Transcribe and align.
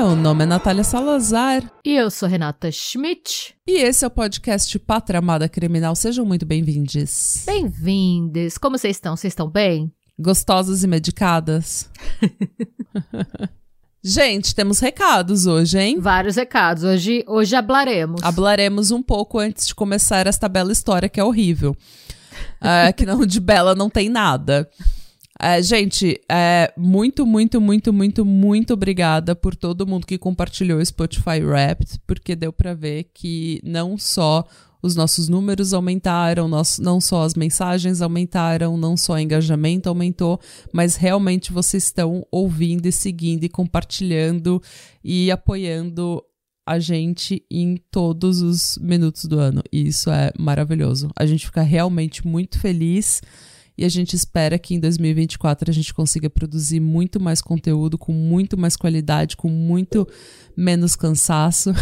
Meu 0.00 0.16
nome 0.16 0.44
é 0.44 0.46
Natália 0.46 0.82
Salazar. 0.82 1.70
E 1.84 1.94
eu 1.94 2.10
sou 2.10 2.28
Renata 2.28 2.70
Schmidt. 2.72 3.54
E 3.66 3.82
esse 3.82 4.04
é 4.04 4.08
o 4.08 4.10
podcast 4.10 4.78
Pátria 4.78 5.18
Amada 5.18 5.48
Criminal. 5.48 5.94
Sejam 5.94 6.24
muito 6.24 6.46
bem-vindos. 6.46 7.42
Bem-vindos. 7.44 8.56
Como 8.56 8.78
vocês 8.78 8.96
estão? 8.96 9.16
Vocês 9.16 9.32
estão 9.32 9.48
bem? 9.48 9.92
Gostosas 10.20 10.84
e 10.84 10.86
medicadas? 10.86 11.88
Gente, 14.04 14.54
temos 14.54 14.78
recados 14.78 15.46
hoje, 15.46 15.78
hein? 15.78 15.98
Vários 15.98 16.36
recados. 16.36 16.84
Hoje, 16.84 17.24
hoje 17.26 17.56
hablaremos. 17.56 18.22
Hablaremos 18.22 18.90
um 18.90 19.02
pouco 19.02 19.38
antes 19.38 19.66
de 19.66 19.74
começar 19.74 20.26
esta 20.26 20.48
bela 20.48 20.72
história 20.72 21.08
que 21.08 21.18
é 21.18 21.24
horrível. 21.24 21.74
É, 22.60 22.92
que 22.92 23.06
não, 23.06 23.24
de 23.24 23.40
bela 23.40 23.74
não 23.74 23.88
tem 23.88 24.08
nada. 24.08 24.68
É, 25.38 25.62
gente, 25.62 26.20
é, 26.30 26.70
muito, 26.76 27.24
muito, 27.24 27.58
muito, 27.58 27.92
muito, 27.92 28.24
muito 28.24 28.74
obrigada 28.74 29.34
por 29.34 29.56
todo 29.56 29.86
mundo 29.86 30.06
que 30.06 30.18
compartilhou 30.18 30.78
o 30.78 30.84
Spotify 30.84 31.42
Wrapped, 31.42 31.98
porque 32.06 32.36
deu 32.36 32.52
para 32.52 32.74
ver 32.74 33.10
que 33.14 33.58
não 33.64 33.96
só 33.96 34.44
os 34.82 34.94
nossos 34.94 35.28
números 35.28 35.72
aumentaram, 35.72 36.48
não 36.48 37.00
só 37.00 37.22
as 37.22 37.34
mensagens 37.34 38.00
aumentaram, 38.00 38.76
não 38.76 38.96
só 38.96 39.14
o 39.14 39.18
engajamento 39.18 39.88
aumentou, 39.88 40.40
mas 40.72 40.96
realmente 40.96 41.52
vocês 41.52 41.84
estão 41.84 42.26
ouvindo 42.30 42.86
e 42.86 42.92
seguindo 42.92 43.44
e 43.44 43.48
compartilhando 43.48 44.62
e 45.02 45.30
apoiando 45.30 46.22
a 46.66 46.78
gente 46.78 47.44
em 47.50 47.76
todos 47.90 48.42
os 48.42 48.78
minutos 48.78 49.24
do 49.24 49.38
ano. 49.38 49.62
E 49.72 49.88
isso 49.88 50.10
é 50.10 50.30
maravilhoso. 50.38 51.08
A 51.16 51.26
gente 51.26 51.46
fica 51.46 51.62
realmente 51.62 52.26
muito 52.26 52.60
feliz 52.60 53.20
e 53.76 53.84
a 53.84 53.88
gente 53.88 54.14
espera 54.14 54.58
que 54.58 54.74
em 54.74 54.80
2024 54.80 55.70
a 55.70 55.72
gente 55.72 55.94
consiga 55.94 56.28
produzir 56.28 56.80
muito 56.80 57.20
mais 57.20 57.40
conteúdo, 57.40 57.96
com 57.96 58.12
muito 58.12 58.58
mais 58.58 58.76
qualidade, 58.76 59.36
com 59.36 59.48
muito 59.48 60.06
menos 60.56 60.96
cansaço. 60.96 61.72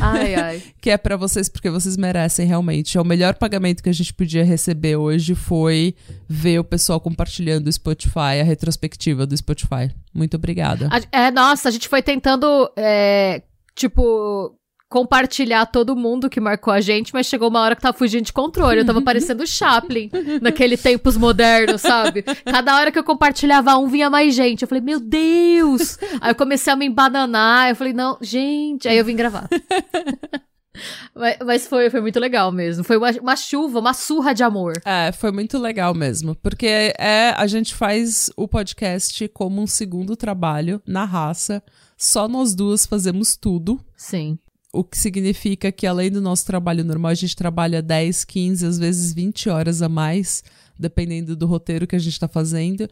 ai, 0.00 0.34
ai. 0.34 0.62
Que 0.80 0.90
é 0.90 0.96
para 0.96 1.16
vocês, 1.16 1.48
porque 1.48 1.70
vocês 1.70 1.96
merecem 1.96 2.46
realmente. 2.46 2.96
É 2.96 3.00
o 3.00 3.04
melhor 3.04 3.34
pagamento 3.34 3.82
que 3.82 3.88
a 3.88 3.92
gente 3.92 4.14
podia 4.14 4.44
receber 4.44 4.96
hoje 4.96 5.34
foi 5.34 5.94
ver 6.28 6.60
o 6.60 6.64
pessoal 6.64 7.00
compartilhando 7.00 7.66
o 7.66 7.72
Spotify, 7.72 8.40
a 8.40 8.44
retrospectiva 8.44 9.26
do 9.26 9.36
Spotify. 9.36 9.92
Muito 10.14 10.36
obrigada. 10.36 10.88
É, 11.10 11.30
nossa, 11.30 11.68
a 11.68 11.72
gente 11.72 11.88
foi 11.88 12.02
tentando, 12.02 12.70
é, 12.76 13.42
tipo, 13.74 14.56
compartilhar 14.88 15.66
todo 15.66 15.96
mundo 15.96 16.30
que 16.30 16.40
marcou 16.40 16.72
a 16.72 16.80
gente, 16.80 17.12
mas 17.12 17.26
chegou 17.26 17.48
uma 17.48 17.60
hora 17.60 17.74
que 17.74 17.82
tava 17.82 17.96
fugindo 17.96 18.24
de 18.24 18.32
controle. 18.32 18.80
Eu 18.80 18.86
tava 18.86 19.02
parecendo 19.02 19.42
o 19.42 19.46
Chaplin, 19.46 20.10
naquele 20.40 20.76
tempos 20.76 21.16
modernos, 21.16 21.82
sabe? 21.82 22.22
Cada 22.22 22.76
hora 22.76 22.92
que 22.92 22.98
eu 22.98 23.04
compartilhava 23.04 23.76
um, 23.76 23.88
vinha 23.88 24.08
mais 24.08 24.34
gente. 24.34 24.62
Eu 24.62 24.68
falei, 24.68 24.82
meu 24.82 25.00
Deus! 25.00 25.98
Aí 26.20 26.30
eu 26.30 26.34
comecei 26.34 26.72
a 26.72 26.76
me 26.76 26.86
embananar, 26.86 27.70
eu 27.70 27.76
falei, 27.76 27.92
não, 27.92 28.16
gente. 28.20 28.88
Aí 28.88 28.96
eu 28.96 29.04
vim 29.04 29.16
gravar. 29.16 29.48
Mas, 31.14 31.38
mas, 31.42 31.66
foi, 31.66 31.88
foi 31.88 32.02
muito 32.02 32.20
legal 32.20 32.52
mesmo. 32.52 32.84
Foi 32.84 32.98
uma, 32.98 33.10
uma, 33.12 33.34
chuva, 33.34 33.78
uma 33.78 33.94
surra 33.94 34.34
de 34.34 34.42
amor. 34.42 34.74
É, 34.84 35.10
foi 35.10 35.32
muito 35.32 35.56
legal 35.56 35.94
mesmo. 35.94 36.36
Porque 36.36 36.92
é, 36.98 37.30
a 37.34 37.46
gente 37.46 37.74
faz 37.74 38.28
o 38.36 38.46
podcast 38.46 39.26
como 39.28 39.62
um 39.62 39.66
segundo 39.66 40.14
trabalho 40.14 40.82
na 40.86 41.06
raça. 41.06 41.62
Só 41.96 42.28
nós 42.28 42.54
duas 42.54 42.84
fazemos 42.84 43.36
tudo. 43.36 43.80
Sim 43.96 44.38
o 44.76 44.84
que 44.84 44.98
significa 44.98 45.72
que 45.72 45.86
além 45.86 46.10
do 46.10 46.20
nosso 46.20 46.44
trabalho 46.44 46.84
normal, 46.84 47.10
a 47.10 47.14
gente 47.14 47.34
trabalha 47.34 47.82
10, 47.82 48.24
15, 48.24 48.66
às 48.66 48.78
vezes 48.78 49.12
20 49.12 49.48
horas 49.48 49.82
a 49.82 49.88
mais, 49.88 50.44
dependendo 50.78 51.34
do 51.34 51.46
roteiro 51.46 51.86
que 51.86 51.96
a 51.96 51.98
gente 51.98 52.12
está 52.12 52.28
fazendo. 52.28 52.88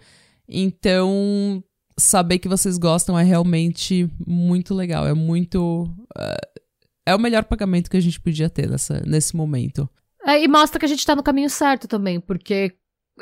Então, 0.48 1.62
saber 1.98 2.38
que 2.38 2.48
vocês 2.48 2.78
gostam 2.78 3.19
é 3.19 3.22
realmente 3.22 4.09
muito 4.26 4.75
legal. 4.75 5.06
É 5.06 5.14
muito. 5.14 5.84
Uh, 6.16 6.60
é 7.06 7.14
o 7.14 7.19
melhor 7.19 7.44
pagamento 7.44 7.91
que 7.91 7.97
a 7.97 8.00
gente 8.00 8.20
podia 8.20 8.48
ter 8.48 8.69
nessa, 8.69 9.03
nesse 9.06 9.36
momento. 9.36 9.88
É, 10.26 10.42
e 10.42 10.48
mostra 10.48 10.78
que 10.78 10.86
a 10.86 10.88
gente 10.88 11.00
está 11.00 11.14
no 11.14 11.22
caminho 11.22 11.50
certo 11.50 11.86
também, 11.86 12.19
porque 12.19 12.72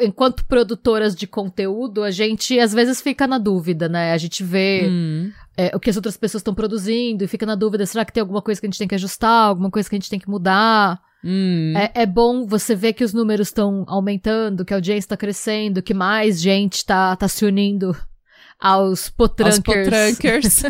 enquanto 0.01 0.47
produtoras 0.47 1.15
de 1.15 1.27
conteúdo, 1.27 2.03
a 2.03 2.11
gente 2.11 2.59
às 2.59 2.73
vezes 2.73 3.01
fica 3.01 3.27
na 3.27 3.39
dúvida, 3.39 3.89
né? 3.89 4.13
A 4.13 4.19
gente 4.19 4.45
vê 4.45 4.89
hum. 4.89 5.33
É, 5.57 5.75
o 5.75 5.81
que 5.81 5.91
as 5.91 5.97
outras 5.97 6.17
pessoas 6.17 6.41
estão 6.41 6.55
produzindo 6.55 7.25
e 7.25 7.29
fica 7.29 7.47
na 7.47 7.55
dúvida: 7.55 7.87
será 7.87 8.05
que 8.05 8.13
tem 8.13 8.21
alguma 8.21 8.43
coisa 8.43 8.61
que 8.61 8.67
a 8.67 8.71
gente 8.71 8.79
tem 8.79 8.89
que 8.89 8.95
ajustar, 8.95 9.49
alguma 9.49 9.71
coisa 9.71 9.89
que 9.89 9.95
a 9.95 9.99
gente 9.99 10.11
tem 10.11 10.21
que 10.21 10.31
mudar? 10.31 11.01
Hum. 11.25 11.75
É, 11.77 12.03
é, 12.03 12.07
bom 12.07 12.47
você 12.47 12.75
ver 12.75 12.95
que 12.95 13.05
os 13.05 13.13
números 13.13 13.49
estão 13.49 13.85
aumentando, 13.87 14.65
que 14.65 14.73
a 14.73 14.77
audiência 14.77 15.07
está 15.07 15.17
crescendo, 15.17 15.83
que 15.83 15.95
mais 15.95 16.41
gente 16.41 16.79
está 16.79 17.15
tá 17.15 17.29
se 17.29 17.45
unindo 17.45 17.97
aos 18.63 19.11
potrankers. 19.11 19.57
Aos 19.57 20.19
potrankers. 20.19 20.63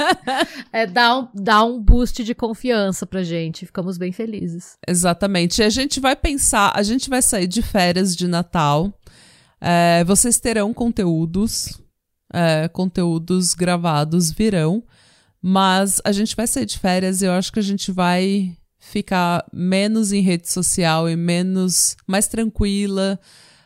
é, 0.72 0.86
dá, 0.86 1.18
um, 1.18 1.28
dá 1.34 1.64
um 1.64 1.78
boost 1.78 2.24
de 2.24 2.34
confiança 2.34 3.06
pra 3.06 3.22
gente. 3.22 3.66
Ficamos 3.66 3.98
bem 3.98 4.12
felizes. 4.12 4.78
Exatamente. 4.86 5.60
E 5.60 5.64
a 5.64 5.68
gente 5.68 6.00
vai 6.00 6.16
pensar, 6.16 6.72
a 6.74 6.82
gente 6.82 7.10
vai 7.10 7.20
sair 7.20 7.46
de 7.46 7.60
férias 7.60 8.16
de 8.16 8.26
Natal. 8.26 8.92
É, 9.60 10.04
vocês 10.04 10.38
terão 10.40 10.72
conteúdos, 10.72 11.78
é, 12.32 12.68
conteúdos 12.68 13.54
gravados 13.54 14.30
virão, 14.30 14.82
mas 15.40 16.00
a 16.04 16.12
gente 16.12 16.34
vai 16.34 16.46
sair 16.46 16.66
de 16.66 16.78
férias 16.78 17.22
e 17.22 17.26
eu 17.26 17.32
acho 17.32 17.52
que 17.52 17.58
a 17.58 17.62
gente 17.62 17.92
vai 17.92 18.56
ficar 18.78 19.44
menos 19.52 20.12
em 20.12 20.20
rede 20.20 20.50
social 20.50 21.08
e 21.08 21.16
menos 21.16 21.96
mais 22.06 22.26
tranquila 22.26 23.18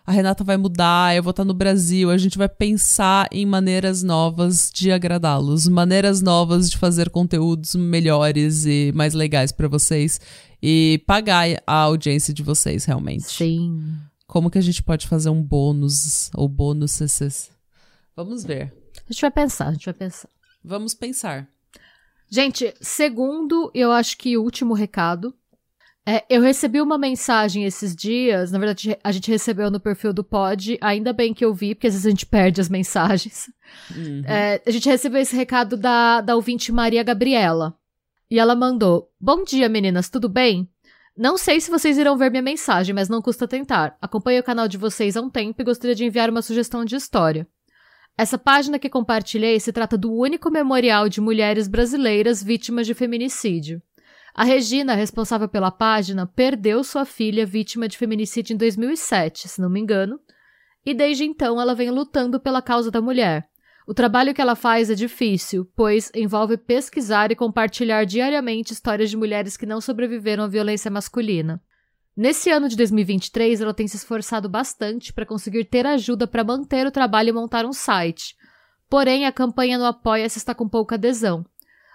a 0.04 0.10
Renata 0.10 0.42
vai 0.42 0.56
mudar, 0.56 1.14
eu 1.14 1.22
vou 1.22 1.30
estar 1.30 1.44
no 1.44 1.54
Brasil, 1.54 2.10
a 2.10 2.18
gente 2.18 2.36
vai 2.36 2.48
pensar 2.48 3.28
em 3.30 3.46
maneiras 3.46 4.02
novas 4.02 4.70
de 4.72 4.90
agradá-los, 4.90 5.68
maneiras 5.68 6.20
novas 6.20 6.68
de 6.68 6.76
fazer 6.76 7.08
conteúdos 7.08 7.74
melhores 7.74 8.66
e 8.66 8.92
mais 8.94 9.14
legais 9.14 9.52
para 9.52 9.68
vocês 9.68 10.20
e 10.60 11.02
pagar 11.06 11.46
a 11.66 11.74
audiência 11.74 12.34
de 12.34 12.42
vocês 12.42 12.84
realmente. 12.84 13.24
Sim. 13.24 13.80
Como 14.26 14.50
que 14.50 14.58
a 14.58 14.62
gente 14.62 14.82
pode 14.82 15.06
fazer 15.06 15.30
um 15.30 15.42
bônus 15.42 16.30
ou 16.34 16.48
bônus 16.48 16.92
CCs? 16.92 17.50
Vamos 18.16 18.44
ver. 18.44 18.72
A 19.08 19.12
gente 19.12 19.20
vai 19.20 19.30
pensar, 19.30 19.68
a 19.68 19.72
gente 19.72 19.84
vai 19.84 19.94
pensar. 19.94 20.28
Vamos 20.64 20.94
pensar. 20.94 21.48
Gente, 22.30 22.74
segundo, 22.80 23.70
eu 23.74 23.92
acho 23.92 24.16
que 24.16 24.38
último 24.38 24.74
recado, 24.74 25.34
é, 26.04 26.24
eu 26.28 26.42
recebi 26.42 26.80
uma 26.80 26.98
mensagem 26.98 27.64
esses 27.64 27.94
dias, 27.94 28.50
na 28.50 28.58
verdade 28.58 28.98
a 29.04 29.12
gente 29.12 29.30
recebeu 29.30 29.70
no 29.70 29.78
perfil 29.78 30.12
do 30.12 30.24
Pod, 30.24 30.76
ainda 30.80 31.12
bem 31.12 31.32
que 31.32 31.44
eu 31.44 31.54
vi, 31.54 31.74
porque 31.74 31.86
às 31.86 31.94
vezes 31.94 32.06
a 32.06 32.10
gente 32.10 32.26
perde 32.26 32.60
as 32.60 32.68
mensagens. 32.68 33.48
Uhum. 33.94 34.22
É, 34.24 34.60
a 34.66 34.70
gente 34.70 34.88
recebeu 34.88 35.20
esse 35.20 35.36
recado 35.36 35.76
da, 35.76 36.20
da 36.20 36.34
ouvinte 36.34 36.72
Maria 36.72 37.02
Gabriela. 37.02 37.76
E 38.28 38.38
ela 38.38 38.56
mandou: 38.56 39.12
Bom 39.20 39.44
dia, 39.44 39.68
meninas, 39.68 40.08
tudo 40.08 40.28
bem? 40.28 40.68
Não 41.16 41.36
sei 41.36 41.60
se 41.60 41.70
vocês 41.70 41.98
irão 41.98 42.16
ver 42.16 42.30
minha 42.30 42.42
mensagem, 42.42 42.94
mas 42.94 43.08
não 43.08 43.20
custa 43.20 43.46
tentar. 43.46 43.96
Acompanho 44.00 44.40
o 44.40 44.44
canal 44.44 44.66
de 44.66 44.78
vocês 44.78 45.16
há 45.16 45.20
um 45.20 45.28
tempo 45.28 45.60
e 45.60 45.64
gostaria 45.64 45.94
de 45.94 46.04
enviar 46.04 46.30
uma 46.30 46.40
sugestão 46.42 46.84
de 46.84 46.96
história. 46.96 47.46
Essa 48.22 48.38
página 48.38 48.78
que 48.78 48.88
compartilhei 48.88 49.58
se 49.58 49.72
trata 49.72 49.98
do 49.98 50.12
único 50.12 50.48
memorial 50.48 51.08
de 51.08 51.20
mulheres 51.20 51.66
brasileiras 51.66 52.40
vítimas 52.40 52.86
de 52.86 52.94
feminicídio. 52.94 53.82
A 54.32 54.44
Regina, 54.44 54.94
responsável 54.94 55.48
pela 55.48 55.72
página, 55.72 56.24
perdeu 56.24 56.84
sua 56.84 57.04
filha 57.04 57.44
vítima 57.44 57.88
de 57.88 57.98
feminicídio 57.98 58.54
em 58.54 58.56
2007, 58.56 59.48
se 59.48 59.60
não 59.60 59.68
me 59.68 59.80
engano, 59.80 60.20
e 60.86 60.94
desde 60.94 61.24
então 61.24 61.60
ela 61.60 61.74
vem 61.74 61.90
lutando 61.90 62.38
pela 62.38 62.62
causa 62.62 62.92
da 62.92 63.02
mulher. 63.02 63.44
O 63.88 63.92
trabalho 63.92 64.32
que 64.32 64.40
ela 64.40 64.54
faz 64.54 64.88
é 64.88 64.94
difícil, 64.94 65.68
pois 65.74 66.08
envolve 66.14 66.56
pesquisar 66.56 67.32
e 67.32 67.34
compartilhar 67.34 68.04
diariamente 68.04 68.72
histórias 68.72 69.10
de 69.10 69.16
mulheres 69.16 69.56
que 69.56 69.66
não 69.66 69.80
sobreviveram 69.80 70.44
à 70.44 70.46
violência 70.46 70.92
masculina. 70.92 71.60
Nesse 72.16 72.50
ano 72.50 72.68
de 72.68 72.76
2023, 72.76 73.60
ela 73.60 73.72
tem 73.72 73.88
se 73.88 73.96
esforçado 73.96 74.48
bastante 74.48 75.12
para 75.12 75.24
conseguir 75.24 75.64
ter 75.64 75.86
ajuda 75.86 76.26
para 76.26 76.44
manter 76.44 76.86
o 76.86 76.90
trabalho 76.90 77.30
e 77.30 77.32
montar 77.32 77.64
um 77.64 77.72
site. 77.72 78.36
Porém, 78.88 79.24
a 79.24 79.32
campanha 79.32 79.78
no 79.78 79.86
Apoia-se 79.86 80.36
está 80.36 80.54
com 80.54 80.68
pouca 80.68 80.96
adesão. 80.96 81.44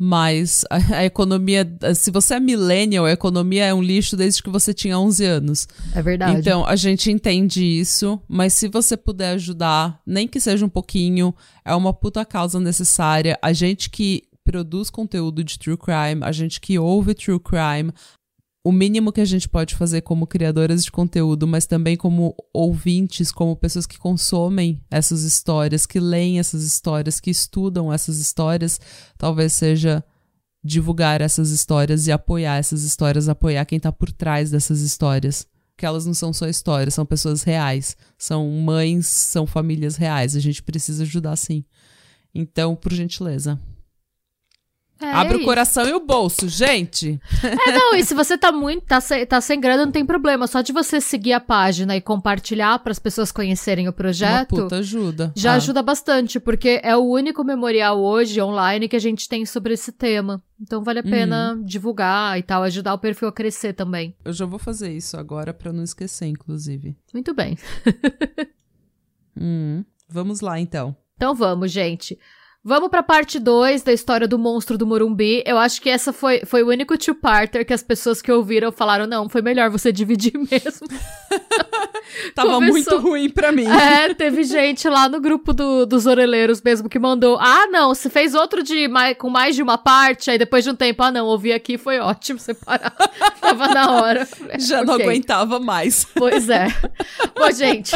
Mas 0.01 0.63
a, 0.69 0.99
a 0.99 1.05
economia, 1.05 1.69
se 1.93 2.09
você 2.09 2.35
é 2.35 2.39
millennial, 2.39 3.05
a 3.05 3.11
economia 3.11 3.65
é 3.65 3.73
um 3.73 3.83
lixo 3.83 4.15
desde 4.15 4.41
que 4.41 4.49
você 4.49 4.73
tinha 4.73 4.97
11 4.97 5.25
anos. 5.25 5.67
É 5.93 6.01
verdade. 6.01 6.39
Então, 6.39 6.65
a 6.65 6.77
gente 6.77 7.11
entende 7.11 7.61
isso, 7.61 8.17
mas 8.25 8.53
se 8.53 8.69
você 8.69 8.95
puder 8.95 9.31
ajudar, 9.31 10.01
nem 10.07 10.25
que 10.25 10.39
seja 10.39 10.65
um 10.65 10.69
pouquinho, 10.69 11.35
é 11.65 11.75
uma 11.75 11.93
puta 11.93 12.23
causa 12.23 12.61
necessária. 12.61 13.37
A 13.41 13.51
gente 13.51 13.89
que 13.89 14.23
produz 14.49 14.89
conteúdo 14.89 15.43
de 15.43 15.59
true 15.59 15.77
crime, 15.77 16.23
a 16.23 16.31
gente 16.31 16.61
que 16.61 16.79
ouve 16.79 17.13
true 17.13 17.39
crime, 17.39 17.91
o 18.63 18.71
mínimo 18.71 19.11
que 19.11 19.21
a 19.21 19.25
gente 19.25 19.47
pode 19.47 19.75
fazer 19.75 20.01
como 20.01 20.27
criadoras 20.27 20.83
de 20.83 20.91
conteúdo, 20.91 21.47
mas 21.47 21.65
também 21.65 21.95
como 21.95 22.35
ouvintes, 22.53 23.31
como 23.31 23.55
pessoas 23.55 23.85
que 23.85 23.97
consomem 23.97 24.81
essas 24.91 25.23
histórias, 25.23 25.85
que 25.85 25.99
leem 25.99 26.39
essas 26.39 26.63
histórias, 26.63 27.19
que 27.19 27.31
estudam 27.31 27.91
essas 27.91 28.19
histórias, 28.19 28.79
talvez 29.17 29.53
seja 29.53 30.03
divulgar 30.61 31.21
essas 31.21 31.51
histórias 31.51 32.05
e 32.07 32.11
apoiar 32.11 32.57
essas 32.57 32.83
histórias, 32.83 33.29
apoiar 33.29 33.65
quem 33.65 33.79
tá 33.79 33.91
por 33.91 34.11
trás 34.11 34.51
dessas 34.51 34.81
histórias. 34.81 35.47
Porque 35.71 35.85
elas 35.85 36.05
não 36.05 36.13
são 36.13 36.33
só 36.33 36.45
histórias, 36.45 36.93
são 36.93 37.05
pessoas 37.05 37.43
reais, 37.43 37.95
são 38.17 38.49
mães, 38.49 39.07
são 39.07 39.47
famílias 39.47 39.95
reais. 39.95 40.35
A 40.35 40.39
gente 40.41 40.61
precisa 40.61 41.03
ajudar 41.03 41.37
sim. 41.37 41.63
Então, 42.35 42.75
por 42.75 42.91
gentileza. 42.91 43.57
É 45.01 45.11
Abre 45.13 45.35
o 45.35 45.37
isso. 45.37 45.45
coração 45.45 45.87
e 45.87 45.93
o 45.93 45.99
bolso, 46.05 46.49
gente. 46.49 47.19
É, 47.41 47.71
não, 47.71 47.95
e 47.95 48.03
se 48.03 48.13
você 48.13 48.37
tá 48.37 48.51
muito, 48.51 48.85
tá, 48.85 48.99
sem, 48.99 49.25
tá 49.25 49.39
sem 49.39 49.57
grana, 49.59 49.85
não 49.85 49.91
tem 49.93 50.05
problema. 50.05 50.45
Só 50.45 50.61
de 50.61 50.73
você 50.73 50.99
seguir 50.99 51.31
a 51.31 51.39
página 51.39 51.95
e 51.95 52.01
compartilhar 52.01 52.77
para 52.79 52.91
as 52.91 52.99
pessoas 52.99 53.31
conhecerem 53.31 53.85
o 53.87 53.91
Uma 53.91 53.93
projeto, 53.93 54.49
puta 54.49 54.75
ajuda. 54.79 55.31
já 55.37 55.53
Ah, 55.53 55.55
ajuda 55.55 55.81
bastante, 55.81 56.37
porque 56.37 56.81
é 56.83 56.97
o 56.97 57.01
único 57.01 57.45
memorial 57.45 57.97
hoje 57.97 58.41
online 58.41 58.89
que 58.89 58.95
a 58.95 58.99
gente 58.99 59.29
tem 59.29 59.45
sobre 59.45 59.73
esse 59.73 59.93
tema. 59.93 60.43
Então 60.61 60.83
vale 60.83 60.99
a 60.99 61.03
pena 61.03 61.53
Uhum. 61.53 61.63
divulgar 61.63 62.37
e 62.37 62.43
tal, 62.43 62.63
ajudar 62.63 62.93
o 62.93 62.99
perfil 62.99 63.29
a 63.29 63.31
crescer 63.31 63.71
também. 63.71 64.13
Eu 64.25 64.33
já 64.33 64.45
vou 64.45 64.59
fazer 64.59 64.91
isso 64.91 65.15
agora 65.15 65.53
pra 65.53 65.71
não 65.71 65.83
esquecer, 65.83 66.25
inclusive. 66.27 66.97
Muito 67.13 67.33
bem. 67.33 67.57
Hum, 69.41 69.85
vamos 70.09 70.41
lá, 70.41 70.59
então. 70.59 70.95
Então 71.15 71.33
vamos, 71.33 71.71
gente. 71.71 72.17
Vamos 72.61 72.89
pra 72.89 73.01
parte 73.01 73.39
2 73.39 73.83
da 73.83 73.93
história 73.93 74.27
do 74.27 74.37
monstro 74.37 74.77
do 74.77 74.85
Morumbi. 74.85 75.41
Eu 75.45 75.57
acho 75.57 75.81
que 75.81 75.89
essa 75.89 76.11
foi, 76.11 76.41
foi 76.45 76.61
o 76.61 76.67
único 76.67 76.97
two-parter 76.97 77.65
que 77.65 77.73
as 77.73 77.81
pessoas 77.81 78.21
que 78.21 78.29
ouviram 78.31 78.69
falaram: 78.71 79.07
não, 79.07 79.29
foi 79.29 79.41
melhor 79.41 79.69
você 79.69 79.91
dividir 79.93 80.33
mesmo. 80.37 80.85
Tava 82.35 82.49
Começou. 82.53 82.71
muito 82.73 82.97
ruim 82.97 83.29
pra 83.29 83.51
mim. 83.51 83.65
É, 83.65 84.13
teve 84.13 84.43
gente 84.43 84.89
lá 84.89 85.07
no 85.07 85.21
grupo 85.21 85.53
do- 85.53 85.85
dos 85.85 86.05
orelheiros 86.05 86.61
mesmo 86.61 86.89
que 86.89 86.99
mandou: 86.99 87.37
ah, 87.39 87.67
não, 87.67 87.89
você 87.95 88.09
fez 88.09 88.33
outro 88.35 88.61
de 88.61 88.87
mai- 88.89 89.15
com 89.15 89.29
mais 89.29 89.55
de 89.55 89.63
uma 89.63 89.77
parte, 89.77 90.29
aí 90.29 90.37
depois 90.37 90.63
de 90.63 90.69
um 90.71 90.75
tempo, 90.75 91.01
ah, 91.03 91.11
não, 91.11 91.27
ouvi 91.27 91.53
aqui, 91.53 91.77
foi 91.77 91.99
ótimo 91.99 92.39
separar. 92.39 92.91
Tava 93.39 93.67
na 93.69 93.91
hora. 94.01 94.27
Já 94.59 94.83
não 94.83 94.95
Ok. 94.95 95.05
aguentava 95.05 95.59
mais. 95.59 96.05
Pois 96.13 96.49
é. 96.49 96.67
Bom, 97.37 97.51
gente, 97.51 97.95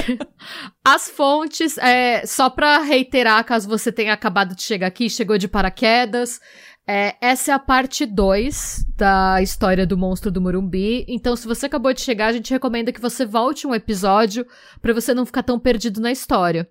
as 0.85 1.09
fontes, 1.09 1.77
é, 1.79 2.25
só 2.25 2.49
pra 2.49 2.79
reiterar, 2.79 3.43
caso 3.43 3.67
você 3.67 3.91
tenha 3.91 4.13
acabado 4.13 4.55
de 4.55 4.62
chegar 4.63 4.87
aqui, 4.87 5.09
chegou 5.09 5.37
de 5.37 5.47
paraquedas, 5.47 6.39
é, 6.85 7.15
essa 7.21 7.51
é 7.51 7.53
a 7.53 7.59
parte 7.59 8.05
2 8.05 8.85
da 8.97 9.41
história 9.41 9.87
do 9.87 9.97
monstro 9.97 10.29
do 10.29 10.41
Morumbi. 10.41 11.05
Então, 11.07 11.35
se 11.35 11.47
você 11.47 11.65
acabou 11.65 11.93
de 11.93 12.01
chegar, 12.01 12.27
a 12.27 12.33
gente 12.33 12.51
recomenda 12.51 12.91
que 12.91 12.99
você 12.99 13.25
volte 13.25 13.65
um 13.65 13.73
episódio 13.73 14.45
pra 14.81 14.93
você 14.93 15.13
não 15.13 15.25
ficar 15.25 15.43
tão 15.43 15.57
perdido 15.57 16.01
na 16.01 16.11
história. 16.11 16.69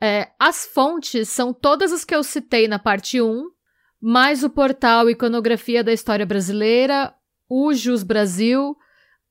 É, 0.00 0.30
as 0.38 0.66
fontes 0.66 1.28
são 1.28 1.52
todas 1.52 1.92
as 1.92 2.04
que 2.04 2.14
eu 2.14 2.22
citei 2.22 2.66
na 2.66 2.78
parte 2.78 3.20
1, 3.20 3.44
mais 4.00 4.42
o 4.42 4.50
portal 4.50 5.08
Iconografia 5.10 5.84
da 5.84 5.92
História 5.92 6.24
Brasileira, 6.24 7.14
o 7.48 7.72
Jus 7.74 8.02
Brasil, 8.02 8.76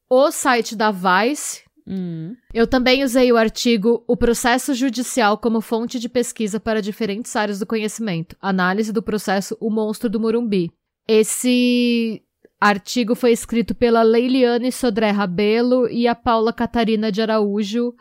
o 0.09 0.31
site 0.31 0.75
da 0.75 0.91
Vice, 0.91 1.63
Hum, 1.87 2.35
eu 2.51 2.65
também 2.65 3.03
usei 3.03 3.31
o 3.31 3.37
artigo 3.37 4.03
O 4.07 4.17
Processo 4.17 4.73
Judicial 4.73 5.37
como 5.37 5.61
fonte 5.61 5.99
de 5.99 6.09
pesquisa 6.09 6.59
para 6.59 6.81
diferentes 6.81 7.35
áreas 7.35 7.59
do 7.59 7.65
conhecimento. 7.65 8.35
Análise 8.41 8.91
do 8.91 9.03
processo 9.03 9.55
O 9.59 9.69
Monstro 9.69 10.09
do 10.09 10.19
Morumbi. 10.19 10.71
Esse 11.07 12.23
artigo 12.59 13.13
foi 13.13 13.31
escrito 13.31 13.75
pela 13.75 14.01
Leiliane 14.01 14.71
Sodré 14.71 15.11
Rabelo 15.11 15.87
e 15.87 16.07
a 16.07 16.15
Paula 16.15 16.51
Catarina 16.51 17.11
de 17.11 17.21
Araújo 17.21 17.93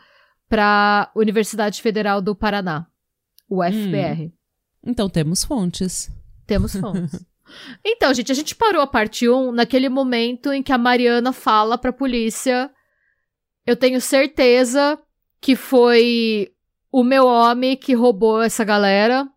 para 0.49 1.11
a 1.13 1.19
Universidade 1.19 1.81
Federal 1.81 2.21
do 2.21 2.35
Paraná, 2.35 2.87
o 3.49 3.63
FBR. 3.63 4.33
Então 4.83 5.09
temos 5.09 5.43
fontes. 5.43 6.09
Temos 6.47 6.73
fontes. 6.77 7.25
Então, 7.83 8.13
gente, 8.13 8.31
a 8.31 8.35
gente 8.35 8.55
parou 8.55 8.81
a 8.81 8.87
parte 8.87 9.29
1 9.29 9.51
naquele 9.51 9.89
momento 9.89 10.51
em 10.51 10.63
que 10.63 10.71
a 10.71 10.77
Mariana 10.77 11.31
fala 11.31 11.77
pra 11.77 11.93
polícia: 11.93 12.71
Eu 13.65 13.75
tenho 13.75 13.99
certeza 13.99 14.99
que 15.41 15.55
foi 15.55 16.51
o 16.91 17.03
meu 17.03 17.25
homem 17.25 17.75
que 17.75 17.93
roubou 17.93 18.41
essa 18.41 18.63
galera, 18.63 19.27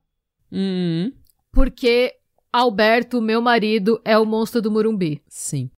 Hum, 0.50 1.12
porque 1.52 2.14
Alberto, 2.50 3.20
meu 3.20 3.42
marido, 3.42 4.00
é 4.04 4.16
o 4.18 4.24
monstro 4.24 4.62
do 4.62 4.70
Murumbi. 4.70 5.22
sim. 5.28 5.70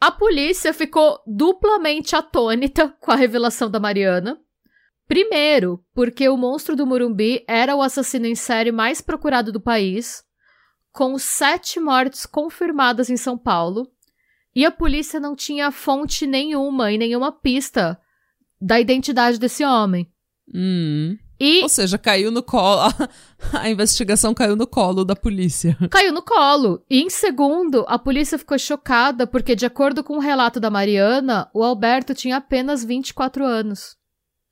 A 0.00 0.10
polícia 0.10 0.72
ficou 0.74 1.18
duplamente 1.26 2.14
atônita 2.14 2.88
com 3.00 3.10
a 3.10 3.14
revelação 3.14 3.70
da 3.70 3.80
Mariana. 3.80 4.38
Primeiro, 5.06 5.82
porque 5.94 6.28
o 6.28 6.36
monstro 6.36 6.76
do 6.76 6.86
Murumbi 6.86 7.42
era 7.48 7.74
o 7.74 7.80
assassino 7.80 8.26
em 8.26 8.34
série 8.34 8.70
mais 8.70 9.00
procurado 9.00 9.50
do 9.50 9.60
país, 9.60 10.22
com 10.92 11.18
sete 11.18 11.80
mortes 11.80 12.26
confirmadas 12.26 13.08
em 13.08 13.16
São 13.16 13.38
Paulo, 13.38 13.90
e 14.54 14.64
a 14.64 14.70
polícia 14.70 15.18
não 15.18 15.34
tinha 15.34 15.70
fonte 15.70 16.26
nenhuma 16.26 16.92
e 16.92 16.98
nenhuma 16.98 17.32
pista 17.32 17.98
da 18.60 18.80
identidade 18.80 19.38
desse 19.38 19.64
homem. 19.64 20.10
Hum. 20.54 21.18
E 21.38 21.62
Ou 21.62 21.68
seja, 21.68 21.98
caiu 21.98 22.30
no 22.30 22.42
colo. 22.42 22.80
A 23.52 23.68
investigação 23.68 24.32
caiu 24.32 24.54
no 24.54 24.66
colo 24.66 25.04
da 25.04 25.16
polícia. 25.16 25.76
caiu 25.90 26.12
no 26.12 26.22
colo. 26.22 26.82
E 26.88 27.02
em 27.02 27.10
segundo, 27.10 27.84
a 27.88 27.98
polícia 27.98 28.38
ficou 28.38 28.58
chocada 28.58 29.26
porque, 29.26 29.56
de 29.56 29.66
acordo 29.66 30.04
com 30.04 30.16
o 30.16 30.20
relato 30.20 30.60
da 30.60 30.70
Mariana, 30.70 31.50
o 31.52 31.62
Alberto 31.62 32.14
tinha 32.14 32.36
apenas 32.36 32.84
24 32.84 33.44
anos. 33.44 33.96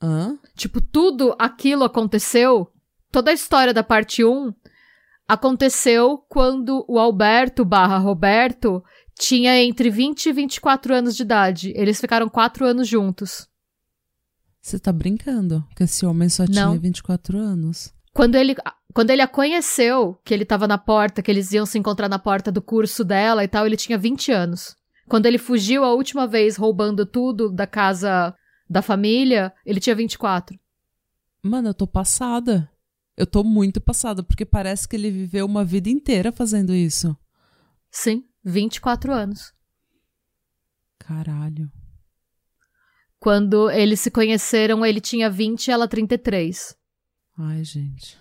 Hã? 0.02 0.36
Tipo, 0.56 0.80
tudo 0.80 1.34
aquilo 1.38 1.84
aconteceu, 1.84 2.68
toda 3.12 3.30
a 3.30 3.34
história 3.34 3.72
da 3.72 3.84
parte 3.84 4.24
1 4.24 4.52
aconteceu 5.28 6.18
quando 6.28 6.84
o 6.88 6.98
Alberto 6.98 7.64
barra 7.64 7.96
Roberto 7.96 8.82
tinha 9.22 9.56
entre 9.62 9.88
20 9.88 10.26
e 10.26 10.32
24 10.32 10.94
anos 10.94 11.14
de 11.14 11.22
idade. 11.22 11.72
Eles 11.76 12.00
ficaram 12.00 12.28
quatro 12.28 12.66
anos 12.66 12.88
juntos. 12.88 13.48
Você 14.60 14.78
tá 14.78 14.92
brincando 14.92 15.64
que 15.76 15.84
esse 15.84 16.04
homem 16.04 16.28
só 16.28 16.44
tinha 16.44 16.66
Não. 16.66 16.78
24 16.78 17.38
anos? 17.38 17.94
Quando 18.12 18.34
ele, 18.34 18.56
quando 18.92 19.10
ele 19.10 19.22
a 19.22 19.28
conheceu, 19.28 20.20
que 20.24 20.34
ele 20.34 20.44
tava 20.44 20.66
na 20.66 20.76
porta, 20.76 21.22
que 21.22 21.30
eles 21.30 21.52
iam 21.52 21.64
se 21.64 21.78
encontrar 21.78 22.08
na 22.08 22.18
porta 22.18 22.50
do 22.50 22.60
curso 22.60 23.04
dela 23.04 23.44
e 23.44 23.48
tal, 23.48 23.64
ele 23.64 23.76
tinha 23.76 23.96
20 23.96 24.32
anos. 24.32 24.76
Quando 25.08 25.26
ele 25.26 25.38
fugiu 25.38 25.84
a 25.84 25.94
última 25.94 26.26
vez 26.26 26.56
roubando 26.56 27.06
tudo 27.06 27.50
da 27.50 27.66
casa 27.66 28.34
da 28.68 28.82
família, 28.82 29.52
ele 29.64 29.80
tinha 29.80 29.94
24. 29.94 30.58
Mano, 31.42 31.68
eu 31.68 31.74
tô 31.74 31.86
passada. 31.86 32.68
Eu 33.16 33.26
tô 33.26 33.44
muito 33.44 33.80
passada, 33.80 34.22
porque 34.22 34.44
parece 34.44 34.88
que 34.88 34.96
ele 34.96 35.10
viveu 35.10 35.46
uma 35.46 35.64
vida 35.64 35.88
inteira 35.88 36.32
fazendo 36.32 36.74
isso. 36.74 37.16
Sim, 37.90 38.24
24 38.44 39.12
anos. 39.12 39.52
Caralho. 40.98 41.70
Quando 43.18 43.70
eles 43.70 44.00
se 44.00 44.10
conheceram, 44.10 44.84
ele 44.84 45.00
tinha 45.00 45.30
20 45.30 45.68
e 45.68 45.70
ela 45.70 45.86
33. 45.86 46.76
Ai, 47.38 47.62
gente. 47.64 48.18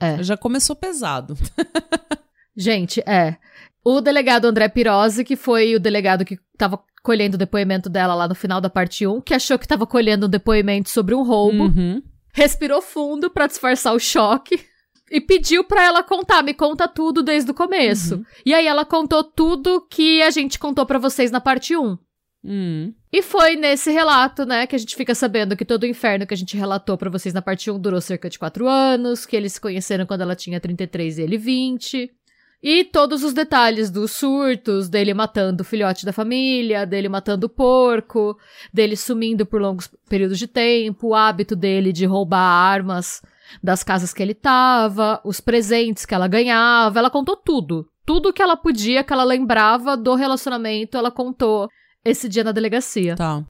É. 0.00 0.22
Já 0.22 0.36
começou 0.36 0.74
pesado. 0.76 1.36
Gente, 2.56 3.00
é. 3.06 3.36
O 3.84 4.00
delegado 4.00 4.46
André 4.46 4.68
Pirozzi, 4.68 5.24
que 5.24 5.36
foi 5.36 5.74
o 5.76 5.80
delegado 5.80 6.24
que 6.24 6.36
tava 6.56 6.82
colhendo 7.04 7.36
o 7.36 7.38
depoimento 7.38 7.88
dela 7.88 8.14
lá 8.14 8.26
no 8.26 8.34
final 8.34 8.60
da 8.60 8.68
parte 8.68 9.06
1, 9.06 9.20
que 9.20 9.32
achou 9.32 9.56
que 9.58 9.66
tava 9.68 9.86
colhendo 9.86 10.26
um 10.26 10.28
depoimento 10.28 10.90
sobre 10.90 11.14
um 11.14 11.22
roubo, 11.22 11.64
Uhum. 11.66 12.02
respirou 12.34 12.82
fundo 12.82 13.30
pra 13.30 13.46
disfarçar 13.46 13.94
o 13.94 14.00
choque 14.00 14.64
e 15.10 15.20
pediu 15.20 15.64
pra 15.64 15.84
ela 15.84 16.02
contar, 16.02 16.42
me 16.42 16.54
conta 16.54 16.86
tudo 16.86 17.22
desde 17.22 17.50
o 17.50 17.54
começo. 17.54 18.16
Uhum. 18.16 18.24
E 18.44 18.54
aí 18.54 18.66
ela 18.66 18.84
contou 18.84 19.24
tudo 19.24 19.86
que 19.88 20.22
a 20.22 20.30
gente 20.30 20.58
contou 20.58 20.84
pra 20.84 20.98
vocês 20.98 21.30
na 21.30 21.40
parte 21.40 21.76
1. 21.76 21.98
Hum. 22.44 22.94
E 23.12 23.22
foi 23.22 23.56
nesse 23.56 23.90
relato, 23.90 24.44
né, 24.44 24.66
que 24.66 24.76
a 24.76 24.78
gente 24.78 24.94
fica 24.94 25.14
sabendo 25.14 25.56
que 25.56 25.64
todo 25.64 25.82
o 25.82 25.86
inferno 25.86 26.26
que 26.26 26.34
a 26.34 26.36
gente 26.36 26.56
relatou 26.56 26.96
pra 26.96 27.10
vocês 27.10 27.34
na 27.34 27.42
parte 27.42 27.70
1 27.70 27.78
durou 27.78 28.00
cerca 28.00 28.30
de 28.30 28.38
4 28.38 28.68
anos, 28.68 29.26
que 29.26 29.36
eles 29.36 29.54
se 29.54 29.60
conheceram 29.60 30.06
quando 30.06 30.20
ela 30.20 30.36
tinha 30.36 30.60
33 30.60 31.18
e 31.18 31.22
ele 31.22 31.36
20. 31.36 32.10
E 32.60 32.84
todos 32.84 33.22
os 33.22 33.32
detalhes 33.32 33.88
dos 33.88 34.10
surtos, 34.10 34.88
dele 34.88 35.14
matando 35.14 35.62
o 35.62 35.64
filhote 35.64 36.04
da 36.04 36.12
família, 36.12 36.84
dele 36.84 37.08
matando 37.08 37.46
o 37.46 37.50
porco, 37.50 38.36
dele 38.72 38.96
sumindo 38.96 39.46
por 39.46 39.60
longos 39.60 39.88
períodos 40.08 40.38
de 40.38 40.48
tempo, 40.48 41.08
o 41.08 41.14
hábito 41.14 41.54
dele 41.54 41.92
de 41.92 42.04
roubar 42.04 42.40
armas 42.40 43.22
das 43.62 43.82
casas 43.82 44.12
que 44.12 44.22
ele 44.22 44.34
tava, 44.34 45.20
os 45.24 45.40
presentes 45.40 46.04
que 46.04 46.14
ela 46.14 46.28
ganhava, 46.28 46.98
ela 46.98 47.10
contou 47.10 47.36
tudo. 47.36 47.86
Tudo 48.04 48.32
que 48.32 48.42
ela 48.42 48.56
podia, 48.56 49.04
que 49.04 49.12
ela 49.12 49.24
lembrava 49.24 49.96
do 49.96 50.14
relacionamento, 50.14 50.96
ela 50.96 51.10
contou 51.10 51.68
esse 52.04 52.28
dia 52.28 52.44
na 52.44 52.52
delegacia. 52.52 53.16
Tá. 53.16 53.44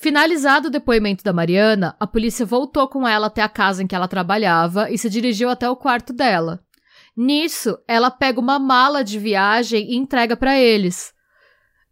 Finalizado 0.00 0.68
o 0.68 0.70
depoimento 0.70 1.22
da 1.22 1.32
Mariana, 1.32 1.96
a 2.00 2.06
polícia 2.06 2.44
voltou 2.44 2.88
com 2.88 3.06
ela 3.06 3.28
até 3.28 3.42
a 3.42 3.48
casa 3.48 3.82
em 3.82 3.86
que 3.86 3.94
ela 3.94 4.08
trabalhava 4.08 4.90
e 4.90 4.98
se 4.98 5.08
dirigiu 5.08 5.48
até 5.48 5.68
o 5.68 5.76
quarto 5.76 6.12
dela. 6.12 6.60
Nisso, 7.16 7.78
ela 7.86 8.10
pega 8.10 8.40
uma 8.40 8.58
mala 8.58 9.04
de 9.04 9.18
viagem 9.18 9.92
e 9.92 9.96
entrega 9.96 10.36
pra 10.36 10.58
eles. 10.58 11.12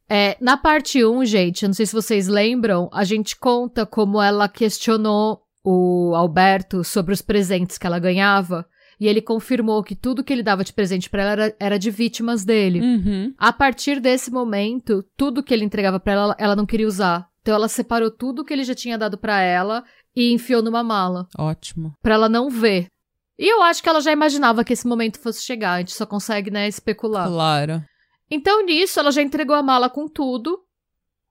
É, 0.08 0.36
na 0.40 0.56
parte 0.56 1.04
1, 1.04 1.24
gente, 1.24 1.62
eu 1.62 1.68
não 1.68 1.74
sei 1.74 1.86
se 1.86 1.94
vocês 1.94 2.26
lembram, 2.26 2.90
a 2.92 3.04
gente 3.04 3.36
conta 3.36 3.86
como 3.86 4.20
ela 4.20 4.48
questionou 4.48 5.40
o 5.64 6.14
Alberto 6.14 6.82
sobre 6.84 7.12
os 7.12 7.22
presentes 7.22 7.78
que 7.78 7.86
ela 7.86 7.98
ganhava 7.98 8.66
e 8.98 9.08
ele 9.08 9.20
confirmou 9.20 9.82
que 9.82 9.96
tudo 9.96 10.22
que 10.22 10.32
ele 10.32 10.42
dava 10.42 10.62
de 10.62 10.72
presente 10.72 11.10
pra 11.10 11.22
ela 11.22 11.32
era, 11.32 11.56
era 11.58 11.78
de 11.78 11.90
vítimas 11.90 12.44
dele. 12.44 12.80
Uhum. 12.80 13.34
A 13.36 13.52
partir 13.52 13.98
desse 13.98 14.30
momento, 14.30 15.04
tudo 15.16 15.42
que 15.42 15.52
ele 15.52 15.64
entregava 15.64 15.98
pra 15.98 16.12
ela, 16.12 16.36
ela 16.38 16.54
não 16.54 16.64
queria 16.66 16.86
usar. 16.86 17.28
Então 17.40 17.54
ela 17.54 17.68
separou 17.68 18.10
tudo 18.10 18.44
que 18.44 18.52
ele 18.52 18.62
já 18.62 18.74
tinha 18.74 18.96
dado 18.96 19.18
pra 19.18 19.40
ela 19.40 19.82
e 20.14 20.32
enfiou 20.32 20.62
numa 20.62 20.84
mala, 20.84 21.26
Ótimo. 21.36 21.94
Pra 22.00 22.14
ela 22.14 22.28
não 22.28 22.48
ver. 22.48 22.86
E 23.38 23.52
eu 23.52 23.62
acho 23.62 23.82
que 23.82 23.88
ela 23.88 24.00
já 24.00 24.12
imaginava 24.12 24.62
que 24.62 24.72
esse 24.72 24.86
momento 24.86 25.18
fosse 25.18 25.42
chegar, 25.42 25.72
a 25.72 25.78
gente 25.78 25.92
só 25.92 26.06
consegue, 26.06 26.50
né, 26.50 26.68
especular. 26.68 27.26
Claro. 27.26 27.82
Então 28.30 28.64
nisso, 28.64 29.00
ela 29.00 29.10
já 29.10 29.20
entregou 29.20 29.56
a 29.56 29.62
mala 29.62 29.90
com 29.90 30.06
tudo, 30.06 30.60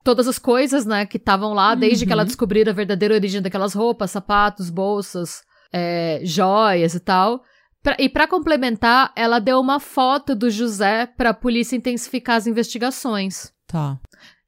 todas 0.04 0.26
as 0.28 0.38
coisas, 0.38 0.84
né, 0.86 1.06
que 1.06 1.16
estavam 1.16 1.52
lá, 1.54 1.74
desde 1.74 2.04
que 2.06 2.12
ela 2.12 2.22
Uhum. 2.22 2.26
descobriu 2.26 2.68
a 2.68 2.72
verdadeira 2.72 3.14
origem 3.14 3.40
daquelas 3.42 3.74
roupas, 3.74 4.10
sapatos, 4.10 4.68
bolsas, 4.70 5.42
é, 5.72 6.20
joias 6.24 6.94
e 6.94 7.00
tal. 7.00 7.42
Pra- 7.82 7.96
e 7.98 8.08
pra 8.08 8.28
complementar, 8.28 9.12
ela 9.16 9.38
deu 9.38 9.58
uma 9.60 9.80
foto 9.80 10.34
do 10.36 10.48
José 10.50 11.06
pra 11.16 11.34
polícia 11.34 11.74
intensificar 11.76 12.36
as 12.36 12.46
investigações. 12.46 13.52
Tá. 13.66 13.98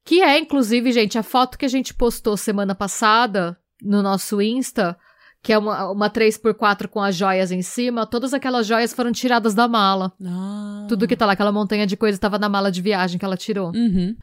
Que 0.05 0.21
é, 0.21 0.37
inclusive, 0.39 0.91
gente, 0.91 1.17
a 1.17 1.23
foto 1.23 1.57
que 1.57 1.65
a 1.65 1.69
gente 1.69 1.93
postou 1.93 2.37
semana 2.37 2.75
passada 2.75 3.57
no 3.81 4.01
nosso 4.01 4.41
Insta, 4.41 4.95
que 5.43 5.51
é 5.51 5.57
uma, 5.57 5.91
uma 5.91 6.09
3x4 6.09 6.87
com 6.87 7.01
as 7.01 7.15
joias 7.15 7.51
em 7.51 7.61
cima, 7.61 8.05
todas 8.05 8.33
aquelas 8.33 8.65
joias 8.67 8.93
foram 8.93 9.11
tiradas 9.11 9.53
da 9.53 9.67
mala. 9.67 10.11
Ah. 10.25 10.85
Tudo 10.87 11.07
que 11.07 11.15
tá 11.17 11.25
lá, 11.25 11.33
aquela 11.33 11.51
montanha 11.51 11.85
de 11.85 11.97
coisa, 11.97 12.15
estava 12.15 12.39
na 12.39 12.47
mala 12.49 12.71
de 12.71 12.81
viagem 12.81 13.17
que 13.19 13.25
ela 13.25 13.35
tirou. 13.37 13.71
Uhum. 13.75 14.15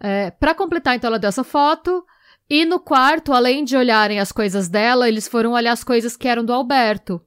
É, 0.00 0.30
para 0.30 0.54
completar, 0.54 0.96
então, 0.96 1.08
ela 1.08 1.18
deu 1.18 1.28
essa 1.28 1.44
foto. 1.44 2.04
E 2.48 2.64
no 2.64 2.80
quarto, 2.80 3.32
além 3.32 3.64
de 3.64 3.76
olharem 3.76 4.20
as 4.20 4.32
coisas 4.32 4.68
dela, 4.68 5.08
eles 5.08 5.28
foram 5.28 5.52
olhar 5.52 5.72
as 5.72 5.84
coisas 5.84 6.16
que 6.16 6.28
eram 6.28 6.44
do 6.44 6.52
Alberto. 6.52 7.20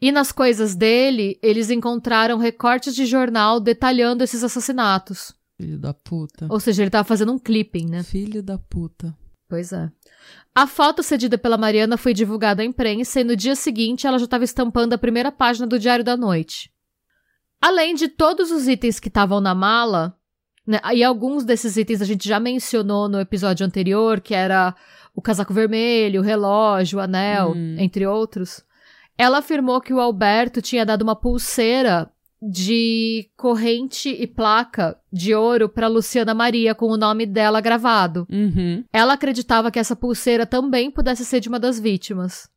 E 0.00 0.10
nas 0.10 0.32
coisas 0.32 0.74
dele, 0.74 1.38
eles 1.42 1.70
encontraram 1.70 2.38
recortes 2.38 2.94
de 2.94 3.04
jornal 3.04 3.60
detalhando 3.60 4.22
esses 4.22 4.42
assassinatos. 4.42 5.32
Filho 5.56 5.78
da 5.78 5.92
puta. 5.92 6.46
Ou 6.48 6.60
seja, 6.60 6.82
ele 6.82 6.90
tava 6.90 7.06
fazendo 7.06 7.32
um 7.32 7.38
clipping, 7.38 7.86
né? 7.86 8.02
Filho 8.04 8.42
da 8.42 8.58
puta. 8.58 9.16
Pois 9.48 9.72
é. 9.72 9.90
A 10.54 10.66
foto 10.66 11.02
cedida 11.02 11.38
pela 11.38 11.56
Mariana 11.56 11.96
foi 11.96 12.12
divulgada 12.12 12.62
à 12.62 12.64
imprensa 12.64 13.20
e 13.20 13.24
no 13.24 13.34
dia 13.34 13.56
seguinte 13.56 14.06
ela 14.06 14.18
já 14.18 14.24
estava 14.24 14.44
estampando 14.44 14.94
a 14.94 14.98
primeira 14.98 15.32
página 15.32 15.66
do 15.66 15.78
Diário 15.78 16.04
da 16.04 16.16
Noite. 16.16 16.70
Além 17.60 17.94
de 17.94 18.08
todos 18.08 18.50
os 18.50 18.68
itens 18.68 19.00
que 19.00 19.08
estavam 19.08 19.40
na 19.40 19.54
mala, 19.54 20.17
né, 20.68 20.78
e 20.92 21.02
alguns 21.02 21.44
desses 21.44 21.78
itens 21.78 22.02
a 22.02 22.04
gente 22.04 22.28
já 22.28 22.38
mencionou 22.38 23.08
no 23.08 23.18
episódio 23.18 23.64
anterior, 23.64 24.20
que 24.20 24.34
era 24.34 24.74
o 25.14 25.22
casaco 25.22 25.54
vermelho, 25.54 26.20
o 26.20 26.24
relógio, 26.24 26.98
o 26.98 27.02
anel, 27.02 27.54
Hum. 27.56 27.76
entre 27.78 28.06
outros, 28.06 28.62
ela 29.16 29.38
afirmou 29.38 29.80
que 29.80 29.94
o 29.94 29.98
Alberto 29.98 30.60
tinha 30.60 30.84
dado 30.84 31.02
uma 31.02 31.16
pulseira 31.16 32.10
de 32.40 33.28
corrente 33.36 34.10
e 34.10 34.26
placa 34.26 34.96
de 35.12 35.34
ouro 35.34 35.68
para 35.68 35.88
Luciana 35.88 36.34
Maria 36.34 36.74
com 36.74 36.86
o 36.86 36.96
nome 36.96 37.26
dela 37.26 37.60
gravado. 37.60 38.26
Uhum. 38.30 38.84
Ela 38.92 39.14
acreditava 39.14 39.70
que 39.70 39.78
essa 39.78 39.96
pulseira 39.96 40.46
também 40.46 40.90
pudesse 40.90 41.24
ser 41.24 41.40
de 41.40 41.48
uma 41.48 41.58
das 41.58 41.80
vítimas. 41.80 42.48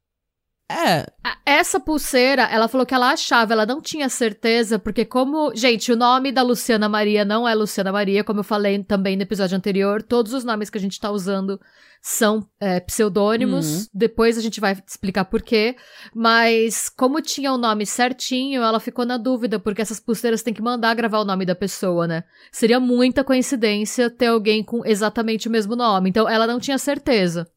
É. 0.72 1.06
Essa 1.46 1.80
pulseira, 1.80 2.44
ela 2.44 2.68
falou 2.68 2.86
que 2.86 2.94
ela 2.94 3.12
achava, 3.12 3.54
ela 3.54 3.66
não 3.66 3.82
tinha 3.82 4.08
certeza, 4.10 4.80
porque 4.80 5.06
como. 5.06 5.54
Gente, 5.56 5.92
o 5.92 5.96
nome 5.96 6.32
da 6.32 6.42
Luciana 6.42 6.88
Maria 6.88 7.26
não 7.26 7.48
é 7.48 7.54
Luciana 7.54 7.92
Maria, 7.92 8.24
como 8.24 8.40
eu 8.40 8.44
falei 8.44 8.84
também 8.84 9.16
no 9.16 9.24
episódio 9.24 9.58
anterior. 9.58 10.02
Todos 10.02 10.34
os 10.34 10.44
nomes 10.44 10.70
que 10.70 10.78
a 10.78 10.82
gente 10.82 11.00
tá 11.00 11.12
usando 11.12 11.60
são 12.02 12.48
é, 12.60 12.80
pseudônimos. 12.80 13.82
Uhum. 13.82 13.86
Depois 13.94 14.38
a 14.38 14.42
gente 14.42 14.60
vai 14.60 14.76
explicar 14.86 15.26
por 15.26 15.42
quê. 15.42 15.76
Mas, 16.16 16.90
como 16.90 17.22
tinha 17.22 17.54
o 17.54 17.58
nome 17.58 17.86
certinho, 17.86 18.64
ela 18.64 18.80
ficou 18.80 19.06
na 19.06 19.18
dúvida, 19.18 19.60
porque 19.60 19.82
essas 19.82 20.00
pulseiras 20.00 20.42
têm 20.42 20.54
que 20.54 20.62
mandar 20.62 20.96
gravar 20.96 21.20
o 21.20 21.26
nome 21.26 21.46
da 21.46 21.54
pessoa, 21.54 22.08
né? 22.08 22.24
Seria 22.52 22.80
muita 22.80 23.24
coincidência 23.24 24.10
ter 24.10 24.28
alguém 24.28 24.64
com 24.64 24.86
exatamente 24.86 25.48
o 25.48 25.52
mesmo 25.52 25.76
nome. 25.76 26.10
Então, 26.10 26.28
ela 26.28 26.48
não 26.48 26.60
tinha 26.60 26.78
certeza. 26.78 27.48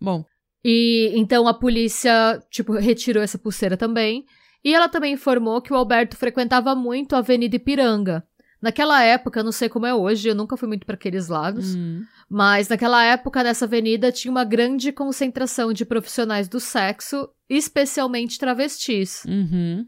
Bom. 0.00 0.24
E 0.64 1.10
então 1.14 1.48
a 1.48 1.54
polícia, 1.54 2.40
tipo, 2.50 2.72
retirou 2.72 3.22
essa 3.22 3.38
pulseira 3.38 3.76
também. 3.76 4.24
E 4.64 4.72
ela 4.74 4.88
também 4.88 5.14
informou 5.14 5.60
que 5.60 5.72
o 5.72 5.76
Alberto 5.76 6.16
frequentava 6.16 6.74
muito 6.74 7.14
a 7.16 7.18
Avenida 7.18 7.56
Ipiranga. 7.56 8.24
Naquela 8.60 9.02
época, 9.02 9.40
eu 9.40 9.44
não 9.44 9.50
sei 9.50 9.68
como 9.68 9.86
é 9.86 9.92
hoje, 9.94 10.28
eu 10.28 10.36
nunca 10.36 10.56
fui 10.56 10.68
muito 10.68 10.86
para 10.86 10.94
aqueles 10.94 11.26
lados, 11.26 11.74
Hum. 11.74 12.04
mas 12.30 12.68
naquela 12.68 13.02
época 13.04 13.42
nessa 13.42 13.64
avenida 13.64 14.12
tinha 14.12 14.30
uma 14.30 14.44
grande 14.44 14.92
concentração 14.92 15.72
de 15.72 15.84
profissionais 15.84 16.46
do 16.46 16.60
sexo, 16.60 17.28
especialmente 17.50 18.38
travestis. 18.38 19.24
Uhum. 19.24 19.84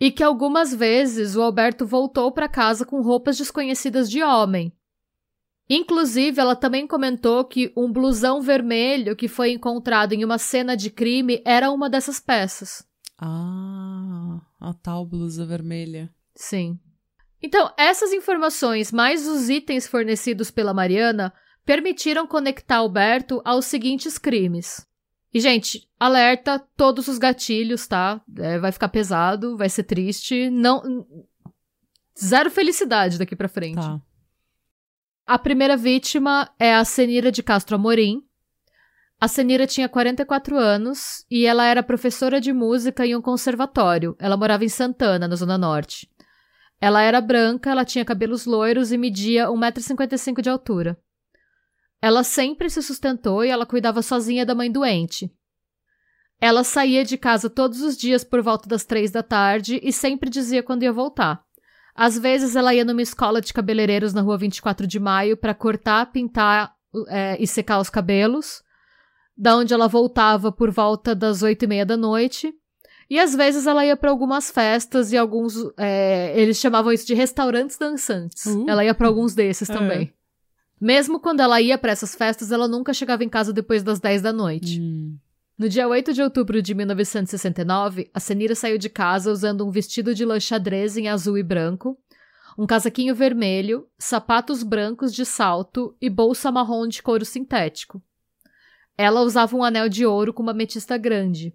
E 0.00 0.12
que 0.12 0.22
algumas 0.22 0.72
vezes 0.72 1.34
o 1.34 1.42
Alberto 1.42 1.84
voltou 1.84 2.30
para 2.30 2.48
casa 2.48 2.84
com 2.86 3.00
roupas 3.02 3.36
desconhecidas 3.38 4.08
de 4.08 4.22
homem. 4.22 4.72
Inclusive, 5.68 6.40
ela 6.40 6.54
também 6.54 6.86
comentou 6.86 7.44
que 7.44 7.72
um 7.76 7.90
blusão 7.90 8.40
vermelho 8.40 9.16
que 9.16 9.26
foi 9.26 9.50
encontrado 9.50 10.12
em 10.12 10.24
uma 10.24 10.38
cena 10.38 10.76
de 10.76 10.90
crime 10.90 11.42
era 11.44 11.70
uma 11.70 11.90
dessas 11.90 12.20
peças. 12.20 12.86
Ah, 13.18 14.40
a 14.60 14.74
tal 14.74 15.04
blusa 15.04 15.44
vermelha. 15.44 16.08
Sim. 16.34 16.78
Então, 17.42 17.72
essas 17.76 18.12
informações, 18.12 18.92
mais 18.92 19.26
os 19.26 19.50
itens 19.50 19.86
fornecidos 19.86 20.50
pela 20.50 20.72
Mariana, 20.72 21.32
permitiram 21.64 22.26
conectar 22.26 22.76
Alberto 22.76 23.42
aos 23.44 23.66
seguintes 23.66 24.18
crimes. 24.18 24.86
E, 25.34 25.40
gente, 25.40 25.86
alerta 25.98 26.58
todos 26.76 27.08
os 27.08 27.18
gatilhos, 27.18 27.86
tá? 27.86 28.22
É, 28.38 28.58
vai 28.58 28.72
ficar 28.72 28.88
pesado, 28.88 29.56
vai 29.56 29.68
ser 29.68 29.82
triste. 29.82 30.48
Não. 30.48 31.06
Zero 32.18 32.50
felicidade 32.50 33.18
daqui 33.18 33.34
pra 33.36 33.48
frente. 33.48 33.76
Tá. 33.76 34.00
A 35.28 35.40
primeira 35.40 35.76
vítima 35.76 36.48
é 36.56 36.72
a 36.72 36.84
Senira 36.84 37.32
de 37.32 37.42
Castro 37.42 37.74
Amorim. 37.74 38.22
A 39.20 39.26
Senira 39.26 39.66
tinha 39.66 39.88
44 39.88 40.56
anos 40.56 41.26
e 41.28 41.46
ela 41.46 41.66
era 41.66 41.82
professora 41.82 42.40
de 42.40 42.52
música 42.52 43.04
em 43.04 43.16
um 43.16 43.20
conservatório. 43.20 44.14
Ela 44.20 44.36
morava 44.36 44.64
em 44.64 44.68
Santana, 44.68 45.26
na 45.26 45.34
Zona 45.34 45.58
Norte. 45.58 46.08
Ela 46.80 47.02
era 47.02 47.20
branca, 47.20 47.70
ela 47.70 47.84
tinha 47.84 48.04
cabelos 48.04 48.46
loiros 48.46 48.92
e 48.92 48.96
media 48.96 49.48
1,55m 49.48 50.40
de 50.40 50.48
altura. 50.48 50.96
Ela 52.00 52.22
sempre 52.22 52.70
se 52.70 52.80
sustentou 52.80 53.44
e 53.44 53.48
ela 53.48 53.66
cuidava 53.66 54.02
sozinha 54.02 54.46
da 54.46 54.54
mãe 54.54 54.70
doente. 54.70 55.28
Ela 56.40 56.62
saía 56.62 57.04
de 57.04 57.18
casa 57.18 57.50
todos 57.50 57.80
os 57.80 57.96
dias 57.96 58.22
por 58.22 58.42
volta 58.42 58.68
das 58.68 58.84
três 58.84 59.10
da 59.10 59.24
tarde 59.24 59.80
e 59.82 59.92
sempre 59.92 60.30
dizia 60.30 60.62
quando 60.62 60.84
ia 60.84 60.92
voltar. 60.92 61.45
Às 61.96 62.18
vezes 62.18 62.54
ela 62.54 62.74
ia 62.74 62.84
numa 62.84 63.02
escola 63.02 63.40
de 63.40 63.52
cabeleireiros 63.52 64.12
na 64.12 64.20
rua 64.20 64.36
24 64.36 64.86
de 64.86 65.00
maio 65.00 65.36
para 65.36 65.54
cortar, 65.54 66.12
pintar 66.12 66.74
é, 67.08 67.36
e 67.40 67.46
secar 67.46 67.80
os 67.80 67.88
cabelos 67.88 68.62
da 69.36 69.56
onde 69.56 69.74
ela 69.74 69.86
voltava 69.86 70.50
por 70.50 70.70
volta 70.70 71.14
das 71.14 71.42
oito 71.42 71.64
e 71.64 71.68
meia 71.68 71.84
da 71.84 71.96
noite. 71.96 72.54
E 73.08 73.18
às 73.18 73.34
vezes 73.34 73.66
ela 73.66 73.84
ia 73.84 73.96
para 73.96 74.10
algumas 74.10 74.50
festas 74.50 75.12
e 75.12 75.16
alguns. 75.16 75.54
É, 75.76 76.32
eles 76.40 76.58
chamavam 76.58 76.92
isso 76.92 77.06
de 77.06 77.14
restaurantes 77.14 77.78
dançantes. 77.78 78.46
Uh. 78.46 78.64
Ela 78.68 78.84
ia 78.84 78.94
para 78.94 79.06
alguns 79.06 79.34
desses 79.34 79.70
é. 79.70 79.72
também. 79.72 80.12
Mesmo 80.80 81.20
quando 81.20 81.40
ela 81.40 81.60
ia 81.60 81.78
para 81.78 81.92
essas 81.92 82.14
festas, 82.14 82.50
ela 82.50 82.66
nunca 82.66 82.92
chegava 82.92 83.24
em 83.24 83.28
casa 83.28 83.52
depois 83.52 83.82
das 83.82 84.00
10 84.00 84.22
da 84.22 84.32
noite. 84.32 84.80
Hum. 84.80 85.16
No 85.58 85.70
dia 85.70 85.88
8 85.88 86.12
de 86.12 86.20
outubro 86.20 86.60
de 86.60 86.74
1969, 86.74 88.10
a 88.12 88.20
Senira 88.20 88.54
saiu 88.54 88.76
de 88.76 88.90
casa 88.90 89.32
usando 89.32 89.66
um 89.66 89.70
vestido 89.70 90.14
de 90.14 90.22
lã 90.22 90.38
xadrez 90.38 90.98
em 90.98 91.08
azul 91.08 91.38
e 91.38 91.42
branco, 91.42 91.98
um 92.58 92.66
casaquinho 92.66 93.14
vermelho, 93.14 93.88
sapatos 93.98 94.62
brancos 94.62 95.14
de 95.14 95.24
salto 95.24 95.96
e 95.98 96.10
bolsa 96.10 96.52
marrom 96.52 96.86
de 96.86 97.02
couro 97.02 97.24
sintético. 97.24 98.02
Ela 98.98 99.22
usava 99.22 99.56
um 99.56 99.64
anel 99.64 99.88
de 99.88 100.04
ouro 100.04 100.30
com 100.30 100.42
uma 100.42 100.52
ametista 100.52 100.98
grande. 100.98 101.54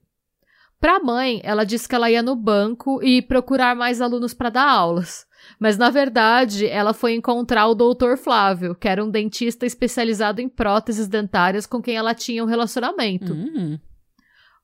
Para 0.80 0.96
a 0.96 1.00
mãe, 1.00 1.40
ela 1.44 1.64
disse 1.64 1.88
que 1.88 1.94
ela 1.94 2.10
ia 2.10 2.24
no 2.24 2.36
banco 2.36 3.04
e 3.04 3.22
procurar 3.22 3.76
mais 3.76 4.02
alunos 4.02 4.34
para 4.34 4.50
dar 4.50 4.68
aulas. 4.68 5.28
Mas 5.60 5.78
na 5.78 5.92
verdade, 5.92 6.66
ela 6.66 6.92
foi 6.92 7.14
encontrar 7.14 7.68
o 7.68 7.76
Dr. 7.76 8.18
Flávio, 8.18 8.74
que 8.74 8.88
era 8.88 9.06
um 9.06 9.12
dentista 9.12 9.64
especializado 9.64 10.42
em 10.42 10.50
próteses 10.50 11.08
dentárias 11.08 11.68
com 11.68 11.80
quem 11.84 11.96
ela 11.96 12.16
tinha 12.16 12.44
um 12.44 12.48
relacionamento. 12.48 13.32
Hum. 13.32 13.78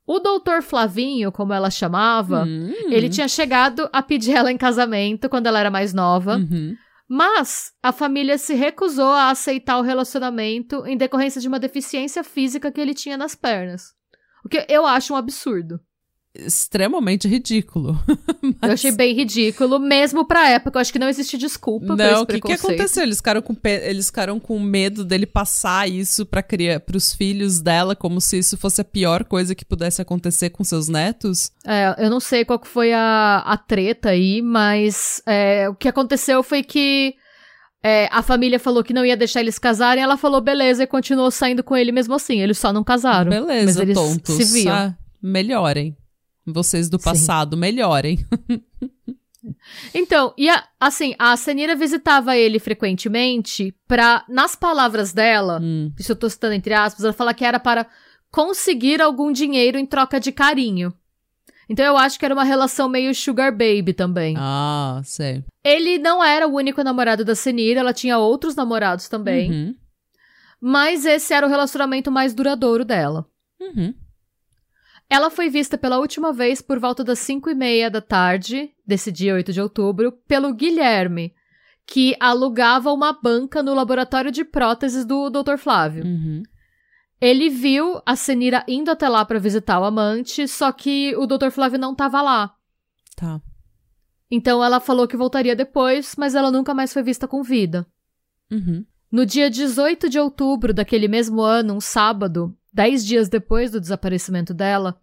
O 0.08 0.20
doutor 0.20 0.64
Flavinho, 0.64 1.34
como 1.34 1.52
ela 1.52 1.70
chamava, 1.70 2.46
hum. 2.46 2.72
ele 2.90 3.10
tinha 3.10 3.28
chegado 3.28 3.90
a 3.92 4.02
pedir 4.02 4.32
ela 4.32 4.50
em 4.50 4.58
casamento 4.58 5.28
quando 5.28 5.48
ela 5.48 5.60
era 5.60 5.70
mais 5.70 5.94
nova. 5.94 6.38
Uhum. 6.38 6.78
Mas 7.10 7.74
a 7.84 7.92
família 7.92 8.38
se 8.38 8.54
recusou 8.54 9.12
a 9.12 9.30
aceitar 9.30 9.78
o 9.78 9.82
relacionamento 9.82 10.86
em 10.86 10.96
decorrência 10.96 11.42
de 11.42 11.48
uma 11.48 11.60
deficiência 11.60 12.24
física 12.24 12.72
que 12.72 12.80
ele 12.80 12.94
tinha 12.94 13.18
nas 13.18 13.36
pernas. 13.36 13.94
O 14.46 14.50
que 14.50 14.66
eu 14.70 14.86
acho 14.86 15.14
um 15.14 15.18
absurdo 15.18 15.78
extremamente 16.36 17.28
ridículo. 17.28 18.00
Mas... 18.42 18.56
Eu 18.62 18.72
achei 18.72 18.92
bem 18.92 19.14
ridículo, 19.16 19.80
mesmo 19.80 20.26
pra 20.26 20.50
época. 20.50 20.78
Eu 20.78 20.82
acho 20.82 20.94
que 20.94 21.00
não 21.00 21.10
existe 21.10 21.38
desculpa 21.38 21.96
não, 21.96 22.22
o 22.22 22.26
que, 22.26 22.40
que 22.40 22.54
aconteceu? 22.54 23.04
Eles 23.04 23.18
ficaram, 23.18 23.42
com 23.42 23.56
pe... 23.56 23.70
Eles 23.70 24.08
ficaram 24.08 24.40
com 24.40 24.60
medo 24.60 25.04
dele 25.04 25.26
passar 25.26 25.90
isso 25.90 26.26
pra 26.26 26.44
criar 26.44 26.80
pros 26.80 27.14
filhos 27.14 27.60
dela, 27.60 27.96
como 27.96 28.22
se 28.22 28.38
isso 28.38 28.58
fosse 28.58 28.82
a 28.82 28.86
pior 28.86 29.24
coisa 29.24 29.56
que 29.56 29.66
pudesse 29.66 30.02
acontecer 30.02 30.50
com 30.52 30.64
seus 30.64 30.88
netos? 30.88 31.52
É, 31.66 32.06
eu 32.06 32.10
não 32.10 32.20
sei 32.20 32.46
qual 32.46 32.62
foi 32.64 32.94
a, 32.94 33.44
a 33.46 33.58
treta 33.58 34.10
aí, 34.10 34.42
mas 34.42 35.22
é, 35.26 35.68
o 35.70 35.76
que 35.76 35.88
aconteceu 35.88 36.44
foi 36.44 36.64
que 36.64 37.16
é, 37.84 38.10
a 38.12 38.22
família 38.22 38.60
falou 38.60 38.84
que 38.84 38.94
não 38.94 39.06
ia 39.06 39.16
deixar 39.16 39.40
eles 39.40 39.58
casarem, 39.60 40.04
ela 40.04 40.18
falou 40.18 40.42
beleza 40.42 40.84
e 40.84 40.88
continuou 40.88 41.32
saindo 41.32 41.64
com 41.64 41.76
ele 41.76 41.92
mesmo 41.92 42.14
assim. 42.14 42.42
Eles 42.42 42.58
só 42.58 42.74
não 42.74 42.84
casaram. 42.84 43.30
Beleza, 43.30 43.66
mas 43.66 43.78
eles 43.78 43.96
tontos. 43.96 44.36
Se 44.36 44.44
viam. 44.44 44.76
Ah, 44.76 44.96
melhorem. 45.22 45.96
Vocês 46.48 46.90
do 46.90 46.98
passado, 46.98 47.56
Sim. 47.56 47.60
melhorem. 47.60 48.26
Então, 49.94 50.34
e 50.38 50.50
a, 50.50 50.62
assim, 50.80 51.16
a 51.18 51.38
Senira 51.38 51.74
visitava 51.76 52.36
ele 52.36 52.60
frequentemente 52.60 53.74
pra, 53.88 54.26
nas 54.28 54.56
palavras 54.56 55.14
dela, 55.14 55.60
hum. 55.62 55.92
isso 55.98 56.12
eu 56.12 56.16
tô 56.18 56.30
citando 56.30 56.54
entre 56.54 56.74
aspas, 56.74 57.04
ela 57.06 57.14
fala 57.14 57.34
que 57.34 57.46
era 57.46 57.60
para 57.60 57.88
conseguir 58.30 59.02
algum 59.02 59.32
dinheiro 59.32 59.78
em 59.78 59.86
troca 59.86 60.20
de 60.20 60.32
carinho. 60.34 60.94
Então 61.70 61.86
eu 61.86 61.98
acho 61.98 62.18
que 62.18 62.26
era 62.26 62.34
uma 62.34 62.44
relação 62.44 62.88
meio 62.88 63.14
sugar 63.14 63.52
baby 63.52 63.94
também. 63.94 64.36
Ah, 64.38 65.02
sei. 65.04 65.44
Ele 65.64 65.98
não 65.98 66.24
era 66.24 66.48
o 66.48 66.54
único 66.54 66.84
namorado 66.84 67.26
da 67.26 67.36
Senira, 67.36 67.82
ela 67.82 67.94
tinha 67.94 68.18
outros 68.18 68.56
namorados 68.56 69.10
também. 69.10 69.52
Uhum. 69.52 69.76
Mas 70.60 71.06
esse 71.06 71.34
era 71.34 71.46
o 71.46 71.50
relacionamento 71.50 72.12
mais 72.12 72.34
duradouro 72.34 72.86
dela. 72.86 73.26
Uhum. 73.62 73.94
Ela 75.10 75.30
foi 75.30 75.50
vista 75.50 75.78
pela 75.78 76.00
última 76.00 76.34
vez 76.34 76.62
por 76.62 76.80
volta 76.80 77.04
das 77.04 77.20
5 77.20 77.50
e 77.50 77.56
meia 77.56 77.90
da 77.90 78.02
tarde, 78.02 78.72
desse 78.86 79.12
dia 79.12 79.34
8 79.34 79.54
de 79.54 79.62
outubro, 79.62 80.12
pelo 80.28 80.54
Guilherme, 80.54 81.34
que 81.86 82.16
alugava 82.20 82.92
uma 82.92 83.14
banca 83.14 83.64
no 83.64 83.74
laboratório 83.74 84.32
de 84.32 84.44
próteses 84.44 85.06
do 85.06 85.30
Dr. 85.30 85.58
Flávio. 85.58 86.04
Uhum. 86.04 86.44
Ele 87.20 87.50
viu 87.50 88.02
a 88.06 88.16
Senira 88.16 88.64
indo 88.68 88.92
até 88.92 89.08
lá 89.08 89.24
para 89.24 89.40
visitar 89.40 89.80
o 89.80 89.86
amante, 89.86 90.48
só 90.48 90.72
que 90.72 91.16
o 91.16 91.26
Dr. 91.26 91.50
Flávio 91.50 91.80
não 91.80 91.94
estava 91.94 92.22
lá. 92.22 92.54
Tá. 93.16 93.42
Então 94.30 94.64
ela 94.64 94.80
falou 94.80 95.08
que 95.08 95.16
voltaria 95.16 95.56
depois, 95.56 96.16
mas 96.18 96.36
ela 96.36 96.52
nunca 96.52 96.74
mais 96.74 96.92
foi 96.92 97.02
vista 97.02 97.28
com 97.28 97.42
vida. 97.42 97.88
Uhum. 98.52 98.86
No 99.10 99.26
dia 99.26 99.50
18 99.50 100.10
de 100.10 100.20
outubro 100.20 100.74
daquele 100.74 101.08
mesmo 101.08 101.42
ano, 101.42 101.76
um 101.76 101.80
sábado, 101.80 102.56
Dez 102.78 103.04
dias 103.04 103.28
depois 103.28 103.72
do 103.72 103.82
desaparecimento 103.82 104.54
dela, 104.54 105.02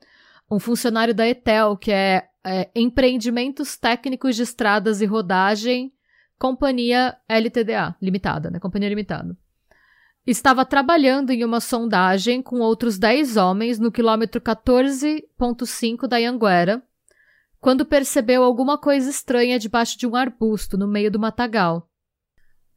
um 0.48 0.60
funcionário 0.60 1.12
da 1.12 1.26
ETEL, 1.26 1.76
que 1.76 1.90
é, 1.90 2.28
é 2.46 2.70
Empreendimentos 2.72 3.76
Técnicos 3.76 4.36
de 4.36 4.44
Estradas 4.44 5.00
e 5.00 5.06
Rodagem, 5.06 5.92
Companhia 6.38 7.16
LTDA, 7.28 7.96
limitada, 8.00 8.48
né? 8.48 8.60
Companhia 8.60 8.88
Limitada. 8.88 9.36
Estava 10.24 10.64
trabalhando 10.64 11.30
em 11.30 11.44
uma 11.44 11.58
sondagem 11.58 12.40
com 12.40 12.60
outros 12.60 12.96
10 12.96 13.36
homens 13.36 13.80
no 13.80 13.90
quilômetro 13.90 14.40
14.5 14.40 16.06
da 16.06 16.18
Anguera, 16.18 16.80
quando 17.60 17.84
percebeu 17.84 18.44
alguma 18.44 18.78
coisa 18.78 19.10
estranha 19.10 19.58
debaixo 19.58 19.98
de 19.98 20.06
um 20.06 20.14
arbusto 20.14 20.78
no 20.78 20.86
meio 20.86 21.10
do 21.10 21.18
matagal. 21.18 21.90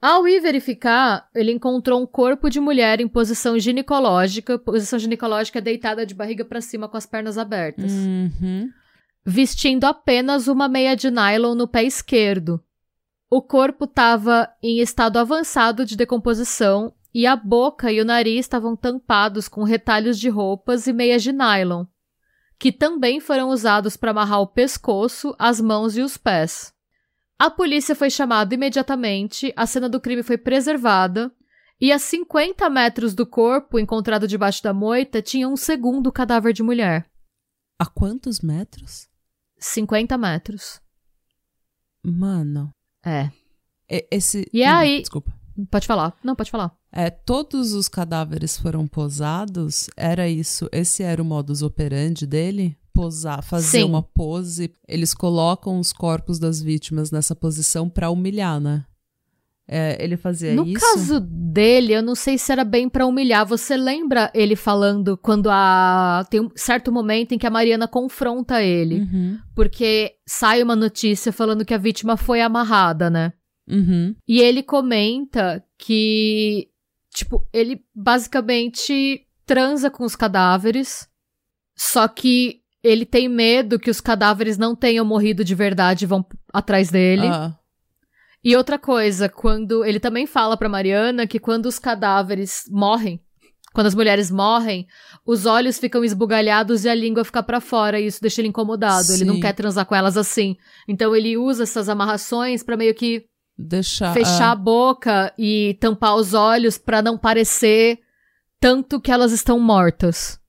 Ao 0.01 0.27
ir 0.27 0.39
verificar, 0.39 1.27
ele 1.33 1.51
encontrou 1.51 2.01
um 2.01 2.05
corpo 2.05 2.49
de 2.49 2.59
mulher 2.59 3.01
em 3.01 3.07
posição 3.07 3.57
ginecológica, 3.57 4.59
posição 4.59 4.99
ginecológica 4.99 5.59
deitada 5.59 6.05
de 6.05 6.13
barriga 6.13 6.45
para 6.45 6.61
cima 6.61 6.87
com 6.87 6.97
as 6.97 7.05
pernas 7.05 7.37
abertas. 7.37 7.91
Uhum. 7.91 8.69
Vestindo 9.25 9.85
apenas 9.85 10.47
uma 10.47 10.69
meia 10.69 10.95
de 10.95 11.09
nylon 11.09 11.55
no 11.55 11.67
pé 11.67 11.83
esquerdo. 11.83 12.63
O 13.29 13.41
corpo 13.41 13.85
estava 13.85 14.47
em 14.61 14.79
estado 14.79 15.17
avançado 15.17 15.83
de 15.83 15.97
decomposição 15.97 16.93
e 17.13 17.25
a 17.25 17.35
boca 17.35 17.91
e 17.91 17.99
o 17.99 18.05
nariz 18.05 18.41
estavam 18.41 18.75
tampados 18.75 19.47
com 19.47 19.63
retalhos 19.63 20.19
de 20.19 20.29
roupas 20.29 20.85
e 20.85 20.93
meias 20.93 21.23
de 21.23 21.33
nylon, 21.33 21.85
que 22.59 22.71
também 22.71 23.19
foram 23.19 23.49
usados 23.49 23.97
para 23.97 24.11
amarrar 24.11 24.41
o 24.41 24.47
pescoço, 24.47 25.35
as 25.39 25.59
mãos 25.59 25.97
e 25.97 26.01
os 26.01 26.17
pés. 26.17 26.71
A 27.39 27.51
polícia 27.51 27.95
foi 27.95 28.09
chamada 28.09 28.55
imediatamente, 28.55 29.53
a 29.55 29.67
cena 29.67 29.87
do 29.87 30.01
crime 30.01 30.23
foi 30.23 30.37
preservada, 30.37 31.31
e 31.79 31.91
a 31.91 31.99
50 31.99 32.67
metros 32.69 33.13
do 33.13 33.27
corpo 33.27 33.77
encontrado 33.77 34.27
debaixo 34.27 34.63
da 34.63 34.73
moita 34.73 35.21
tinha 35.21 35.47
um 35.47 35.55
segundo 35.55 36.11
cadáver 36.11 36.51
de 36.51 36.63
mulher. 36.63 37.07
A 37.79 37.85
quantos 37.85 38.41
metros? 38.41 39.07
50 39.59 40.17
metros. 40.17 40.81
Mano. 42.03 42.71
É. 43.05 43.29
E, 43.89 44.07
esse. 44.09 44.49
E 44.51 44.63
hum, 44.63 44.67
aí. 44.67 44.99
Desculpa. 45.01 45.31
Pode 45.69 45.85
falar. 45.85 46.15
Não, 46.23 46.35
pode 46.35 46.49
falar. 46.49 46.75
É, 46.91 47.09
todos 47.09 47.73
os 47.73 47.87
cadáveres 47.87 48.57
foram 48.57 48.87
posados? 48.87 49.89
Era 49.95 50.27
isso? 50.27 50.67
Esse 50.71 51.03
era 51.03 51.21
o 51.21 51.25
modus 51.25 51.61
operandi 51.61 52.25
dele? 52.25 52.77
Posar, 52.97 53.43
fazer 53.43 53.79
Sim. 53.79 53.83
uma 53.83 54.01
pose, 54.01 54.73
eles 54.87 55.13
colocam 55.13 55.79
os 55.79 55.93
corpos 55.93 56.39
das 56.39 56.59
vítimas 56.59 57.11
nessa 57.11 57.35
posição 57.35 57.87
para 57.87 58.09
humilhar, 58.09 58.59
né? 58.59 58.85
É, 59.67 60.01
ele 60.03 60.17
fazia 60.17 60.55
no 60.55 60.65
isso. 60.65 60.73
No 60.73 60.79
caso 60.79 61.19
dele, 61.19 61.93
eu 61.93 62.01
não 62.01 62.15
sei 62.15 62.37
se 62.37 62.51
era 62.51 62.63
bem 62.63 62.87
para 62.89 63.05
humilhar. 63.05 63.45
Você 63.45 63.75
lembra 63.75 64.31
ele 64.33 64.55
falando 64.55 65.17
quando 65.17 65.49
a 65.51 66.25
tem 66.29 66.39
um 66.39 66.49
certo 66.55 66.91
momento 66.91 67.33
em 67.33 67.37
que 67.37 67.45
a 67.45 67.51
Mariana 67.51 67.87
confronta 67.87 68.63
ele, 68.63 69.01
uhum. 69.01 69.37
porque 69.53 70.15
sai 70.25 70.63
uma 70.63 70.75
notícia 70.75 71.31
falando 71.31 71.65
que 71.65 71.73
a 71.73 71.77
vítima 71.77 72.17
foi 72.17 72.41
amarrada, 72.41 73.09
né? 73.09 73.33
Uhum. 73.69 74.15
E 74.27 74.39
ele 74.39 74.63
comenta 74.63 75.63
que 75.77 76.69
tipo 77.13 77.45
ele 77.53 77.83
basicamente 77.93 79.27
transa 79.45 79.91
com 79.91 80.05
os 80.05 80.15
cadáveres, 80.15 81.07
só 81.75 82.07
que 82.07 82.61
ele 82.87 83.05
tem 83.05 83.27
medo 83.27 83.79
que 83.79 83.89
os 83.89 84.01
cadáveres 84.01 84.57
não 84.57 84.75
tenham 84.75 85.05
morrido 85.05 85.43
de 85.43 85.53
verdade 85.53 86.05
e 86.05 86.07
vão 86.07 86.25
atrás 86.53 86.89
dele. 86.89 87.27
Ah. 87.27 87.55
E 88.43 88.55
outra 88.55 88.79
coisa, 88.79 89.27
quando 89.27 89.83
ele 89.83 89.99
também 89.99 90.25
fala 90.25 90.55
pra 90.55 90.69
Mariana 90.69 91.27
que 91.27 91.39
quando 91.39 91.65
os 91.65 91.79
cadáveres 91.79 92.63
morrem, 92.69 93.21
quando 93.73 93.87
as 93.87 93.95
mulheres 93.95 94.31
morrem, 94.31 94.87
os 95.25 95.45
olhos 95.45 95.77
ficam 95.77 96.03
esbugalhados 96.03 96.85
e 96.85 96.89
a 96.89 96.95
língua 96.95 97.23
fica 97.23 97.43
para 97.43 97.59
fora, 97.59 97.99
e 97.99 98.07
isso 98.07 98.21
deixa 98.21 98.41
ele 98.41 98.47
incomodado. 98.47 99.03
Sim. 99.03 99.13
Ele 99.15 99.25
não 99.25 99.39
quer 99.39 99.53
transar 99.53 99.85
com 99.85 99.93
elas 99.93 100.17
assim. 100.17 100.55
Então 100.87 101.15
ele 101.15 101.37
usa 101.37 101.63
essas 101.63 101.89
amarrações 101.89 102.63
para 102.63 102.77
meio 102.77 102.95
que 102.95 103.25
Deixar, 103.57 104.13
fechar 104.13 104.51
a 104.51 104.55
boca 104.55 105.33
e 105.37 105.77
tampar 105.79 106.15
os 106.15 106.33
olhos 106.33 106.77
para 106.77 107.01
não 107.01 107.17
parecer 107.17 107.99
tanto 108.59 108.99
que 108.99 109.11
elas 109.11 109.31
estão 109.31 109.59
mortas. 109.59 110.39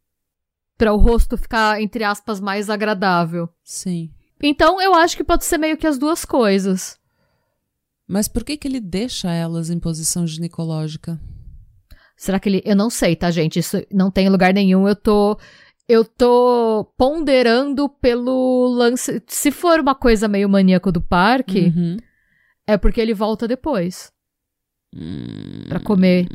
Para 0.79 0.95
o 0.95 0.97
rosto 0.97 1.37
ficar, 1.37 1.83
entre 1.83 2.05
aspas, 2.05 2.41
mais 2.41 2.71
agradável. 2.71 3.49
Sim. 3.65 4.11
Então 4.43 4.81
eu 4.81 4.95
acho 4.95 5.17
que 5.17 5.25
pode 5.25 5.45
ser 5.45 5.59
meio 5.59 5.77
que 5.77 5.87
as 5.87 5.99
duas 5.99 6.25
coisas. 6.25 6.99
Mas 8.07 8.27
por 8.29 8.45
que, 8.45 8.57
que 8.57 8.67
ele 8.67 8.81
deixa 8.81 9.31
elas 9.31 9.69
em 9.69 9.79
posição 9.79 10.27
ginecológica? 10.27 11.21
Será 12.17 12.41
que 12.41 12.49
ele. 12.49 12.63
Eu 12.65 12.75
não 12.75 12.89
sei, 12.89 13.15
tá, 13.15 13.31
gente? 13.31 13.59
Isso 13.59 13.77
não 13.93 14.11
tem 14.11 14.29
lugar 14.29 14.55
nenhum. 14.55 14.89
Eu 14.89 14.97
tô. 14.97 15.39
Eu 15.89 16.05
tô 16.05 16.93
ponderando 16.97 17.89
pelo 17.89 18.69
lance. 18.69 19.23
Se 19.27 19.51
for 19.51 19.81
uma 19.81 19.95
coisa 19.95 20.29
meio 20.29 20.49
maníaco 20.49 20.93
do 20.93 21.01
parque, 21.01 21.73
uhum. 21.75 21.97
é 22.67 22.77
porque 22.77 23.01
ele 23.01 23.15
volta 23.15 23.49
depois. 23.49 24.13
Hum... 24.95 25.65
para 25.69 25.81
comer. 25.81 26.27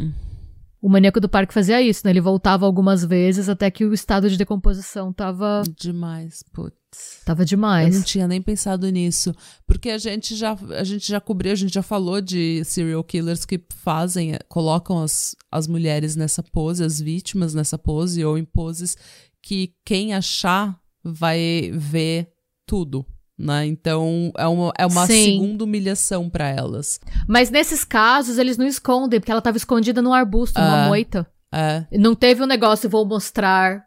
O 0.83 0.89
maníaco 0.89 1.21
do 1.21 1.29
parque 1.29 1.53
fazia 1.53 1.81
isso, 1.81 2.01
né? 2.03 2.11
Ele 2.11 2.19
voltava 2.19 2.65
algumas 2.65 3.05
vezes 3.05 3.47
até 3.47 3.71
que 3.71 3.85
o 3.85 3.93
estado 3.93 4.29
de 4.29 4.35
decomposição 4.35 5.13
tava. 5.13 5.63
Demais, 5.79 6.43
putz. 6.51 7.21
Tava 7.23 7.45
demais. 7.45 7.93
Eu 7.95 7.99
não 8.01 8.05
tinha 8.05 8.27
nem 8.27 8.41
pensado 8.41 8.89
nisso. 8.89 9.33
Porque 9.65 9.89
a 9.89 9.97
gente 9.97 10.35
já, 10.35 10.57
a 10.77 10.83
gente 10.83 11.07
já 11.07 11.21
cobriu, 11.21 11.53
a 11.53 11.55
gente 11.55 11.73
já 11.73 11.81
falou 11.81 12.19
de 12.19 12.65
serial 12.65 13.01
killers 13.01 13.45
que 13.45 13.63
fazem, 13.77 14.37
colocam 14.49 15.01
as, 15.01 15.33
as 15.49 15.69
mulheres 15.69 16.17
nessa 16.17 16.43
pose, 16.43 16.83
as 16.83 16.99
vítimas 16.99 17.53
nessa 17.53 17.77
pose, 17.77 18.25
ou 18.25 18.37
em 18.37 18.43
poses 18.43 18.97
que 19.41 19.73
quem 19.85 20.13
achar 20.13 20.77
vai 21.01 21.71
ver 21.73 22.29
tudo 22.67 23.05
né? 23.37 23.65
Então 23.65 24.31
é 24.37 24.47
uma, 24.47 24.73
é 24.77 24.85
uma 24.85 25.05
segunda 25.05 25.63
humilhação 25.63 26.29
para 26.29 26.47
elas. 26.47 26.99
Mas 27.27 27.49
nesses 27.49 27.83
casos 27.83 28.37
eles 28.37 28.57
não 28.57 28.65
escondem, 28.65 29.19
porque 29.19 29.31
ela 29.31 29.41
tava 29.41 29.57
escondida 29.57 30.01
num 30.01 30.13
arbusto, 30.13 30.59
numa 30.59 30.85
é, 30.85 30.87
moita. 30.87 31.27
É. 31.51 31.85
Não 31.91 32.15
teve 32.15 32.43
um 32.43 32.47
negócio, 32.47 32.89
vou 32.89 33.05
mostrar. 33.05 33.85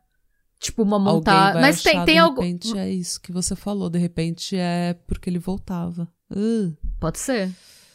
Tipo, 0.58 0.82
uma 0.82 0.98
montagem. 0.98 1.60
Mas 1.60 1.82
tem, 1.82 2.02
tem 2.04 2.18
algo. 2.18 2.40
De 2.40 2.46
repente 2.46 2.78
é 2.78 2.90
isso 2.90 3.20
que 3.20 3.30
você 3.30 3.54
falou. 3.54 3.90
De 3.90 3.98
repente 3.98 4.56
é 4.56 4.96
porque 5.06 5.28
ele 5.28 5.38
voltava. 5.38 6.08
Uh. 6.30 6.74
Pode 6.98 7.18
ser. 7.18 7.52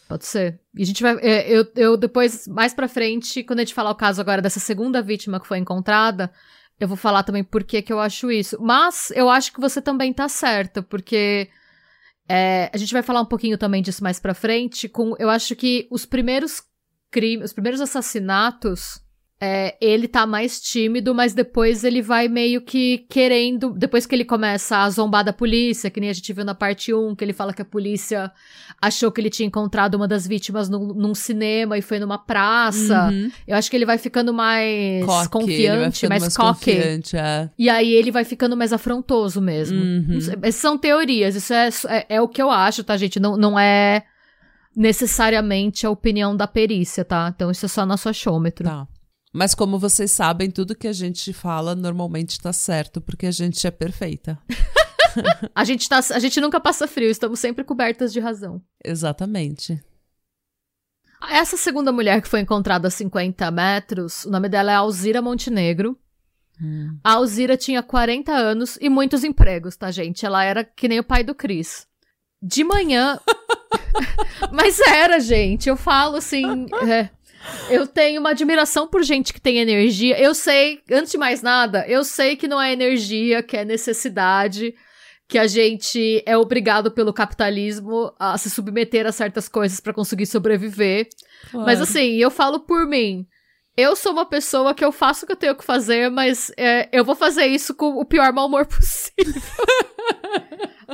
Pode 0.08 0.26
ser. 0.26 0.60
E 0.76 0.84
a 0.84 0.86
gente 0.86 1.02
vai. 1.02 1.18
É, 1.22 1.50
eu, 1.50 1.66
eu 1.76 1.98
depois, 1.98 2.48
mais 2.48 2.74
pra 2.74 2.88
frente, 2.88 3.44
quando 3.44 3.60
a 3.60 3.62
gente 3.64 3.74
falar 3.74 3.90
o 3.90 3.96
caso 3.96 4.22
agora 4.22 4.42
dessa 4.42 4.60
segunda 4.60 5.02
vítima 5.02 5.40
que 5.40 5.48
foi 5.48 5.58
encontrada, 5.58 6.32
eu 6.82 6.88
vou 6.88 6.98
falar 6.98 7.22
também 7.22 7.44
por 7.44 7.64
que, 7.64 7.80
que 7.84 7.94
eu 7.94 8.00
acho 8.00 8.32
isso. 8.32 8.58
Mas 8.60 9.12
eu 9.12 9.30
acho 9.30 9.54
que 9.54 9.62
você 9.62 9.80
também 9.80 10.12
tá 10.12 10.28
certa, 10.28 10.82
porque 10.82 11.48
é, 12.28 12.72
a 12.74 12.78
gente 12.78 12.92
vai 12.92 13.04
falar 13.04 13.22
um 13.22 13.26
pouquinho 13.26 13.56
também 13.56 13.84
disso 13.84 14.04
mais 14.04 14.20
pra 14.20 14.34
frente. 14.34 14.90
Com, 14.90 15.16
eu 15.20 15.30
acho 15.30 15.56
que 15.56 15.88
os 15.92 16.08
primeiros 16.08 16.64
crimes, 17.12 17.46
os 17.46 17.54
primeiros 17.54 17.80
assassinatos 17.80 19.00
é, 19.44 19.76
ele 19.82 20.08
tá 20.08 20.28
mais 20.28 20.62
tímido, 20.62 21.16
mas 21.16 21.34
depois 21.34 21.84
ele 21.84 22.00
vai 22.00 22.28
meio 22.28 22.62
que 22.62 23.00
querendo. 23.10 23.72
Depois 23.72 24.06
que 24.06 24.14
ele 24.14 24.24
começa 24.24 24.78
a 24.78 24.90
zombar 24.92 25.24
da 25.24 25.34
polícia, 25.34 25.90
que 25.90 26.00
nem 26.00 26.12
a 26.12 26.14
gente 26.14 26.32
viu 26.32 26.46
na 26.46 26.54
parte 26.54 26.94
1, 26.94 27.16
que 27.16 27.26
ele 27.26 27.34
fala 27.34 27.52
que 27.52 27.62
a 27.64 27.66
polícia 27.66 28.32
achou 28.80 29.12
que 29.12 29.20
ele 29.20 29.32
tinha 29.32 29.48
encontrado 29.48 29.96
uma 29.96 30.08
das 30.08 30.28
vítimas 30.28 30.70
num, 30.70 30.94
num 30.94 31.16
cinema 31.16 31.76
e 31.76 31.82
foi 31.82 31.98
numa 31.98 32.20
praça. 32.20 33.10
Uhum. 33.10 33.32
Eu 33.48 33.58
acho 33.58 33.68
que 33.72 33.76
ele 33.76 33.86
vai 33.86 33.98
ficando 33.98 34.32
mais 34.32 35.04
coque, 35.08 35.30
confiante, 35.30 36.08
mais, 36.08 36.22
mais 36.22 36.38
coque. 36.38 37.02
É. 37.16 37.50
E 37.58 37.68
aí 37.68 37.92
ele 37.94 38.12
vai 38.12 38.24
ficando 38.24 38.56
mais 38.56 38.72
afrontoso 38.72 39.42
mesmo. 39.42 39.80
Uhum. 39.80 40.20
Essas 40.44 40.62
são 40.62 40.78
teorias, 40.78 41.36
isso 41.36 41.52
é, 41.52 41.70
é, 41.90 42.06
é 42.10 42.22
o 42.22 42.28
que 42.28 42.44
eu 42.44 42.52
acho, 42.52 42.84
tá, 42.84 42.96
gente? 42.96 43.20
Não, 43.20 43.36
não 43.36 43.60
é 43.60 44.04
necessariamente 44.76 45.88
a 45.88 45.90
opinião 45.90 46.38
da 46.38 46.46
perícia, 46.46 47.04
tá? 47.04 47.34
Então 47.36 47.50
isso 47.50 47.66
é 47.66 47.70
só 47.70 47.88
nosso 47.88 48.08
achômetro. 48.08 48.66
Tá. 48.66 48.88
Mas 49.34 49.56
como 49.56 49.80
vocês 49.80 50.12
sabem, 50.12 50.52
tudo 50.52 50.76
que 50.76 50.88
a 50.88 50.94
gente 50.94 51.32
fala 51.32 51.74
normalmente 51.74 52.40
tá 52.40 52.52
certo, 52.52 53.00
porque 53.00 53.26
a 53.26 53.32
gente 53.32 53.66
é 53.66 53.72
perfeita. 53.72 54.38
a, 55.56 55.64
gente 55.64 55.88
tá, 55.88 56.00
a 56.00 56.20
gente 56.20 56.42
nunca 56.42 56.60
passa 56.60 56.88
frio, 56.88 57.10
estamos 57.10 57.40
sempre 57.40 57.64
cobertas 57.64 58.12
de 58.12 58.20
razão. 58.20 58.62
Exatamente. 58.84 59.82
Essa 61.30 61.56
segunda 61.56 61.92
mulher 61.92 62.22
que 62.22 62.28
foi 62.28 62.42
encontrada 62.42 62.88
a 62.88 62.92
50 62.92 63.50
metros, 63.52 64.26
o 64.26 64.32
nome 64.32 64.50
dela 64.50 64.72
é 64.72 64.76
Alzira 64.76 65.22
Montenegro. 65.22 65.98
Hum. 66.62 66.98
A 67.04 67.14
Alzira 67.14 67.56
tinha 67.56 67.82
40 67.82 68.34
anos 68.34 68.78
e 68.82 68.90
muitos 68.90 69.24
empregos, 69.24 69.78
tá, 69.78 69.92
gente? 69.92 70.26
Ela 70.26 70.44
era 70.44 70.64
que 70.64 70.88
nem 70.88 71.00
o 71.00 71.04
pai 71.04 71.24
do 71.24 71.34
Cris. 71.34 71.88
De 72.42 72.64
manhã. 72.64 73.20
Mas 74.52 74.80
era, 74.80 75.20
gente. 75.20 75.70
Eu 75.70 75.78
falo 75.78 76.18
assim. 76.18 76.66
É, 76.88 77.10
eu 77.70 77.88
tenho 77.88 78.20
uma 78.20 78.32
admiração 78.32 78.88
por 78.88 79.04
gente 79.04 79.34
que 79.34 79.42
tem 79.42 79.58
energia. 79.58 80.20
Eu 80.20 80.34
sei, 80.34 80.82
antes 80.92 81.12
de 81.12 81.18
mais 81.18 81.42
nada, 81.42 81.86
eu 81.88 82.04
sei 82.04 82.36
que 82.36 82.48
não 82.48 82.62
é 82.62 82.72
energia, 82.72 83.42
que 83.42 83.58
é 83.58 83.66
necessidade, 83.66 84.74
que 85.28 85.38
a 85.38 85.48
gente 85.48 86.22
é 86.26 86.38
obrigado 86.38 86.92
pelo 86.92 87.14
capitalismo 87.14 88.14
a 88.20 88.38
se 88.38 88.50
submeter 88.50 89.08
a 89.08 89.12
certas 89.12 89.48
coisas 89.48 89.80
para 89.80 89.94
conseguir 89.94 90.26
sobreviver. 90.26 91.08
Claro. 91.50 91.66
Mas 91.66 91.82
assim, 91.82 92.16
eu 92.16 92.30
falo 92.30 92.60
por 92.60 92.86
mim. 92.86 93.26
Eu 93.78 93.96
sou 93.96 94.12
uma 94.12 94.26
pessoa 94.26 94.74
que 94.74 94.84
eu 94.84 94.92
faço 94.92 95.24
o 95.24 95.28
que 95.28 95.32
eu 95.32 95.38
tenho 95.38 95.56
que 95.56 95.64
fazer, 95.64 96.12
mas 96.12 96.52
é, 96.58 96.90
eu 96.92 97.06
vou 97.06 97.16
fazer 97.16 97.46
isso 97.46 97.74
com 97.74 97.98
o 97.98 98.06
pior 98.06 98.34
mau 98.34 98.48
humor 98.48 98.66
possível. 98.68 99.42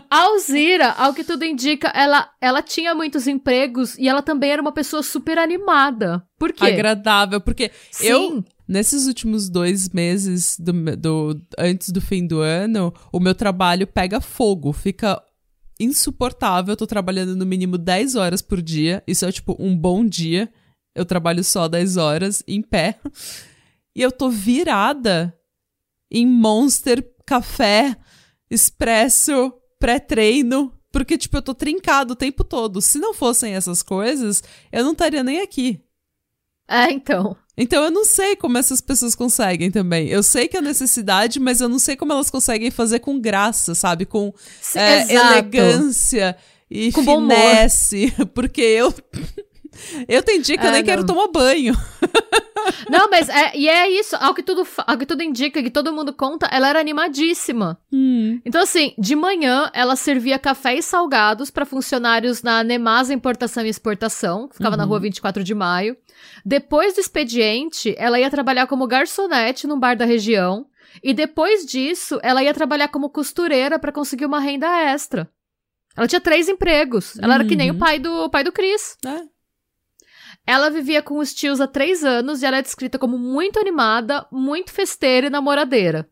A 0.10 0.22
Alzira, 0.24 0.92
ao 0.92 1.14
que 1.14 1.24
tudo 1.24 1.44
indica, 1.44 1.90
ela, 1.90 2.30
ela 2.40 2.62
tinha 2.62 2.96
muitos 2.96 3.28
empregos 3.28 3.98
e 3.98 4.08
ela 4.08 4.22
também 4.22 4.52
era 4.52 4.62
uma 4.62 4.72
pessoa 4.72 5.04
super 5.04 5.38
animada. 5.38 6.26
Por 6.38 6.54
quê? 6.54 6.66
Agradável, 6.66 7.42
porque 7.42 7.72
Sim. 7.92 8.08
eu, 8.08 8.46
nesses 8.68 9.08
últimos 9.08 9.50
dois 9.50 9.90
meses 9.90 10.58
do, 10.60 10.74
do, 10.96 11.42
antes 11.58 11.90
do 11.90 12.00
fim 12.00 12.26
do 12.26 12.40
ano, 12.40 12.94
o 13.12 13.20
meu 13.20 13.36
trabalho 13.36 13.86
pega 13.86 14.22
fogo, 14.22 14.72
fica 14.72 15.22
insuportável. 15.80 16.74
Eu 16.74 16.78
tô 16.78 16.88
trabalhando 16.88 17.36
no 17.36 17.46
mínimo 17.46 17.78
10 17.78 18.16
horas 18.16 18.42
por 18.42 18.62
dia. 18.62 19.04
Isso 19.08 19.26
é 19.26 19.32
tipo 19.32 19.56
um 19.60 19.76
bom 19.76 20.06
dia. 20.06 20.52
Eu 20.96 21.06
trabalho 21.06 21.44
só 21.44 21.68
10 21.68 21.98
horas 21.98 22.44
em 22.48 22.62
pé. 22.62 23.00
E 23.96 24.02
eu 24.02 24.12
tô 24.12 24.30
virada 24.30 25.34
em 26.12 26.26
Monster, 26.26 27.04
café, 27.26 27.98
expresso, 28.50 29.54
pré-treino, 29.80 30.74
porque, 30.92 31.18
tipo, 31.18 31.38
eu 31.38 31.42
tô 31.42 31.54
trincado 31.54 32.14
o 32.14 32.16
tempo 32.16 32.44
todo. 32.44 32.82
Se 32.82 32.98
não 33.00 33.14
fossem 33.14 33.54
essas 33.54 33.84
coisas, 33.84 34.44
eu 34.72 34.84
não 34.84 34.94
estaria 34.94 35.24
nem 35.24 35.42
aqui. 35.42 35.82
É, 36.68 36.92
então. 36.92 37.36
Então 37.58 37.84
eu 37.84 37.90
não 37.90 38.06
sei 38.06 38.36
como 38.36 38.58
essas 38.58 38.82
pessoas 38.82 39.16
conseguem 39.16 39.72
também. 39.72 40.08
Eu 40.08 40.22
sei 40.22 40.48
que 40.48 40.58
é 40.58 40.62
necessidade, 40.62 41.40
mas 41.40 41.60
eu 41.60 41.68
não 41.68 41.80
sei 41.80 41.96
como 41.96 42.12
elas 42.12 42.30
conseguem 42.30 42.70
fazer 42.70 43.00
com 43.00 43.20
graça, 43.20 43.74
sabe? 43.74 44.06
Com 44.06 44.32
é, 44.76 45.12
elegância 45.12 46.38
e 46.70 46.92
com 46.92 47.04
finesse. 47.04 48.14
Porque 48.34 48.62
eu. 48.62 48.94
Eu 50.08 50.24
tenho 50.24 50.42
dia 50.42 50.58
que 50.58 50.64
é, 50.64 50.70
eu 50.70 50.72
nem 50.72 50.82
não. 50.82 50.88
quero 50.88 51.06
tomar 51.06 51.28
banho. 51.28 51.76
Não, 52.90 53.10
mas 53.10 53.30
é, 53.30 53.56
e 53.56 53.68
é 53.68 53.90
isso, 53.90 54.16
ao 54.18 54.34
que, 54.34 54.44
tudo, 54.44 54.68
ao 54.86 54.98
que 54.98 55.06
tudo 55.06 55.24
indica, 55.24 55.62
que 55.62 55.70
todo 55.70 55.94
mundo 55.94 56.14
conta, 56.14 56.48
ela 56.52 56.68
era 56.68 56.80
animadíssima. 56.80 57.80
Hum. 57.92 58.40
Então, 58.46 58.62
assim, 58.62 58.94
de 58.98 59.16
manhã 59.16 59.70
ela 59.74 59.96
servia 59.96 60.40
café 60.40 60.76
e 60.76 60.82
salgados 60.82 61.50
para 61.50 61.66
funcionários 61.66 62.42
na 62.42 62.64
Nemasa 62.64 63.14
Importação 63.14 63.66
e 63.66 63.70
Exportação, 63.70 64.48
que 64.48 64.56
ficava 64.58 64.76
uhum. 64.76 64.82
na 64.82 64.86
rua 64.86 65.00
24 65.00 65.44
de 65.44 65.56
maio. 65.56 65.98
Depois 66.46 66.94
do 66.94 67.02
expediente, 67.02 67.96
ela 67.98 68.20
ia 68.20 68.30
trabalhar 68.30 68.68
como 68.68 68.88
garçonete 68.88 69.68
num 69.68 69.80
bar 69.80 69.96
da 69.96 70.06
região. 70.06 70.66
E 71.04 71.14
depois 71.14 71.66
disso, 71.66 72.20
ela 72.24 72.42
ia 72.42 72.54
trabalhar 72.54 72.88
como 72.88 73.10
costureira 73.10 73.78
para 73.78 73.92
conseguir 73.92 74.26
uma 74.26 74.40
renda 74.40 74.68
extra. 74.68 75.30
Ela 75.96 76.08
tinha 76.08 76.22
três 76.22 76.48
empregos. 76.48 77.18
Ela 77.18 77.28
uhum. 77.28 77.34
era 77.34 77.46
que 77.46 77.56
nem 77.56 77.72
o 77.72 77.74
uhum. 77.74 77.80
pai 77.80 78.00
do, 78.00 78.26
o 78.26 78.30
pai 78.30 78.44
do 78.44 78.52
Chris. 78.52 78.98
É. 79.06 79.24
Ela 80.48 80.70
vivia 80.70 81.02
com 81.02 81.20
os 81.20 81.34
tios 81.34 81.60
há 81.60 81.68
três 81.68 82.06
anos 82.06 82.42
e 82.42 82.46
ela 82.46 82.58
é 82.58 82.62
descrita 82.62 82.98
como 82.98 83.18
muito 83.18 83.60
animada, 83.60 84.26
muito 84.32 84.72
festeira 84.72 85.28
e 85.28 85.30
namoradeira. 85.30 86.10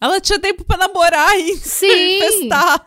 Ela 0.00 0.20
tinha 0.20 0.38
tempo 0.38 0.64
para 0.64 0.86
namorar 0.86 1.36
e 1.36 1.56
Sim. 1.56 2.20
festar. 2.22 2.84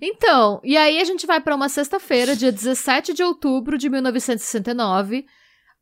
Então, 0.00 0.60
e 0.62 0.76
aí 0.76 1.00
a 1.00 1.04
gente 1.04 1.26
vai 1.26 1.40
para 1.40 1.56
uma 1.56 1.68
sexta-feira, 1.68 2.36
dia 2.36 2.52
17 2.52 3.12
de 3.12 3.22
outubro 3.22 3.76
de 3.76 3.88
1969. 3.88 5.26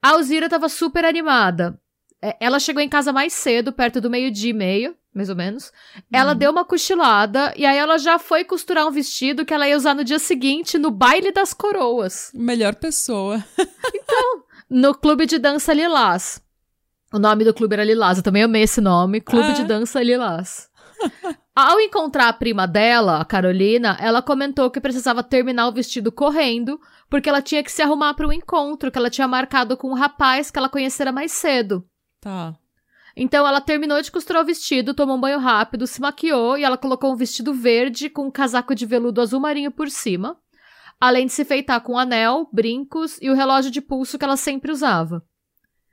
A 0.03 0.11
Alzira 0.11 0.49
tava 0.49 0.71
super 0.71 1.05
animada. 1.05 1.79
É, 2.23 2.37
ela 2.41 2.59
chegou 2.59 2.83
em 2.83 2.89
casa 2.89 3.13
mais 3.13 3.35
cedo, 3.35 3.73
perto 3.73 4.01
do 4.01 4.11
meio-dia 4.11 4.51
e 4.51 4.55
meio, 4.55 4.97
mais 5.15 5.29
ou 5.29 5.37
menos. 5.37 5.73
Ela 6.13 6.33
uhum. 6.33 6.39
deu 6.39 6.51
uma 6.51 6.65
cochilada 6.65 7.53
e 7.57 7.67
aí 7.67 7.77
ela 7.77 7.99
já 7.99 8.19
foi 8.19 8.45
costurar 8.45 8.87
um 8.87 8.91
vestido 8.91 9.45
que 9.45 9.53
ela 9.53 9.69
ia 9.69 9.77
usar 9.77 9.95
no 9.95 10.05
dia 10.05 10.19
seguinte 10.19 10.79
no 10.79 10.91
baile 10.91 11.33
das 11.33 11.53
coroas. 11.53 12.31
Melhor 12.35 12.75
pessoa. 12.75 13.45
então, 13.95 14.45
no 14.69 14.95
clube 14.95 15.27
de 15.27 15.39
dança 15.39 15.73
Lilás. 15.73 16.41
O 17.13 17.19
nome 17.19 17.45
do 17.45 17.53
clube 17.53 17.75
era 17.75 17.85
Lilás. 17.85 18.19
Eu 18.19 18.25
também 18.25 18.45
amei 18.45 18.63
esse 18.63 18.81
nome. 18.81 19.21
Clube 19.21 19.49
Ah. 19.49 19.53
de 19.53 19.65
Dança 19.65 20.01
Lilás. 20.01 20.71
Ao 21.55 21.81
encontrar 21.81 22.29
a 22.29 22.33
prima 22.33 22.67
dela, 22.67 23.21
a 23.21 23.25
Carolina, 23.25 23.97
ela 24.01 24.23
comentou 24.23 24.71
que 24.71 24.81
precisava 24.81 25.23
terminar 25.23 25.67
o 25.67 25.73
vestido 25.73 26.13
correndo, 26.13 26.81
porque 27.09 27.29
ela 27.29 27.43
tinha 27.43 27.63
que 27.65 27.73
se 27.73 27.83
arrumar 27.83 28.15
para 28.15 28.29
o 28.29 28.33
encontro 28.33 28.91
que 28.91 28.97
ela 28.97 29.11
tinha 29.11 29.27
marcado 29.27 29.77
com 29.77 29.91
um 29.91 29.95
rapaz 29.95 30.51
que 30.51 30.59
ela 30.59 30.69
conhecera 30.69 31.11
mais 31.11 31.33
cedo. 31.33 31.85
Tá. 32.21 32.55
Então 33.17 33.47
ela 33.47 33.61
terminou 33.61 34.01
de 34.01 34.11
costurar 34.11 34.43
o 34.43 34.47
vestido, 34.47 34.95
tomou 34.95 35.17
um 35.17 35.21
banho 35.21 35.39
rápido, 35.39 35.87
se 35.87 36.01
maquiou 36.01 36.57
e 36.57 36.65
ela 36.65 36.79
colocou 36.79 37.13
um 37.13 37.17
vestido 37.17 37.53
verde 37.53 38.09
com 38.09 38.27
um 38.27 38.31
casaco 38.31 38.75
de 38.75 38.87
veludo 38.87 39.21
azul 39.21 39.41
marinho 39.41 39.71
por 39.71 39.91
cima, 39.91 40.37
além 41.01 41.27
de 41.27 41.33
se 41.33 41.45
feitar 41.45 41.81
com 41.81 41.95
um 41.95 41.99
anel, 41.99 42.49
brincos 42.53 43.19
e 43.21 43.31
o 43.31 43.35
relógio 43.35 43.71
de 43.71 43.81
pulso 43.81 44.19
que 44.19 44.25
ela 44.25 44.37
sempre 44.37 44.71
usava. 44.71 45.25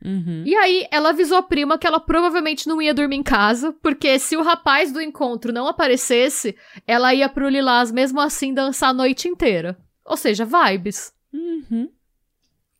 Uhum. 0.04 0.44
E 0.46 0.56
aí, 0.56 0.88
ela 0.92 1.10
avisou 1.10 1.40
a 1.40 1.44
prima 1.44 1.78
que 1.78 1.88
ela 1.88 2.00
provavelmente 2.00 2.68
não 2.68 2.80
ia 2.82 2.94
dormir 2.94 3.16
em 3.16 3.24
casa, 3.24 3.74
porque 3.82 4.20
se 4.20 4.38
o 4.38 4.44
rapaz 4.44 4.92
do 4.92 5.02
encontro 5.02 5.52
não 5.52 5.68
aparecesse, 5.68 6.56
ela 6.86 7.14
ia 7.14 7.28
pro 7.28 7.50
Lilás 7.50 7.92
mesmo 7.92 8.20
assim 8.20 8.54
dançar 8.54 8.92
a 8.92 8.94
noite 8.94 9.28
inteira. 9.28 9.78
Ou 10.06 10.16
seja, 10.16 10.46
vibes. 10.46 11.12
Uhum. 11.34 11.90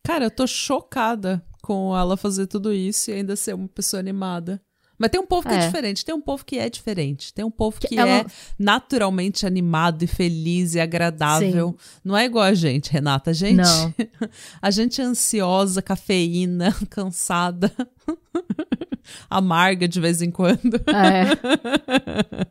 Cara, 0.04 0.26
eu 0.26 0.30
tô 0.30 0.46
chocada 0.46 1.44
com 1.68 1.94
ela 1.94 2.16
fazer 2.16 2.46
tudo 2.46 2.72
isso 2.72 3.10
e 3.10 3.14
ainda 3.14 3.36
ser 3.36 3.54
uma 3.54 3.68
pessoa 3.68 4.00
animada. 4.00 4.58
Mas 4.98 5.10
tem 5.10 5.20
um 5.20 5.26
povo 5.26 5.46
que 5.46 5.54
é, 5.54 5.58
É. 5.58 5.66
diferente, 5.66 6.04
tem 6.04 6.12
um 6.14 6.20
povo 6.20 6.44
que 6.44 6.58
é 6.58 6.68
diferente, 6.68 7.32
tem 7.32 7.44
um 7.44 7.50
povo 7.52 7.78
que, 7.78 7.96
ela- 7.96 8.10
é 8.22 8.26
naturalmente 8.58 9.46
animado 9.46 10.02
e 10.02 10.06
feliz 10.08 10.74
e 10.74 10.80
agradável. 10.80 11.76
Não 12.02 12.16
é 12.16 12.24
igual 12.24 12.44
a 12.44 12.54
gente, 12.54 12.90
Renata. 12.90 13.30
A 13.30 13.32
gente, 13.34 13.58
Não. 13.58 13.94
a 14.60 14.70
gente 14.72 15.00
é 15.00 15.04
ansiosa, 15.04 15.80
cafeína, 15.82 16.74
cansada, 16.90 17.70
amarga 19.30 19.86
de 19.86 20.00
vez 20.00 20.20
em 20.20 20.30
quando. 20.32 20.80
É. 20.88 22.48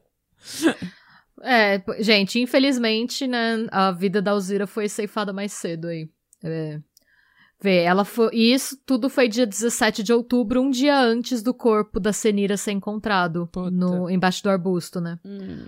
É, 1.43 1.83
gente, 2.01 2.39
infelizmente, 2.39 3.27
né, 3.27 3.67
a 3.71 3.91
vida 3.91 4.21
da 4.21 4.31
Alzira 4.31 4.65
foi 4.65 4.87
ceifada 4.89 5.31
mais 5.33 5.51
cedo 5.53 5.87
aí. 5.87 6.09
É. 6.43 6.79
Vê, 7.59 7.83
ela 7.83 8.05
foi. 8.05 8.29
E 8.33 8.53
isso 8.53 8.77
tudo 8.85 9.09
foi 9.09 9.27
dia 9.27 9.45
17 9.45 10.03
de 10.03 10.13
outubro, 10.13 10.61
um 10.61 10.69
dia 10.69 10.99
antes 10.99 11.41
do 11.41 11.53
corpo 11.53 11.99
da 11.99 12.13
Senira 12.13 12.55
ser 12.55 12.71
encontrado 12.71 13.47
Puta. 13.47 13.71
no, 13.71 14.09
embaixo 14.09 14.43
do 14.43 14.49
arbusto, 14.49 15.01
né? 15.01 15.19
Hum. 15.25 15.65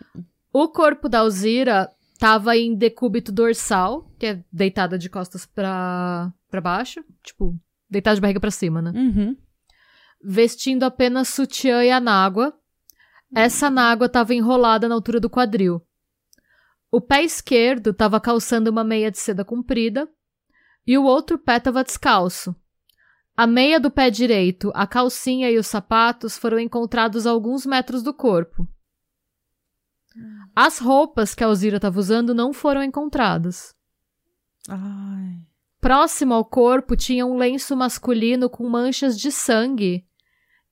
O 0.54 0.68
corpo 0.68 1.10
da 1.10 1.20
Alzira 1.20 1.90
tava 2.20 2.56
em 2.56 2.76
decúbito 2.76 3.32
dorsal, 3.32 4.12
que 4.20 4.26
é 4.28 4.44
deitada 4.52 5.00
de 5.00 5.10
costas 5.10 5.46
pra, 5.48 6.32
pra 6.50 6.62
baixo, 6.62 7.04
tipo, 7.24 7.56
deitada 7.90 8.16
de 8.16 8.22
barriga 8.22 8.40
pra 8.40 8.52
cima, 8.52 8.82
né? 8.82 8.92
Uhum. 8.94 9.36
Vestindo 10.24 10.84
apenas 10.84 11.30
sutiã 11.30 11.84
e 11.84 11.90
anágua. 11.90 12.54
Essa 13.34 13.68
anágua 13.68 14.10
tava 14.10 14.34
enrolada 14.34 14.88
na 14.88 14.96
altura 14.96 15.20
do 15.20 15.30
quadril. 15.30 15.82
O 16.92 17.00
pé 17.00 17.24
esquerdo 17.24 17.94
tava 17.94 18.20
calçando 18.20 18.70
uma 18.70 18.84
meia 18.84 19.12
de 19.12 19.20
seda 19.20 19.46
comprida 19.46 20.10
e 20.86 20.98
o 20.98 21.04
outro 21.04 21.38
pé 21.38 21.60
tava 21.60 21.84
descalço. 21.84 22.56
A 23.36 23.48
meia 23.48 23.80
do 23.80 23.90
pé 23.90 24.10
direito, 24.10 24.72
a 24.76 24.86
calcinha 24.86 25.50
e 25.50 25.58
os 25.58 25.68
sapatos 25.68 26.38
foram 26.38 26.60
encontrados 26.60 27.26
a 27.26 27.32
alguns 27.32 27.66
metros 27.66 28.04
do 28.04 28.14
corpo. 28.14 28.68
As 30.56 30.80
roupas 30.80 31.34
que 31.34 31.44
a 31.44 31.48
Alzira 31.48 31.78
estava 31.78 31.98
usando 32.00 32.34
não 32.34 32.52
foram 32.52 32.84
encontradas. 32.84 33.74
Ai. 34.68 35.48
Próximo 35.80 36.34
ao 36.34 36.44
corpo 36.44 36.98
tinha 36.98 37.26
um 37.26 37.38
lenço 37.38 37.76
masculino 37.78 38.50
com 38.50 38.68
manchas 38.68 39.18
de 39.18 39.32
sangue 39.32 40.06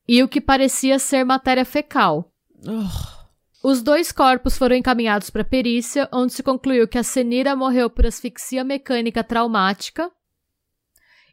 e 0.05 0.21
o 0.21 0.27
que 0.27 0.41
parecia 0.41 0.99
ser 0.99 1.23
matéria 1.23 1.63
fecal. 1.63 2.33
Ugh. 2.65 3.16
Os 3.63 3.81
dois 3.81 4.11
corpos 4.11 4.57
foram 4.57 4.75
encaminhados 4.75 5.29
para 5.29 5.43
perícia, 5.43 6.07
onde 6.13 6.33
se 6.33 6.43
concluiu 6.43 6.87
que 6.87 6.97
a 6.97 7.03
Senira 7.03 7.55
morreu 7.55 7.89
por 7.89 8.05
asfixia 8.05 8.63
mecânica 8.63 9.23
traumática 9.23 10.11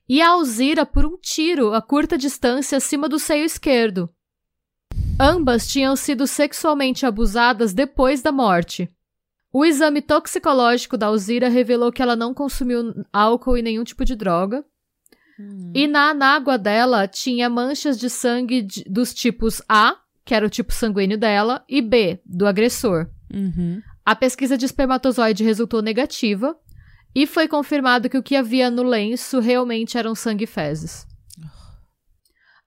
e 0.08 0.20
a 0.20 0.30
Alzira 0.30 0.84
por 0.84 1.04
um 1.06 1.16
tiro 1.18 1.72
a 1.74 1.80
curta 1.82 2.16
distância 2.18 2.76
acima 2.78 3.08
do 3.08 3.18
seio 3.18 3.44
esquerdo. 3.44 4.08
Ambas 5.20 5.68
tinham 5.68 5.94
sido 5.94 6.26
sexualmente 6.26 7.06
abusadas 7.06 7.72
depois 7.72 8.20
da 8.20 8.32
morte. 8.32 8.90
O 9.52 9.64
exame 9.64 10.02
toxicológico 10.02 10.96
da 10.96 11.06
Alzira 11.06 11.48
revelou 11.48 11.92
que 11.92 12.02
ela 12.02 12.16
não 12.16 12.34
consumiu 12.34 12.92
álcool 13.12 13.56
e 13.56 13.62
nenhum 13.62 13.84
tipo 13.84 14.04
de 14.04 14.16
droga. 14.16 14.64
E 15.74 15.86
na 15.86 16.10
anágua 16.10 16.58
dela 16.58 17.06
tinha 17.06 17.48
manchas 17.48 17.98
de 17.98 18.10
sangue 18.10 18.62
de- 18.62 18.84
dos 18.84 19.14
tipos 19.14 19.62
A, 19.68 19.96
que 20.24 20.34
era 20.34 20.46
o 20.46 20.50
tipo 20.50 20.72
sanguíneo 20.72 21.18
dela, 21.18 21.64
e 21.68 21.82
B, 21.82 22.20
do 22.24 22.46
agressor. 22.46 23.08
Uhum. 23.32 23.82
A 24.04 24.14
pesquisa 24.14 24.56
de 24.56 24.64
espermatozoide 24.64 25.44
resultou 25.44 25.82
negativa 25.82 26.56
e 27.14 27.26
foi 27.26 27.46
confirmado 27.46 28.08
que 28.08 28.18
o 28.18 28.22
que 28.22 28.36
havia 28.36 28.70
no 28.70 28.82
lenço 28.82 29.38
realmente 29.38 29.96
eram 29.96 30.14
sangue 30.14 30.44
e 30.44 30.46
fezes. 30.46 31.06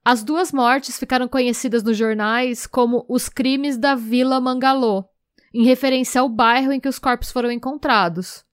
As 0.06 0.24
duas 0.24 0.54
mortes 0.54 0.98
ficaram 0.98 1.28
conhecidas 1.28 1.84
nos 1.84 1.98
jornais 1.98 2.66
como 2.66 3.06
os 3.10 3.28
crimes 3.28 3.78
da 3.78 3.94
Vila 3.94 4.40
Mangalô, 4.40 5.04
em 5.54 5.66
referência 5.66 6.22
ao 6.22 6.30
bairro 6.30 6.72
em 6.72 6.80
que 6.80 6.88
os 6.88 6.98
corpos 6.98 7.30
foram 7.30 7.52
encontrados. 7.52 8.46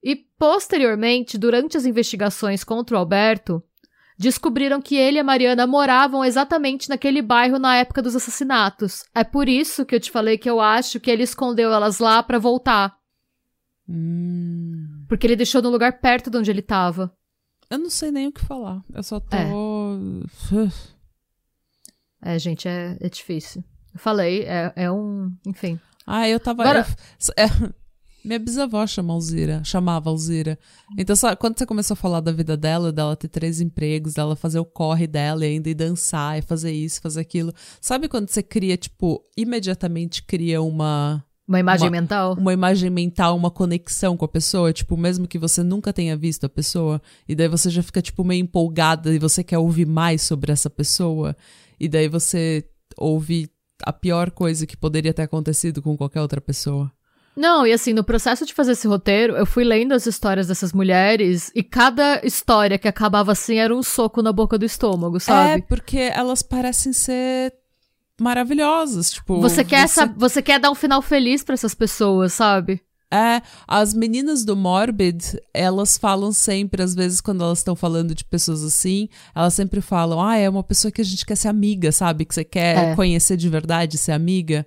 E, 0.00 0.14
posteriormente, 0.38 1.36
durante 1.36 1.76
as 1.76 1.86
investigações 1.86 2.62
contra 2.62 2.94
o 2.94 2.98
Alberto, 3.00 3.60
descobriram 4.18 4.80
que 4.80 4.96
ele 4.96 5.18
e 5.18 5.20
a 5.20 5.24
Mariana 5.24 5.66
moravam 5.66 6.24
exatamente 6.24 6.88
naquele 6.88 7.20
bairro 7.22 7.58
na 7.58 7.76
época 7.76 8.00
dos 8.02 8.16
assassinatos. 8.16 9.04
É 9.14 9.22
por 9.24 9.48
isso 9.48 9.84
que 9.84 9.94
eu 9.94 10.00
te 10.00 10.10
falei 10.10 10.38
que 10.38 10.48
eu 10.48 10.60
acho 10.60 10.98
que 11.00 11.10
ele 11.10 11.22
escondeu 11.22 11.72
elas 11.72 11.98
lá 11.98 12.22
pra 12.22 12.38
voltar. 12.38 12.96
Hum. 13.88 15.04
Porque 15.08 15.26
ele 15.26 15.36
deixou 15.36 15.62
no 15.62 15.70
lugar 15.70 16.00
perto 16.00 16.30
de 16.30 16.38
onde 16.38 16.50
ele 16.50 16.62
tava. 16.62 17.12
Eu 17.70 17.78
não 17.78 17.90
sei 17.90 18.10
nem 18.10 18.26
o 18.28 18.32
que 18.32 18.44
falar. 18.44 18.82
Eu 18.92 19.02
só 19.02 19.20
tô. 19.20 19.36
É, 22.22 22.38
gente, 22.38 22.66
é, 22.68 22.96
é 23.00 23.08
difícil. 23.08 23.62
Eu 23.92 24.00
falei, 24.00 24.42
é, 24.44 24.72
é 24.76 24.90
um. 24.90 25.32
Enfim. 25.46 25.78
Ah, 26.06 26.28
eu 26.28 26.38
tava. 26.40 26.62
Agora- 26.62 26.86
eu- 26.88 27.34
é, 27.44 27.46
minha 28.26 28.38
bisavó 28.38 28.86
chama 28.86 29.14
Alzira, 29.14 29.62
chamava 29.64 30.10
Alzira. 30.10 30.58
Então, 30.98 31.14
sabe, 31.14 31.36
quando 31.36 31.58
você 31.58 31.64
começou 31.64 31.94
a 31.94 31.96
falar 31.96 32.20
da 32.20 32.32
vida 32.32 32.56
dela, 32.56 32.92
dela 32.92 33.14
ter 33.16 33.28
três 33.28 33.60
empregos, 33.60 34.14
dela 34.14 34.34
fazer 34.34 34.58
o 34.58 34.64
corre 34.64 35.06
dela 35.06 35.46
e 35.46 35.50
ainda 35.50 35.70
ir 35.70 35.74
dançar 35.74 36.38
e 36.38 36.42
fazer 36.42 36.72
isso, 36.72 37.00
fazer 37.00 37.20
aquilo. 37.20 37.52
Sabe 37.80 38.08
quando 38.08 38.28
você 38.28 38.42
cria, 38.42 38.76
tipo, 38.76 39.22
imediatamente 39.36 40.22
cria 40.22 40.60
uma. 40.60 41.24
Uma 41.48 41.60
imagem 41.60 41.86
Uma- 41.86 41.90
mental? 42.00 42.34
Uma 42.34 42.52
imagem 42.52 42.90
mental, 42.90 43.36
uma 43.36 43.50
conexão 43.52 44.16
com 44.16 44.24
a 44.24 44.28
pessoa, 44.28 44.72
tipo, 44.72 44.96
mesmo 44.96 45.28
que 45.28 45.38
você 45.38 45.62
nunca 45.62 45.92
tenha 45.92 46.16
visto 46.16 46.44
a 46.44 46.48
pessoa, 46.48 47.00
e 47.28 47.36
daí 47.36 47.46
você 47.46 47.70
já 47.70 47.84
fica, 47.84 48.02
tipo, 48.02 48.24
meio 48.24 48.42
empolgada 48.42 49.14
e 49.14 49.18
você 49.20 49.44
quer 49.44 49.58
ouvir 49.58 49.86
mais 49.86 50.22
sobre 50.22 50.50
essa 50.50 50.68
pessoa, 50.68 51.36
e 51.78 51.88
daí 51.88 52.08
você 52.08 52.64
ouve 52.96 53.48
a 53.84 53.92
pior 53.92 54.32
coisa 54.32 54.66
que 54.66 54.76
poderia 54.76 55.14
ter 55.14 55.22
acontecido 55.22 55.80
com 55.80 55.96
qualquer 55.96 56.20
outra 56.20 56.40
pessoa. 56.40 56.90
Não, 57.36 57.66
e 57.66 57.72
assim, 57.72 57.92
no 57.92 58.02
processo 58.02 58.46
de 58.46 58.54
fazer 58.54 58.72
esse 58.72 58.88
roteiro, 58.88 59.36
eu 59.36 59.44
fui 59.44 59.62
lendo 59.62 59.92
as 59.92 60.06
histórias 60.06 60.46
dessas 60.46 60.72
mulheres 60.72 61.52
e 61.54 61.62
cada 61.62 62.20
história 62.24 62.78
que 62.78 62.88
acabava 62.88 63.32
assim 63.32 63.56
era 63.56 63.74
um 63.76 63.82
soco 63.82 64.22
na 64.22 64.32
boca 64.32 64.56
do 64.56 64.64
estômago, 64.64 65.18
É, 65.18 65.20
sabe? 65.20 65.62
porque 65.68 65.98
elas 65.98 66.42
parecem 66.42 66.92
ser 66.94 67.52
maravilhosas, 68.20 69.10
tipo... 69.12 69.40
você, 69.40 69.62
quer 69.64 69.88
sa- 69.88 70.12
você 70.16 70.40
quer 70.40 70.58
dar 70.58 70.70
um 70.70 70.74
final 70.74 71.02
feliz 71.02 71.44
pra 71.44 71.54
essas 71.54 71.74
pessoas, 71.74 72.32
sabe? 72.32 72.80
É, 73.12 73.40
as 73.68 73.94
meninas 73.94 74.44
do 74.44 74.56
Morbid, 74.56 75.38
elas 75.54 75.96
falam 75.96 76.32
sempre, 76.32 76.82
às 76.82 76.94
vezes, 76.94 77.20
quando 77.20 77.44
elas 77.44 77.58
estão 77.58 77.76
falando 77.76 78.14
de 78.14 78.24
pessoas 78.24 78.64
assim, 78.64 79.08
elas 79.34 79.54
sempre 79.54 79.80
falam, 79.80 80.20
ah, 80.20 80.36
é 80.36 80.48
uma 80.48 80.64
pessoa 80.64 80.90
que 80.90 81.00
a 81.00 81.04
gente 81.04 81.24
quer 81.24 81.36
ser 81.36 81.48
amiga, 81.48 81.92
sabe? 81.92 82.24
Que 82.24 82.34
você 82.34 82.42
quer 82.44 82.76
É. 82.92 82.96
conhecer 82.96 83.36
de 83.36 83.48
verdade, 83.48 83.96
ser 83.96 84.12
amiga. 84.12 84.66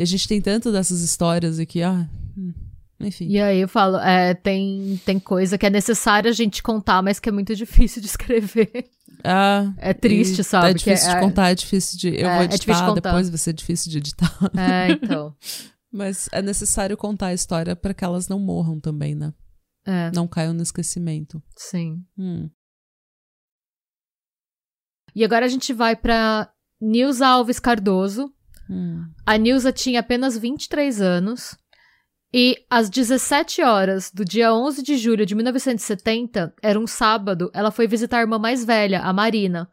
E 0.00 0.02
a 0.02 0.06
gente 0.06 0.26
tem 0.26 0.40
tanto 0.40 0.72
dessas 0.72 1.02
histórias 1.02 1.58
aqui, 1.58 1.82
ah, 1.82 2.08
hum, 2.34 2.54
enfim. 3.00 3.26
E 3.28 3.38
aí 3.38 3.60
eu 3.60 3.68
falo, 3.68 3.98
é, 3.98 4.32
tem, 4.32 4.98
tem 5.04 5.18
coisa 5.20 5.58
que 5.58 5.66
é 5.66 5.70
necessária 5.70 6.30
a 6.30 6.32
gente 6.32 6.62
contar, 6.62 7.02
mas 7.02 7.20
que 7.20 7.28
é 7.28 7.32
muito 7.32 7.54
difícil 7.54 8.00
de 8.00 8.08
escrever. 8.08 8.88
Ah, 9.22 9.74
É 9.76 9.92
triste, 9.92 10.40
e 10.40 10.44
sabe? 10.44 10.70
É 10.70 10.72
difícil 10.72 11.12
de 11.12 11.20
contar, 11.20 11.50
é 11.50 11.54
difícil 11.54 11.98
de. 11.98 12.08
Eu 12.18 12.28
É, 12.30 12.34
vou 12.36 12.44
é 12.44 12.46
de 12.46 12.54
editar, 12.54 12.94
depois 12.94 13.28
vai 13.28 13.36
ser 13.36 13.52
difícil 13.52 13.90
de 13.90 13.98
editar. 13.98 14.34
É, 14.56 14.92
então. 14.92 15.36
Mas 15.92 16.30
é 16.32 16.40
necessário 16.40 16.96
contar 16.96 17.26
a 17.26 17.34
história 17.34 17.76
para 17.76 17.92
que 17.92 18.02
elas 18.02 18.26
não 18.26 18.38
morram 18.38 18.80
também, 18.80 19.14
né? 19.14 19.34
É, 19.84 20.10
Não 20.14 20.26
caiam 20.26 20.54
no 20.54 20.62
esquecimento. 20.62 21.42
sim. 21.54 22.02
Hum. 22.16 22.48
E 25.14 25.22
agora 25.24 25.44
a 25.44 25.48
gente 25.48 25.74
vai 25.74 25.94
pra 25.94 26.50
Nilza 26.80 27.26
Alves 27.26 27.58
Cardoso. 27.60 28.32
Hum. 28.70 29.04
A 29.26 29.36
Nilza 29.36 29.72
tinha 29.72 30.00
apenas 30.00 30.38
23 30.38 31.00
anos. 31.00 31.58
E 32.32 32.58
às 32.70 32.88
17 32.88 33.60
horas 33.60 34.12
do 34.14 34.24
dia 34.24 34.54
11 34.54 34.84
de 34.84 34.96
julho 34.96 35.26
de 35.26 35.34
1970, 35.34 36.54
era 36.62 36.78
um 36.78 36.86
sábado, 36.86 37.50
ela 37.52 37.72
foi 37.72 37.88
visitar 37.88 38.18
a 38.18 38.20
irmã 38.20 38.38
mais 38.38 38.64
velha, 38.64 39.00
a 39.00 39.12
Marina. 39.12 39.68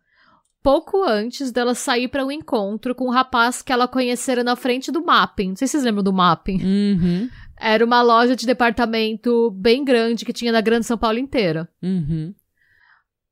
pouco 0.64 1.04
antes 1.04 1.52
dela 1.52 1.76
sair 1.76 2.08
para 2.08 2.26
um 2.26 2.32
encontro 2.32 2.96
com 2.96 3.06
um 3.06 3.12
rapaz 3.12 3.62
que 3.62 3.72
ela 3.72 3.88
conhecera 3.88 4.44
na 4.44 4.56
frente 4.56 4.92
do 4.92 5.06
Mapping. 5.06 5.50
Não 5.50 5.56
sei 5.56 5.68
se 5.68 5.74
vocês 5.74 5.84
lembram 5.84 6.04
do 6.04 6.12
Mapping. 6.12 6.60
Uhum. 6.62 7.30
Era 7.60 7.86
uma 7.86 8.02
loja 8.02 8.36
de 8.36 8.46
departamento 8.46 9.52
bem 9.52 9.86
grande 9.86 10.26
que 10.26 10.34
tinha 10.34 10.52
na 10.52 10.60
Grande 10.60 10.86
São 10.86 10.98
Paulo 10.98 11.20
inteira. 11.20 11.70
Uhum. 11.82 12.34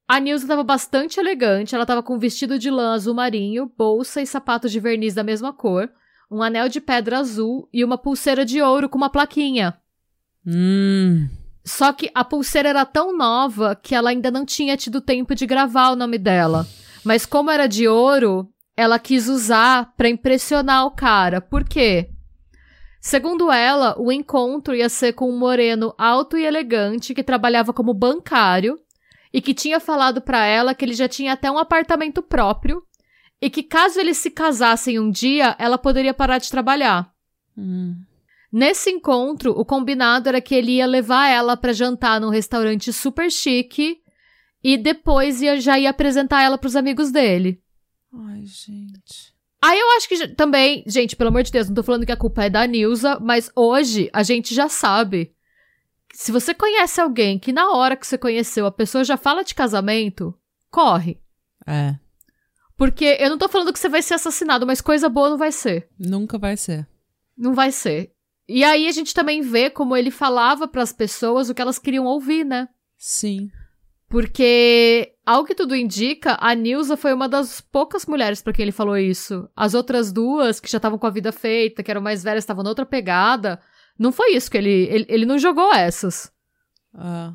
A 0.08 0.20
Nilza 0.20 0.44
estava 0.44 0.64
bastante 0.64 1.20
elegante, 1.20 1.74
ela 1.74 1.84
estava 1.84 2.04
com 2.04 2.16
um 2.16 2.20
vestido 2.20 2.60
de 2.60 2.70
lã 2.70 2.94
azul 2.94 3.16
marinho, 3.16 3.72
bolsa 3.76 4.22
e 4.22 4.28
sapatos 4.28 4.72
de 4.72 4.80
verniz 4.80 5.16
da 5.16 5.24
mesma 5.24 5.52
cor, 5.52 5.90
um 6.30 6.44
anel 6.44 6.70
de 6.70 6.80
pedra 6.80 7.18
azul 7.18 7.68
e 7.74 7.84
uma 7.84 7.98
pulseira 7.98 8.46
de 8.46 8.62
ouro 8.62 8.88
com 8.88 8.98
uma 9.00 9.10
plaquinha. 9.10 9.76
Hum. 10.46 11.28
Só 11.66 11.92
que 11.92 12.12
a 12.14 12.24
pulseira 12.24 12.70
era 12.70 12.86
tão 12.86 13.18
nova 13.18 13.76
que 13.76 13.96
ela 13.96 14.12
ainda 14.12 14.30
não 14.30 14.46
tinha 14.46 14.78
tido 14.78 15.02
tempo 15.02 15.34
de 15.34 15.48
gravar 15.48 15.90
o 15.90 15.96
nome 15.96 16.20
dela. 16.20 16.68
Mas 17.04 17.26
como 17.26 17.50
era 17.50 17.66
de 17.66 17.88
ouro, 17.88 18.48
ela 18.78 19.00
quis 19.00 19.28
usar 19.28 19.92
para 19.98 20.10
impressionar 20.10 20.86
o 20.86 20.92
cara. 20.92 21.42
Por 21.42 21.64
quê? 21.64 22.12
Segundo 23.02 23.52
ela, 23.52 23.96
o 24.00 24.12
encontro 24.12 24.76
ia 24.76 24.90
ser 24.90 25.14
com 25.14 25.30
um 25.30 25.38
moreno 25.38 25.96
alto 25.98 26.38
e 26.38 26.46
elegante 26.46 27.16
que 27.16 27.24
trabalhava 27.24 27.74
como 27.74 27.94
bancário 27.94 28.80
e 29.36 29.42
que 29.42 29.54
tinha 29.54 29.82
falado 29.82 30.22
para 30.22 30.46
ela 30.46 30.74
que 30.74 30.86
ele 30.86 30.94
já 30.94 31.10
tinha 31.10 31.34
até 31.34 31.52
um 31.52 31.58
apartamento 31.58 32.22
próprio 32.22 32.82
e 33.42 33.50
que 33.50 33.62
caso 33.62 34.00
eles 34.00 34.16
se 34.16 34.32
casassem 34.32 34.98
um 34.98 35.12
dia, 35.12 35.58
ela 35.60 35.78
poderia 35.78 36.14
parar 36.14 36.38
de 36.38 36.50
trabalhar. 36.50 37.12
Hum. 37.58 37.98
Nesse 38.50 38.90
encontro, 38.90 39.52
o 39.52 39.66
combinado 39.66 40.30
era 40.30 40.40
que 40.40 40.56
ele 40.56 40.78
ia 40.78 40.86
levar 40.86 41.28
ela 41.28 41.58
para 41.58 41.74
jantar 41.74 42.22
num 42.22 42.30
restaurante 42.30 42.94
super 42.94 43.30
chique 43.30 43.98
e 44.64 44.78
depois 44.78 45.42
ia, 45.42 45.60
já 45.60 45.78
ia 45.78 45.90
apresentar 45.90 46.42
ela 46.42 46.58
pros 46.58 46.78
amigos 46.78 47.12
dele. 47.12 47.62
Ai, 48.14 48.46
gente. 48.46 49.36
Aí 49.62 49.78
eu 49.78 49.98
acho 49.98 50.08
que 50.08 50.30
também, 50.30 50.82
gente, 50.88 51.18
pelo 51.18 51.28
amor 51.28 51.44
de 51.44 51.52
Deus, 51.52 51.68
não 51.68 51.76
tô 51.76 51.84
falando 51.84 52.06
que 52.06 52.12
a 52.14 52.18
culpa 52.18 52.46
é 52.46 52.50
da 52.50 52.66
Nilza, 52.66 53.20
mas 53.20 53.52
hoje 53.54 54.10
a 54.14 54.24
gente 54.24 54.56
já 54.56 54.70
sabe. 54.70 55.35
Se 56.16 56.32
você 56.32 56.54
conhece 56.54 57.02
alguém 57.02 57.38
que 57.38 57.52
na 57.52 57.72
hora 57.72 57.98
que 57.98 58.08
você 58.08 58.18
conheceu 58.18 58.66
a 58.66 58.72
pessoa 58.72 59.04
já 59.04 59.18
fala 59.18 59.44
de 59.44 59.54
casamento, 59.54 60.34
corre. 60.72 61.20
É. 61.68 61.96
Porque 62.78 63.18
eu 63.20 63.30
não 63.30 63.38
tô 63.38 63.50
falando 63.50 63.74
que 63.74 63.78
você 63.78 63.90
vai 63.90 64.02
ser 64.02 64.14
assassinado, 64.14 64.66
mas 64.66 64.80
coisa 64.80 65.10
boa 65.10 65.30
não 65.30 65.38
vai 65.38 65.52
ser. 65.52 65.90
Nunca 66.00 66.38
vai 66.38 66.56
ser. 66.56 66.88
Não 67.38 67.54
vai 67.54 67.70
ser. 67.70 68.14
E 68.48 68.64
aí 68.64 68.88
a 68.88 68.92
gente 68.94 69.14
também 69.14 69.42
vê 69.42 69.70
como 69.70 69.96
ele 69.96 70.10
falava 70.10 70.70
pras 70.70 70.94
pessoas 70.94 71.50
o 71.50 71.54
que 71.54 71.62
elas 71.62 71.78
queriam 71.78 72.06
ouvir, 72.06 72.46
né? 72.46 72.70
Sim. 72.98 73.52
Porque, 74.08 75.16
ao 75.26 75.44
que 75.44 75.54
tudo 75.54 75.76
indica, 75.76 76.38
a 76.40 76.56
Nilza 76.56 76.96
foi 76.96 77.14
uma 77.14 77.28
das 77.28 77.60
poucas 77.60 78.06
mulheres 78.06 78.42
pra 78.42 78.54
quem 78.54 78.64
ele 78.64 78.72
falou 78.72 78.98
isso. 78.98 79.50
As 79.54 79.74
outras 79.74 80.14
duas, 80.14 80.62
que 80.62 80.72
já 80.72 80.78
estavam 80.78 80.98
com 80.98 81.08
a 81.08 81.12
vida 81.12 81.34
feita, 81.34 81.84
que 81.84 81.92
eram 81.92 82.02
mais 82.02 82.24
velhas, 82.24 82.46
estavam 82.46 82.64
noutra 82.64 82.86
pegada. 82.86 83.60
Não 83.98 84.12
foi 84.12 84.34
isso 84.36 84.50
que 84.52 84.58
ele. 84.58 84.70
Ele, 84.92 85.06
ele 85.10 85.26
não 85.26 85.38
jogou 85.40 85.74
essas. 85.74 86.32
Ah. 86.94 87.34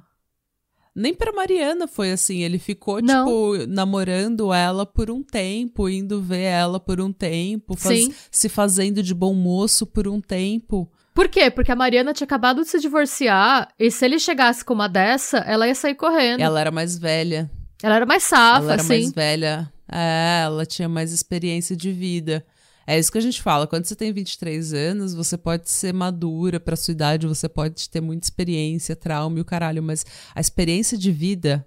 Nem 0.95 1.15
pra 1.15 1.33
Mariana 1.33 1.87
foi 1.87 2.11
assim. 2.13 2.43
Ele 2.43 2.59
ficou, 2.59 3.01
Não. 3.01 3.25
tipo, 3.25 3.67
namorando 3.73 4.53
ela 4.53 4.85
por 4.85 5.11
um 5.11 5.23
tempo, 5.23 5.89
indo 5.89 6.21
ver 6.21 6.43
ela 6.43 6.81
por 6.81 7.01
um 7.01 7.13
tempo, 7.13 7.77
faz- 7.77 8.09
se 8.31 8.49
fazendo 8.49 9.03
de 9.03 9.15
bom 9.15 9.33
moço 9.33 9.87
por 9.87 10.09
um 10.09 10.21
tempo. 10.21 10.91
Por 11.15 11.29
quê? 11.29 11.51
Porque 11.51 11.71
a 11.73 11.77
Mariana 11.77 12.13
tinha 12.13 12.25
acabado 12.25 12.63
de 12.63 12.69
se 12.69 12.79
divorciar, 12.81 13.69
e 13.79 13.91
se 13.91 14.05
ele 14.05 14.19
chegasse 14.19 14.65
com 14.65 14.75
uma 14.75 14.89
dessa, 14.89 15.39
ela 15.39 15.67
ia 15.67 15.75
sair 15.75 15.95
correndo. 15.95 16.41
Ela, 16.41 16.45
Ela 16.53 16.61
era 16.61 16.71
mais 16.71 16.99
velha. 16.99 17.51
era 17.83 18.05
mais 18.07 18.23
safa, 18.25 18.63
ela 18.65 18.73
era 18.75 18.83
assim. 18.83 18.89
mais 18.89 19.13
velha. 19.13 19.73
É, 19.91 20.43
ela 20.45 20.65
tinha 20.67 20.89
mais 20.89 21.13
experiência 21.13 21.77
de 21.77 21.91
vida. 21.93 22.45
É 22.91 22.99
isso 22.99 23.13
que 23.13 23.19
a 23.19 23.21
gente 23.21 23.41
fala. 23.41 23.69
Quando 23.69 23.85
você 23.85 23.95
tem 23.95 24.13
23 24.13 24.73
anos, 24.73 25.15
você 25.15 25.39
pode 25.39 25.71
ser 25.71 25.95
madura 25.95 26.59
pra 26.59 26.75
sua 26.75 26.91
idade, 26.91 27.25
você 27.25 27.49
pode 27.49 27.89
ter 27.89 28.01
muita 28.01 28.27
experiência, 28.27 28.97
trauma 28.97 29.39
e 29.39 29.41
o 29.41 29.45
caralho, 29.45 29.81
mas 29.81 30.05
a 30.35 30.41
experiência 30.41 30.99
de 30.99 31.13
vida, 31.13 31.65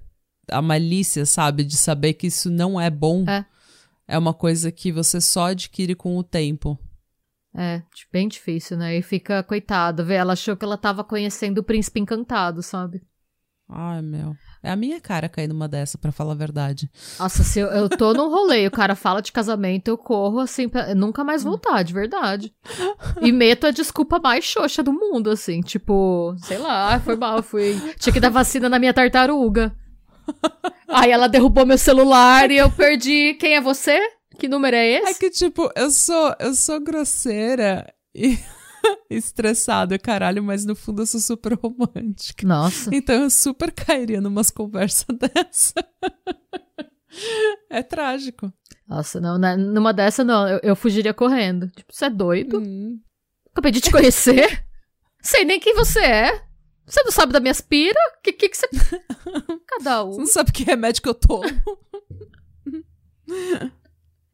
a 0.52 0.62
malícia, 0.62 1.26
sabe, 1.26 1.64
de 1.64 1.78
saber 1.78 2.16
que 2.16 2.28
isso 2.28 2.50
não 2.50 2.80
é 2.80 2.90
bom, 2.90 3.24
É. 3.26 3.46
é 4.06 4.18
uma 4.18 4.34
coisa 4.34 4.70
que 4.70 4.92
você 4.92 5.22
só 5.22 5.52
adquire 5.52 5.96
com 5.96 6.18
o 6.18 6.24
tempo. 6.24 6.78
É, 7.56 7.82
bem 8.12 8.28
difícil, 8.28 8.76
né? 8.76 8.98
E 8.98 9.02
fica, 9.02 9.42
coitada, 9.44 10.04
vê, 10.04 10.16
ela 10.16 10.34
achou 10.34 10.58
que 10.58 10.66
ela 10.66 10.78
tava 10.78 11.06
conhecendo 11.06 11.60
o 11.60 11.64
príncipe 11.64 12.02
encantado, 12.02 12.62
sabe? 12.62 13.02
Ai, 13.70 14.02
meu. 14.02 14.36
É 14.62 14.70
a 14.72 14.76
minha 14.76 15.00
cara 15.02 15.28
cair 15.28 15.48
numa 15.48 15.68
dessa, 15.68 15.98
pra 15.98 16.12
falar 16.12 16.34
a 16.34 16.36
verdade. 16.36 16.90
Nossa, 17.20 17.44
se 17.44 17.60
eu, 17.60 17.68
eu 17.68 17.90
tô 17.90 18.14
num 18.14 18.30
rolê 18.30 18.64
e 18.64 18.68
o 18.68 18.72
cara 18.72 18.96
fala 18.96 19.22
de 19.22 19.32
casamento, 19.32 19.88
eu 19.88 19.98
corro 19.98 20.40
assim, 20.40 20.70
pra 20.70 20.94
nunca 20.94 21.24
mais 21.24 21.44
voltar, 21.44 21.82
de 21.84 21.94
verdade. 21.94 22.54
E 23.22 23.32
meto 23.32 23.66
a 23.68 23.72
desculpa 23.72 24.20
mais 24.20 24.44
xoxa 24.46 24.84
do 24.84 24.94
mundo, 24.94 25.30
assim, 25.32 25.62
tipo, 25.62 26.36
sei 26.44 26.58
lá, 26.60 27.00
foi 27.00 27.16
mal, 27.16 27.42
fui. 27.42 27.76
Tinha 27.98 28.14
que 28.14 28.20
dar 28.20 28.30
vacina 28.30 28.70
na 28.70 28.80
minha 28.80 28.94
tartaruga. 28.94 29.76
Aí 30.88 31.12
ela 31.12 31.28
derrubou 31.28 31.66
meu 31.66 31.78
celular 31.78 32.50
e 32.52 32.58
eu 32.58 32.70
perdi. 32.72 33.34
Quem 33.40 33.56
é 33.56 33.62
você? 33.62 34.00
Que 34.38 34.48
número 34.48 34.76
é 34.76 34.88
É 34.94 35.02
esse? 35.10 35.20
que, 35.20 35.30
tipo, 35.30 35.70
eu 35.76 35.90
sou, 35.92 36.36
eu 36.40 36.54
sou 36.54 36.80
grosseira 36.80 37.92
e 38.16 38.38
estressada, 39.10 39.98
caralho, 40.00 40.44
mas 40.44 40.66
no 40.66 40.76
fundo 40.76 41.02
eu 41.02 41.06
sou 41.06 41.20
super 41.20 41.54
romântica. 41.54 42.46
Nossa. 42.48 42.90
Então 42.94 43.24
eu 43.24 43.30
super 43.30 43.72
cairia 43.72 44.20
numas 44.22 44.50
conversas 44.52 45.06
dessa. 45.18 45.74
é 47.70 47.82
trágico. 47.84 48.52
Nossa, 48.88 49.20
não, 49.22 49.38
né, 49.38 49.56
numa 49.56 49.94
dessa 49.94 50.24
não, 50.24 50.48
eu, 50.48 50.60
eu 50.64 50.76
fugiria 50.76 51.14
correndo. 51.14 51.70
Tipo, 51.70 51.94
você 51.94 52.06
é 52.06 52.10
doido? 52.10 52.60
Hum. 52.60 53.00
Acabei 53.52 53.72
de 53.72 53.82
te 53.82 53.92
conhecer. 53.92 54.66
Sei 55.22 55.46
nem 55.46 55.60
quem 55.60 55.74
você 55.74 56.00
é. 56.00 56.44
Você 56.86 57.02
não 57.04 57.12
sabe 57.12 57.32
da 57.32 57.40
minha 57.40 57.52
aspira? 57.52 57.98
Que 58.22 58.34
que, 58.34 58.50
que 58.50 58.58
você. 58.58 58.68
Cada 59.68 60.04
Você 60.04 60.16
um. 60.18 60.20
não 60.20 60.26
sabe 60.28 60.52
que 60.52 60.64
remédio 60.66 61.02
que 61.02 61.08
eu 61.08 61.14
tomo? 61.16 61.44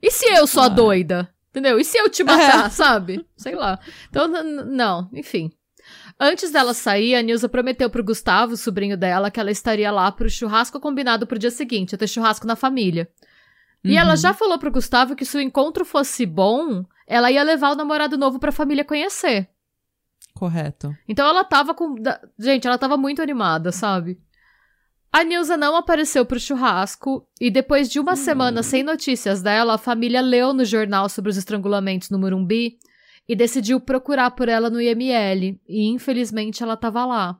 E 0.01 0.09
se 0.11 0.25
eu 0.25 0.47
sou 0.47 0.63
a 0.63 0.65
Ah. 0.65 0.69
doida? 0.69 1.29
Entendeu? 1.49 1.79
E 1.79 1.83
se 1.85 1.97
eu 1.97 2.09
te 2.09 2.23
matar, 2.23 2.69
sabe? 2.71 3.25
Sei 3.35 3.55
lá. 3.55 3.79
Então, 4.09 4.27
não, 4.27 5.09
enfim. 5.13 5.51
Antes 6.19 6.51
dela 6.51 6.73
sair, 6.73 7.15
a 7.15 7.21
Nilza 7.21 7.49
prometeu 7.49 7.89
pro 7.89 8.03
Gustavo, 8.03 8.55
sobrinho 8.57 8.95
dela, 8.97 9.31
que 9.31 9.39
ela 9.39 9.49
estaria 9.51 9.91
lá 9.91 10.11
pro 10.11 10.29
churrasco 10.29 10.79
combinado 10.79 11.25
pro 11.25 11.39
dia 11.39 11.49
seguinte, 11.49 11.97
ter 11.97 12.07
churrasco 12.07 12.45
na 12.45 12.55
família. 12.55 13.09
E 13.83 13.97
ela 13.97 14.11
Uhum. 14.11 14.17
já 14.17 14.33
falou 14.33 14.59
pro 14.59 14.71
Gustavo 14.71 15.15
que 15.15 15.23
se 15.25 15.37
o 15.37 15.41
encontro 15.41 15.85
fosse 15.85 16.25
bom, 16.25 16.83
ela 17.07 17.31
ia 17.31 17.41
levar 17.41 17.71
o 17.71 17.75
namorado 17.75 18.17
novo 18.17 18.37
pra 18.37 18.51
família 18.51 18.83
conhecer. 18.83 19.47
Correto. 20.33 20.93
Então 21.07 21.27
ela 21.27 21.43
tava 21.43 21.73
com. 21.73 21.95
Gente, 22.37 22.67
ela 22.67 22.77
tava 22.77 22.97
muito 22.97 23.21
animada, 23.21 23.71
sabe? 23.71 24.19
A 25.11 25.23
Nilza 25.23 25.57
não 25.57 25.75
apareceu 25.75 26.23
pro 26.23 26.39
churrasco 26.39 27.27
e 27.41 27.49
depois 27.49 27.89
de 27.89 27.99
uma 27.99 28.15
semana 28.15 28.61
sem 28.61 28.83
notícias 28.83 29.41
dela, 29.41 29.73
a 29.73 29.77
família 29.77 30.21
leu 30.21 30.53
no 30.53 30.63
jornal 30.63 31.09
sobre 31.09 31.31
os 31.31 31.37
estrangulamentos 31.37 32.11
no 32.11 32.19
Morumbi 32.19 32.77
e 33.27 33.35
decidiu 33.35 33.79
procurar 33.79 34.31
por 34.31 34.47
ela 34.47 34.69
no 34.69 34.79
IML. 34.79 35.59
E 35.67 35.87
infelizmente 35.87 36.61
ela 36.61 36.77
tava 36.77 37.05
lá. 37.05 37.39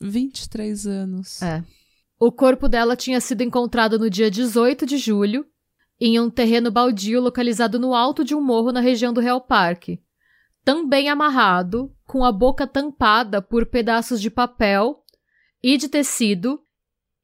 23 0.00 0.86
anos. 0.86 1.42
É. 1.42 1.62
O 2.18 2.30
corpo 2.30 2.68
dela 2.68 2.94
tinha 2.94 3.20
sido 3.20 3.42
encontrado 3.42 3.98
no 3.98 4.08
dia 4.08 4.30
18 4.30 4.86
de 4.86 4.96
julho, 4.96 5.46
em 6.00 6.20
um 6.20 6.30
terreno 6.30 6.70
baldio 6.70 7.20
localizado 7.20 7.78
no 7.78 7.94
alto 7.94 8.24
de 8.24 8.34
um 8.34 8.40
morro 8.40 8.72
na 8.72 8.80
região 8.80 9.12
do 9.12 9.20
Real 9.20 9.40
Parque. 9.40 10.00
Também 10.64 11.08
amarrado, 11.08 11.92
com 12.06 12.24
a 12.24 12.30
boca 12.30 12.66
tampada 12.66 13.42
por 13.42 13.66
pedaços 13.66 14.20
de 14.20 14.30
papel 14.30 14.99
e 15.62 15.76
de 15.76 15.88
tecido, 15.88 16.62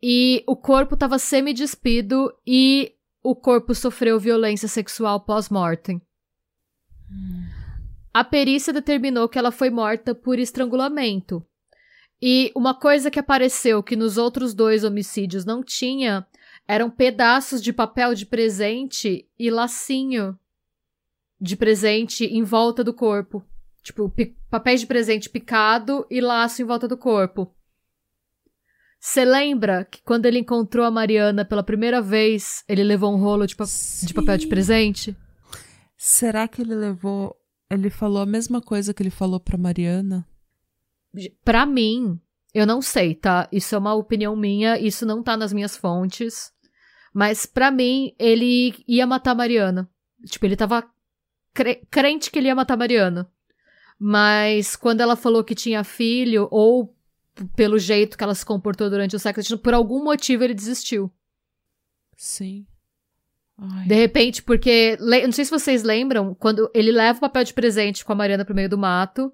e 0.02 0.44
o 0.46 0.56
corpo 0.56 0.94
estava 0.94 1.18
semi-despido 1.18 2.32
e 2.46 2.92
o 3.22 3.34
corpo 3.34 3.74
sofreu 3.74 4.20
violência 4.20 4.68
sexual 4.68 5.20
pós-mortem. 5.20 6.00
A 8.12 8.24
perícia 8.24 8.72
determinou 8.72 9.28
que 9.28 9.38
ela 9.38 9.50
foi 9.50 9.68
morta 9.68 10.14
por 10.14 10.38
estrangulamento. 10.38 11.44
E 12.20 12.50
uma 12.56 12.74
coisa 12.74 13.10
que 13.10 13.18
apareceu 13.18 13.82
que 13.82 13.96
nos 13.96 14.16
outros 14.16 14.54
dois 14.54 14.84
homicídios 14.84 15.44
não 15.44 15.62
tinha 15.62 16.26
eram 16.66 16.90
pedaços 16.90 17.62
de 17.62 17.72
papel 17.72 18.14
de 18.14 18.24
presente 18.24 19.28
e 19.38 19.50
lacinho 19.50 20.38
de 21.40 21.56
presente 21.56 22.24
em 22.24 22.42
volta 22.42 22.82
do 22.82 22.94
corpo. 22.94 23.44
Tipo, 23.82 24.12
papéis 24.50 24.80
de 24.80 24.86
presente 24.86 25.28
picado 25.28 26.06
e 26.10 26.20
laço 26.20 26.62
em 26.62 26.64
volta 26.64 26.88
do 26.88 26.96
corpo. 26.96 27.54
Você 28.98 29.24
lembra 29.24 29.84
que 29.84 30.02
quando 30.02 30.26
ele 30.26 30.38
encontrou 30.40 30.84
a 30.84 30.90
Mariana 30.90 31.44
pela 31.44 31.62
primeira 31.62 32.00
vez, 32.02 32.64
ele 32.68 32.82
levou 32.82 33.12
um 33.14 33.18
rolo 33.18 33.46
de, 33.46 33.54
pa- 33.54 33.64
de 34.02 34.12
papel 34.14 34.36
de 34.38 34.46
presente? 34.48 35.16
Será 35.96 36.48
que 36.48 36.62
ele 36.62 36.74
levou. 36.74 37.36
Ele 37.70 37.90
falou 37.90 38.22
a 38.22 38.26
mesma 38.26 38.60
coisa 38.60 38.92
que 38.94 39.02
ele 39.02 39.10
falou 39.10 39.38
pra 39.40 39.58
Mariana? 39.58 40.26
Pra 41.44 41.64
mim, 41.66 42.20
eu 42.54 42.66
não 42.66 42.80
sei, 42.82 43.14
tá? 43.14 43.48
Isso 43.52 43.74
é 43.74 43.78
uma 43.78 43.94
opinião 43.94 44.34
minha, 44.36 44.78
isso 44.78 45.04
não 45.06 45.22
tá 45.22 45.36
nas 45.36 45.52
minhas 45.52 45.76
fontes. 45.76 46.52
Mas 47.14 47.46
pra 47.46 47.70
mim, 47.70 48.14
ele 48.18 48.74
ia 48.86 49.06
matar 49.06 49.30
a 49.32 49.34
Mariana. 49.34 49.88
Tipo, 50.26 50.46
ele 50.46 50.56
tava 50.56 50.84
cre 51.54 51.76
crente 51.90 52.30
que 52.30 52.38
ele 52.38 52.48
ia 52.48 52.54
matar 52.54 52.74
a 52.74 52.78
Mariana. 52.78 53.30
Mas 53.98 54.76
quando 54.76 55.00
ela 55.00 55.16
falou 55.16 55.42
que 55.42 55.54
tinha 55.54 55.82
filho, 55.84 56.48
ou 56.50 56.94
pelo 57.54 57.78
jeito 57.78 58.16
que 58.16 58.24
ela 58.24 58.34
se 58.34 58.44
comportou 58.44 58.88
durante 58.88 59.16
o 59.16 59.18
sexo, 59.18 59.58
por 59.58 59.74
algum 59.74 60.02
motivo 60.02 60.44
ele 60.44 60.54
desistiu. 60.54 61.10
Sim. 62.16 62.66
Ai. 63.58 63.86
De 63.86 63.94
repente, 63.94 64.42
porque. 64.42 64.98
Não 65.00 65.32
sei 65.32 65.44
se 65.44 65.50
vocês 65.50 65.82
lembram, 65.82 66.34
quando 66.34 66.70
ele 66.74 66.92
leva 66.92 67.18
o 67.18 67.20
papel 67.20 67.44
de 67.44 67.54
presente 67.54 68.04
com 68.04 68.12
a 68.12 68.16
Mariana 68.16 68.44
pro 68.44 68.54
meio 68.54 68.68
do 68.68 68.78
mato. 68.78 69.32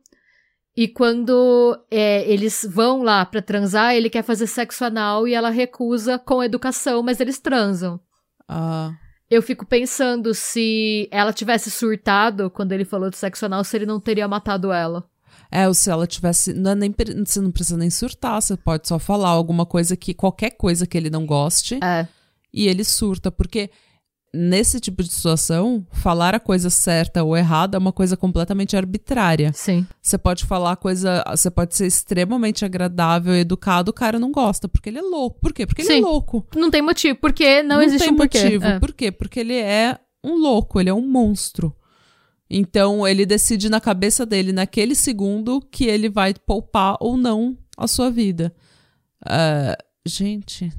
E 0.74 0.88
quando 0.88 1.78
é, 1.90 2.26
eles 2.30 2.66
vão 2.68 3.02
lá 3.02 3.26
pra 3.26 3.42
transar, 3.42 3.94
ele 3.94 4.08
quer 4.08 4.22
fazer 4.22 4.46
sexo 4.46 4.84
anal 4.84 5.28
e 5.28 5.34
ela 5.34 5.50
recusa 5.50 6.18
com 6.18 6.42
educação, 6.42 7.02
mas 7.02 7.20
eles 7.20 7.38
transam. 7.38 8.00
Ah. 8.48 8.90
Eu 9.28 9.42
fico 9.42 9.66
pensando 9.66 10.32
se 10.32 11.08
ela 11.10 11.32
tivesse 11.32 11.70
surtado 11.70 12.50
quando 12.50 12.72
ele 12.72 12.86
falou 12.86 13.10
de 13.10 13.18
sexo 13.18 13.44
anal, 13.44 13.64
se 13.64 13.76
ele 13.76 13.84
não 13.84 14.00
teria 14.00 14.26
matado 14.26 14.72
ela. 14.72 15.06
É, 15.52 15.68
ou 15.68 15.74
se 15.74 15.90
ela 15.90 16.06
tivesse. 16.06 16.54
Não 16.54 16.70
é 16.70 16.74
nem, 16.74 16.94
você 17.24 17.40
não 17.40 17.50
precisa 17.50 17.76
nem 17.76 17.90
surtar, 17.90 18.40
você 18.40 18.56
pode 18.56 18.88
só 18.88 18.98
falar 18.98 19.28
alguma 19.28 19.66
coisa 19.66 19.94
que. 19.94 20.14
qualquer 20.14 20.52
coisa 20.52 20.86
que 20.86 20.96
ele 20.96 21.10
não 21.10 21.26
goste. 21.26 21.78
É. 21.84 22.08
E 22.52 22.66
ele 22.66 22.84
surta, 22.84 23.30
porque 23.30 23.70
nesse 24.34 24.80
tipo 24.80 25.02
de 25.02 25.12
situação, 25.12 25.86
falar 25.92 26.34
a 26.34 26.40
coisa 26.40 26.70
certa 26.70 27.22
ou 27.22 27.36
errada 27.36 27.76
é 27.76 27.78
uma 27.78 27.92
coisa 27.92 28.16
completamente 28.16 28.76
arbitrária. 28.76 29.52
Sim. 29.54 29.86
Você 30.00 30.16
pode 30.16 30.46
falar 30.46 30.76
coisa. 30.76 31.22
Você 31.30 31.50
pode 31.50 31.74
ser 31.74 31.86
extremamente 31.86 32.64
agradável, 32.64 33.34
educado, 33.34 33.90
o 33.90 33.94
cara 33.94 34.18
não 34.18 34.32
gosta, 34.32 34.68
porque 34.68 34.88
ele 34.88 34.98
é 34.98 35.02
louco. 35.02 35.38
Por 35.40 35.52
quê? 35.52 35.66
Porque 35.66 35.82
ele 35.82 35.88
Sim. 35.88 35.98
é 35.98 36.00
louco. 36.00 36.46
Não 36.56 36.70
tem 36.70 36.80
motivo, 36.80 37.18
porque 37.20 37.62
não, 37.62 37.76
não 37.76 37.82
existe 37.82 38.04
tem 38.04 38.14
um 38.14 38.16
porquê. 38.16 38.42
motivo. 38.42 38.64
É. 38.64 38.78
Por 38.78 38.92
quê? 38.92 39.12
Porque 39.12 39.40
ele 39.40 39.56
é 39.56 39.98
um 40.24 40.36
louco, 40.36 40.80
ele 40.80 40.88
é 40.88 40.94
um 40.94 41.06
monstro. 41.06 41.76
Então 42.54 43.08
ele 43.08 43.24
decide 43.24 43.70
na 43.70 43.80
cabeça 43.80 44.26
dele, 44.26 44.52
naquele 44.52 44.94
segundo, 44.94 45.58
que 45.58 45.86
ele 45.86 46.10
vai 46.10 46.34
poupar 46.34 46.98
ou 47.00 47.16
não 47.16 47.56
a 47.78 47.88
sua 47.88 48.10
vida. 48.10 48.54
Ah, 49.24 49.74
gente. 50.04 50.70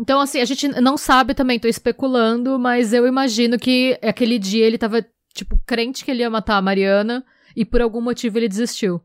Então, 0.00 0.20
assim, 0.20 0.40
a 0.40 0.44
gente 0.44 0.66
não 0.66 0.96
sabe 0.96 1.32
também, 1.32 1.60
tô 1.60 1.68
especulando, 1.68 2.58
mas 2.58 2.92
eu 2.92 3.06
imagino 3.06 3.56
que 3.56 3.96
aquele 4.02 4.36
dia 4.36 4.66
ele 4.66 4.76
tava, 4.76 5.06
tipo, 5.32 5.58
crente 5.64 6.04
que 6.04 6.10
ele 6.10 6.22
ia 6.22 6.28
matar 6.28 6.56
a 6.56 6.62
Mariana 6.62 7.24
e 7.54 7.64
por 7.64 7.80
algum 7.80 8.00
motivo 8.00 8.36
ele 8.38 8.48
desistiu. 8.48 9.00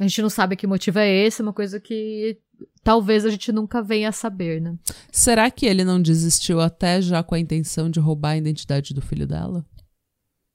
A 0.00 0.04
gente 0.04 0.22
não 0.22 0.30
sabe 0.30 0.56
que 0.56 0.66
motivo 0.66 0.98
é 0.98 1.26
esse, 1.26 1.42
é 1.42 1.44
uma 1.44 1.52
coisa 1.52 1.78
que 1.78 2.38
talvez 2.82 3.26
a 3.26 3.30
gente 3.30 3.52
nunca 3.52 3.82
venha 3.82 4.08
a 4.08 4.12
saber, 4.12 4.58
né? 4.58 4.74
Será 5.12 5.50
que 5.50 5.66
ele 5.66 5.84
não 5.84 6.00
desistiu 6.00 6.60
até 6.60 7.02
já 7.02 7.22
com 7.22 7.34
a 7.34 7.38
intenção 7.38 7.90
de 7.90 8.00
roubar 8.00 8.30
a 8.30 8.36
identidade 8.38 8.94
do 8.94 9.02
filho 9.02 9.26
dela? 9.26 9.64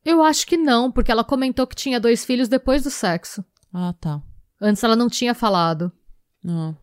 Eu 0.05 0.21
acho 0.23 0.45
que 0.45 0.55
não, 0.55 0.91
porque 0.91 1.11
ela 1.11 1.23
comentou 1.23 1.65
que 1.65 1.75
tinha 1.75 1.99
dois 1.99 2.23
filhos 2.23 2.47
depois 2.47 2.83
do 2.83 2.91
sexo. 2.91 3.43
Ah, 3.73 3.93
tá. 3.99 4.21
Antes 4.61 4.83
ela 4.83 4.95
não 4.95 5.09
tinha 5.09 5.33
falado. 5.33 5.91
Ah. 6.47 6.73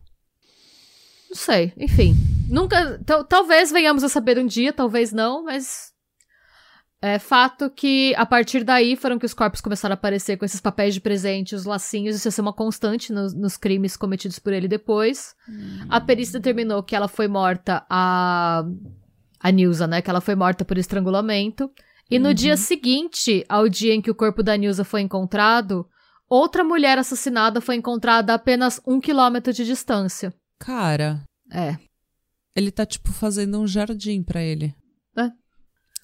Não 1.29 1.35
sei, 1.35 1.73
enfim. 1.77 2.15
Nunca. 2.49 2.99
tal- 3.05 3.23
Talvez 3.23 3.71
venhamos 3.71 4.03
a 4.03 4.09
saber 4.09 4.37
um 4.37 4.45
dia, 4.45 4.73
talvez 4.73 5.11
não, 5.11 5.43
mas. 5.45 5.91
É 7.01 7.19
fato 7.19 7.69
que 7.69 8.13
a 8.15 8.25
partir 8.25 8.63
daí 8.63 8.95
foram 8.95 9.19
que 9.19 9.25
os 9.25 9.33
corpos 9.33 9.59
começaram 9.59 9.91
a 9.91 9.95
aparecer 9.95 10.37
com 10.37 10.45
esses 10.45 10.61
papéis 10.61 10.93
de 10.93 11.01
presente, 11.01 11.53
os 11.53 11.65
lacinhos, 11.65 12.15
isso 12.15 12.27
ia 12.29 12.31
ser 12.31 12.39
uma 12.39 12.53
constante 12.53 13.11
nos, 13.11 13.33
nos 13.33 13.57
crimes 13.57 13.97
cometidos 13.97 14.39
por 14.39 14.53
ele 14.53 14.69
depois. 14.69 15.35
A 15.89 15.99
perícia 15.99 16.39
determinou 16.39 16.81
que 16.81 16.95
ela 16.95 17.07
foi 17.09 17.27
morta, 17.27 17.85
a. 17.89 18.63
A 19.39 19.51
Nilza, 19.51 19.85
né? 19.87 20.01
Que 20.01 20.09
ela 20.09 20.21
foi 20.21 20.35
morta 20.35 20.63
por 20.63 20.77
estrangulamento. 20.77 21.69
E 22.15 22.19
no 22.19 22.33
dia 22.33 22.55
seguinte 22.57 23.43
ao 23.49 23.67
dia 23.67 23.93
em 23.93 24.01
que 24.01 24.11
o 24.11 24.15
corpo 24.15 24.43
da 24.43 24.55
Nilza 24.55 24.83
foi 24.83 25.01
encontrado, 25.01 25.87
outra 26.29 26.63
mulher 26.63 26.97
assassinada 26.97 27.59
foi 27.59 27.75
encontrada 27.75 28.31
a 28.31 28.35
apenas 28.35 28.79
um 28.85 28.99
quilômetro 28.99 29.51
de 29.51 29.65
distância. 29.65 30.33
Cara, 30.59 31.23
É. 31.51 31.77
ele 32.55 32.71
tá, 32.71 32.85
tipo, 32.85 33.11
fazendo 33.11 33.59
um 33.59 33.65
jardim 33.67 34.21
pra 34.23 34.41
ele. 34.41 34.75
É. 35.17 35.31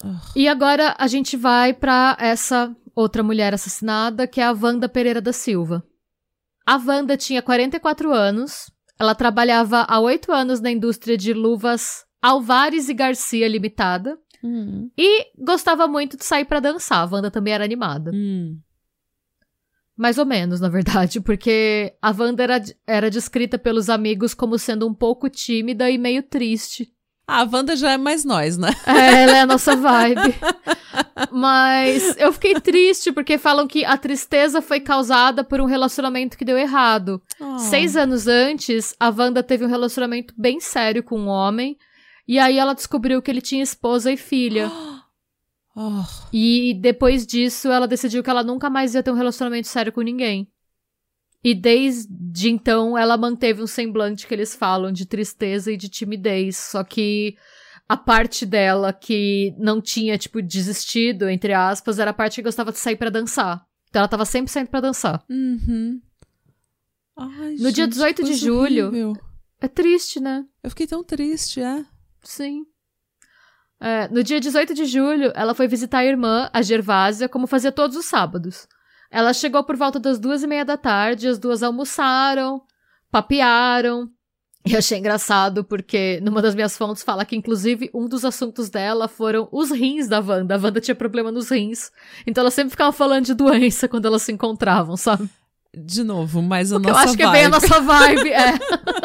Ah, 0.04 0.20
E 0.34 0.48
agora 0.48 0.94
a 0.98 1.06
gente 1.06 1.36
vai 1.36 1.72
pra 1.72 2.16
essa 2.18 2.74
outra 2.94 3.22
mulher 3.22 3.54
assassinada, 3.54 4.26
que 4.26 4.40
é 4.40 4.44
a 4.44 4.52
Wanda 4.52 4.88
Pereira 4.88 5.20
da 5.20 5.32
Silva. 5.32 5.82
A 6.66 6.76
Wanda 6.76 7.16
tinha 7.16 7.40
44 7.40 8.12
anos, 8.12 8.70
ela 8.98 9.14
trabalhava 9.14 9.86
há 9.88 9.98
8 10.00 10.32
anos 10.32 10.60
na 10.60 10.70
indústria 10.70 11.16
de 11.16 11.32
luvas 11.32 12.04
Alvares 12.22 12.88
e 12.88 12.94
Garcia 12.94 13.48
Limitada 13.48 14.18
hum, 14.42 14.90
e 14.96 15.26
gostava 15.38 15.86
muito 15.86 16.16
de 16.16 16.24
sair 16.24 16.44
pra 16.44 16.60
dançar. 16.60 17.06
A 17.06 17.10
Wanda 17.10 17.30
também 17.30 17.54
era 17.54 17.64
animada. 17.64 18.10
hum. 18.14 18.58
Mais 19.96 20.16
ou 20.16 20.24
menos, 20.24 20.60
na 20.60 20.68
verdade, 20.70 21.20
porque 21.22 21.92
a 22.00 22.10
Wanda 22.10 22.42
era, 22.42 22.62
era 22.86 23.10
descrita 23.10 23.58
pelos 23.58 23.90
amigos 23.90 24.32
como 24.32 24.58
sendo 24.58 24.88
um 24.88 24.94
pouco 24.94 25.28
tímida 25.28 25.90
e 25.90 25.98
meio 25.98 26.22
triste. 26.22 26.90
Ah, 27.26 27.42
a 27.42 27.44
Wanda 27.44 27.76
já 27.76 27.92
é 27.92 27.96
mais 27.98 28.24
nós, 28.24 28.56
né? 28.56 28.70
É, 28.86 29.22
ela 29.22 29.36
é 29.36 29.40
a 29.42 29.46
nossa 29.46 29.76
vibe. 29.76 30.34
Mas 31.30 32.16
eu 32.18 32.32
fiquei 32.32 32.54
triste 32.54 33.12
porque 33.12 33.38
falam 33.38 33.68
que 33.68 33.84
a 33.84 33.96
tristeza 33.96 34.60
foi 34.60 34.80
causada 34.80 35.44
por 35.44 35.60
um 35.60 35.66
relacionamento 35.66 36.36
que 36.36 36.44
deu 36.44 36.58
errado. 36.58 37.22
Ah. 37.40 37.58
Seis 37.58 37.94
anos 37.94 38.26
antes, 38.26 38.94
a 38.98 39.10
Wanda 39.10 39.42
teve 39.42 39.64
um 39.64 39.68
relacionamento 39.68 40.34
bem 40.36 40.58
sério 40.60 41.02
com 41.02 41.20
um 41.20 41.28
homem. 41.28 41.76
E 42.30 42.38
aí 42.38 42.58
ela 42.58 42.74
descobriu 42.74 43.20
que 43.20 43.28
ele 43.30 43.40
tinha 43.40 43.62
esposa 43.62 44.12
e 44.12 44.16
filha. 44.16 44.68
Ah, 44.70 45.04
E 46.32 46.74
depois 46.80 47.26
disso, 47.26 47.68
ela 47.68 47.88
decidiu 47.88 48.22
que 48.22 48.30
ela 48.30 48.44
nunca 48.44 48.68
mais 48.70 48.94
ia 48.94 49.02
ter 49.02 49.10
um 49.10 49.14
relacionamento 49.16 49.66
sério 49.66 49.92
com 49.92 50.00
ninguém. 50.02 50.48
E 51.42 51.54
desde 51.54 52.50
então, 52.50 52.96
ela 52.98 53.16
manteve 53.16 53.62
um 53.62 53.66
semblante 53.66 54.26
que 54.26 54.34
eles 54.34 54.54
falam 54.54 54.92
de 54.92 55.06
tristeza 55.06 55.72
e 55.72 55.76
de 55.76 55.88
timidez. 55.88 56.56
Só 56.56 56.84
que 56.84 57.34
a 57.88 57.96
parte 57.96 58.44
dela 58.46 58.92
que 58.92 59.54
não 59.58 59.80
tinha, 59.80 60.18
tipo, 60.18 60.40
desistido, 60.42 61.28
entre 61.28 61.52
aspas, 61.54 61.98
era 61.98 62.10
a 62.10 62.14
parte 62.14 62.36
que 62.36 62.42
gostava 62.42 62.70
de 62.72 62.78
sair 62.78 62.96
pra 62.96 63.10
dançar. 63.10 63.66
Então 63.88 64.00
ela 64.00 64.08
tava 64.08 64.24
sempre 64.24 64.52
saindo 64.52 64.68
pra 64.68 64.80
dançar. 64.80 65.24
uhum. 65.28 66.00
Ai, 67.16 67.54
No 67.58 67.72
dia 67.72 67.84
gente, 67.84 67.88
18 67.90 68.22
de 68.24 68.34
julho- 68.34 68.86
horrível. 68.88 69.12
É 69.60 69.68
triste, 69.68 70.20
né? 70.20 70.44
Eu 70.62 70.70
fiquei 70.70 70.86
tão 70.86 71.02
triste, 71.04 71.60
é. 71.60 71.84
Sim. 72.22 72.64
É, 73.80 74.08
no 74.08 74.22
dia 74.22 74.38
18 74.40 74.74
de 74.74 74.84
julho, 74.84 75.32
ela 75.34 75.54
foi 75.54 75.66
visitar 75.66 75.98
a 75.98 76.04
irmã, 76.04 76.50
a 76.52 76.60
Gervásia, 76.60 77.28
como 77.28 77.46
fazia 77.46 77.72
todos 77.72 77.96
os 77.96 78.04
sábados. 78.04 78.68
Ela 79.10 79.32
chegou 79.32 79.64
por 79.64 79.76
volta 79.76 79.98
das 79.98 80.18
duas 80.18 80.42
e 80.42 80.46
meia 80.46 80.64
da 80.64 80.76
tarde, 80.76 81.26
as 81.26 81.38
duas 81.38 81.62
almoçaram, 81.62 82.62
papearam. 83.10 84.08
E 84.66 84.74
eu 84.74 84.78
achei 84.78 84.98
engraçado 84.98 85.64
porque 85.64 86.20
numa 86.22 86.42
das 86.42 86.54
minhas 86.54 86.76
fontes 86.76 87.02
fala 87.02 87.24
que, 87.24 87.34
inclusive, 87.34 87.90
um 87.94 88.06
dos 88.06 88.26
assuntos 88.26 88.68
dela 88.68 89.08
foram 89.08 89.48
os 89.50 89.70
rins 89.70 90.06
da 90.06 90.20
Wanda. 90.20 90.54
A 90.54 90.58
Wanda 90.58 90.80
tinha 90.80 90.94
problema 90.94 91.32
nos 91.32 91.48
rins. 91.50 91.90
Então 92.26 92.42
ela 92.42 92.50
sempre 92.50 92.70
ficava 92.70 92.92
falando 92.92 93.24
de 93.24 93.34
doença 93.34 93.88
quando 93.88 94.04
elas 94.06 94.22
se 94.22 94.30
encontravam, 94.32 94.96
sabe? 94.98 95.28
De 95.74 96.04
novo, 96.04 96.42
mais 96.42 96.72
a 96.72 96.76
Porque 96.76 96.90
eu 96.90 96.92
nossa 96.92 97.04
acho 97.06 97.16
que 97.16 97.22
é 97.22 97.26
vibe. 97.26 97.36
bem 97.38 97.44
a 97.46 97.48
nossa 97.48 97.80
vibe, 97.80 98.30
é. 98.30 98.52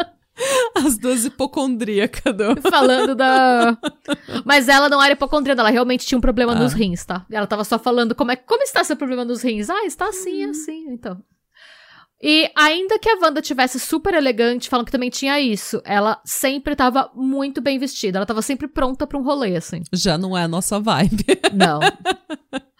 As 0.86 0.98
duas 0.98 1.24
hipocondríacas 1.24 2.34
do... 2.36 2.60
falando 2.70 3.14
da. 3.14 3.76
Mas 4.44 4.68
ela 4.68 4.88
não 4.88 5.02
era 5.02 5.12
hipocondríaca, 5.14 5.60
ela 5.62 5.70
realmente 5.70 6.06
tinha 6.06 6.18
um 6.18 6.20
problema 6.20 6.52
Ah. 6.52 6.58
nos 6.58 6.72
rins, 6.72 7.04
tá? 7.04 7.24
Ela 7.30 7.46
tava 7.46 7.64
só 7.64 7.78
falando 7.78 8.14
como 8.14 8.30
é 8.32 8.36
como 8.36 8.62
está 8.62 8.84
seu 8.84 8.96
problema 8.96 9.24
nos 9.24 9.42
rins. 9.42 9.70
Ah, 9.70 9.84
está 9.84 10.08
assim, 10.08 10.44
assim, 10.44 10.86
então. 10.88 11.20
E 12.22 12.50
ainda 12.56 12.98
que 12.98 13.08
a 13.10 13.18
Wanda 13.22 13.42
tivesse 13.42 13.78
super 13.78 14.14
elegante, 14.14 14.70
falam 14.70 14.84
que 14.86 14.90
também 14.92 15.10
tinha 15.10 15.38
isso. 15.38 15.82
Ela 15.84 16.18
sempre 16.24 16.74
tava 16.74 17.10
muito 17.14 17.60
bem 17.60 17.78
vestida. 17.78 18.18
Ela 18.18 18.24
tava 18.26 18.40
sempre 18.40 18.66
pronta 18.66 19.06
pra 19.06 19.18
um 19.18 19.22
rolê, 19.22 19.54
assim. 19.54 19.82
Já 19.92 20.16
não 20.16 20.36
é 20.36 20.42
a 20.44 20.48
nossa 20.48 20.80
vibe. 20.80 21.24
Não. 21.52 21.80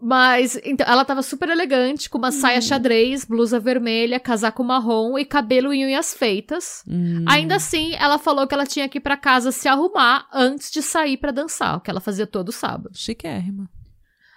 Mas, 0.00 0.60
então, 0.64 0.86
ela 0.86 1.04
tava 1.04 1.22
super 1.22 1.48
elegante, 1.48 2.08
com 2.08 2.18
uma 2.18 2.30
saia 2.30 2.60
xadrez, 2.60 3.24
blusa 3.24 3.58
vermelha, 3.58 4.20
casaco 4.20 4.62
marrom 4.62 5.18
e 5.18 5.24
cabelo 5.24 5.72
em 5.72 5.84
unhas 5.84 6.14
feitas. 6.14 6.84
Hum. 6.86 7.24
Ainda 7.26 7.56
assim, 7.56 7.94
ela 7.96 8.16
falou 8.16 8.46
que 8.46 8.54
ela 8.54 8.66
tinha 8.66 8.88
que 8.88 8.98
ir 8.98 9.00
pra 9.00 9.16
casa 9.16 9.50
se 9.50 9.66
arrumar 9.66 10.28
antes 10.32 10.70
de 10.70 10.82
sair 10.82 11.16
pra 11.16 11.32
dançar, 11.32 11.76
o 11.76 11.80
que 11.80 11.90
ela 11.90 12.00
fazia 12.00 12.26
todo 12.26 12.52
sábado. 12.52 12.96
Chiquérrima. 12.96 13.68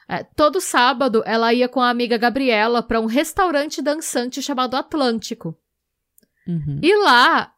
É, 0.10 0.24
todo 0.24 0.60
sábado, 0.60 1.22
ela 1.26 1.54
ia 1.54 1.70
com 1.70 1.80
a 1.80 1.90
amiga 1.90 2.18
Gabriela 2.18 2.82
pra 2.82 3.00
um 3.00 3.06
restaurante 3.06 3.82
dançante 3.82 4.42
chamado 4.42 4.76
Atlântico. 4.76 5.56
Uhum. 6.48 6.80
E 6.82 6.96
lá, 7.04 7.54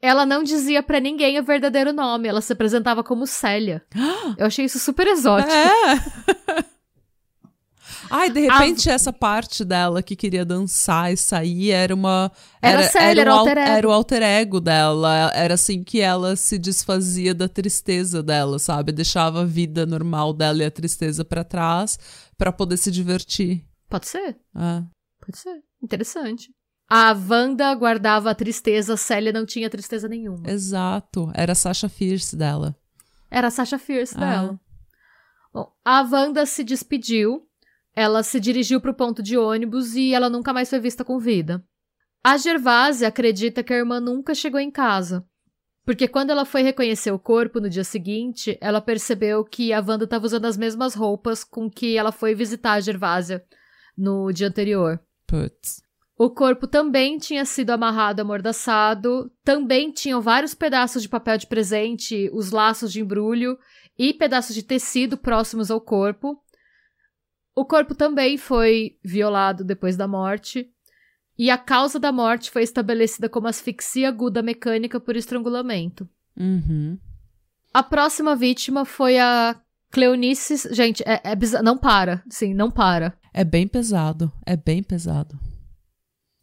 ela 0.00 0.24
não 0.24 0.44
dizia 0.44 0.82
pra 0.82 1.00
ninguém 1.00 1.38
o 1.40 1.44
verdadeiro 1.44 1.92
nome, 1.92 2.28
ela 2.28 2.40
se 2.40 2.52
apresentava 2.52 3.02
como 3.02 3.26
Célia. 3.26 3.84
Eu 4.38 4.46
achei 4.46 4.64
isso 4.64 4.78
super 4.78 5.08
exótico. 5.08 5.52
É. 5.52 6.64
Ai, 8.10 8.30
de 8.30 8.40
repente, 8.40 8.88
essa 8.88 9.12
parte 9.12 9.64
dela 9.64 10.02
que 10.02 10.16
queria 10.16 10.44
dançar 10.44 11.12
e 11.12 11.16
sair 11.16 11.70
era 11.70 11.94
uma. 11.94 12.30
Era, 12.60 12.80
era 12.80 12.90
sério, 12.90 13.20
era, 13.20 13.32
alter 13.32 13.58
ego. 13.58 13.70
era 13.70 13.88
o 13.88 13.92
alter 13.92 14.22
ego 14.22 14.60
dela. 14.60 15.30
Era 15.34 15.54
assim 15.54 15.82
que 15.82 16.00
ela 16.00 16.36
se 16.36 16.58
desfazia 16.58 17.34
da 17.34 17.48
tristeza 17.48 18.22
dela, 18.22 18.58
sabe? 18.58 18.92
Deixava 18.92 19.42
a 19.42 19.44
vida 19.44 19.86
normal 19.86 20.32
dela 20.32 20.62
e 20.62 20.66
a 20.66 20.70
tristeza 20.70 21.24
para 21.24 21.44
trás 21.44 21.98
para 22.36 22.52
poder 22.52 22.76
se 22.76 22.90
divertir. 22.90 23.64
Pode 23.88 24.06
ser. 24.06 24.38
É. 24.56 24.82
Pode 25.20 25.38
ser. 25.38 25.62
Interessante. 25.82 26.50
A 26.90 27.12
Wanda 27.12 27.74
guardava 27.74 28.30
a 28.30 28.34
tristeza, 28.34 28.94
a 28.94 28.96
Célia 28.96 29.30
não 29.30 29.44
tinha 29.44 29.68
tristeza 29.68 30.08
nenhuma. 30.08 30.48
Exato. 30.48 31.30
Era 31.34 31.52
a 31.52 31.54
Sasha 31.54 31.88
Fierce 31.88 32.34
dela. 32.34 32.74
Era 33.30 33.48
a 33.48 33.50
Sasha 33.50 33.78
Fierce 33.78 34.14
ah. 34.16 34.20
dela. 34.20 34.60
Bom, 35.52 35.70
a 35.84 36.02
Wanda 36.02 36.46
se 36.46 36.64
despediu, 36.64 37.46
ela 37.98 38.22
se 38.22 38.38
dirigiu 38.38 38.80
para 38.80 38.92
o 38.92 38.94
ponto 38.94 39.20
de 39.20 39.36
ônibus 39.36 39.96
e 39.96 40.14
ela 40.14 40.30
nunca 40.30 40.52
mais 40.52 40.70
foi 40.70 40.78
vista 40.78 41.04
com 41.04 41.18
vida. 41.18 41.64
A 42.22 42.36
Gervásia 42.36 43.08
acredita 43.08 43.60
que 43.64 43.72
a 43.72 43.76
irmã 43.76 43.98
nunca 43.98 44.36
chegou 44.36 44.60
em 44.60 44.70
casa, 44.70 45.26
porque 45.84 46.06
quando 46.06 46.30
ela 46.30 46.44
foi 46.44 46.62
reconhecer 46.62 47.10
o 47.10 47.18
corpo 47.18 47.58
no 47.58 47.68
dia 47.68 47.82
seguinte, 47.82 48.56
ela 48.60 48.80
percebeu 48.80 49.44
que 49.44 49.72
a 49.72 49.80
Wanda 49.80 50.04
estava 50.04 50.26
usando 50.26 50.44
as 50.44 50.56
mesmas 50.56 50.94
roupas 50.94 51.42
com 51.42 51.68
que 51.68 51.96
ela 51.96 52.12
foi 52.12 52.36
visitar 52.36 52.74
a 52.74 52.80
Gervásia 52.80 53.44
no 53.96 54.30
dia 54.30 54.46
anterior. 54.46 55.00
Putz. 55.26 55.82
O 56.16 56.30
corpo 56.30 56.68
também 56.68 57.18
tinha 57.18 57.44
sido 57.44 57.70
amarrado 57.70 58.20
amordaçado, 58.20 59.28
também 59.42 59.90
tinham 59.90 60.20
vários 60.20 60.54
pedaços 60.54 61.02
de 61.02 61.08
papel 61.08 61.36
de 61.36 61.48
presente, 61.48 62.30
os 62.32 62.52
laços 62.52 62.92
de 62.92 63.00
embrulho 63.00 63.58
e 63.98 64.14
pedaços 64.14 64.54
de 64.54 64.62
tecido 64.62 65.16
próximos 65.16 65.68
ao 65.68 65.80
corpo. 65.80 66.40
O 67.58 67.64
corpo 67.64 67.92
também 67.92 68.38
foi 68.38 68.96
violado 69.04 69.64
depois 69.64 69.96
da 69.96 70.06
morte, 70.06 70.70
e 71.36 71.50
a 71.50 71.58
causa 71.58 71.98
da 71.98 72.12
morte 72.12 72.52
foi 72.52 72.62
estabelecida 72.62 73.28
como 73.28 73.48
asfixia 73.48 74.10
aguda 74.10 74.40
mecânica 74.40 75.00
por 75.00 75.16
estrangulamento. 75.16 76.08
Uhum. 76.38 76.96
A 77.74 77.82
próxima 77.82 78.36
vítima 78.36 78.84
foi 78.84 79.18
a 79.18 79.60
Cleonice. 79.90 80.72
Gente, 80.72 81.02
é, 81.04 81.20
é 81.24 81.34
bizarro. 81.34 81.64
Não 81.64 81.76
para. 81.76 82.22
Sim, 82.30 82.54
não 82.54 82.70
para. 82.70 83.18
É 83.34 83.42
bem 83.42 83.66
pesado. 83.66 84.30
É 84.46 84.56
bem 84.56 84.80
pesado. 84.80 85.36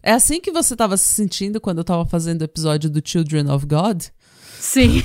É 0.03 0.11
assim 0.11 0.41
que 0.41 0.51
você 0.51 0.74
estava 0.74 0.97
se 0.97 1.13
sentindo 1.13 1.61
quando 1.61 1.78
eu 1.78 1.84
estava 1.84 2.05
fazendo 2.05 2.41
o 2.41 2.45
episódio 2.45 2.89
do 2.89 3.01
Children 3.01 3.49
of 3.49 3.66
God? 3.66 4.03
Sim. 4.59 5.01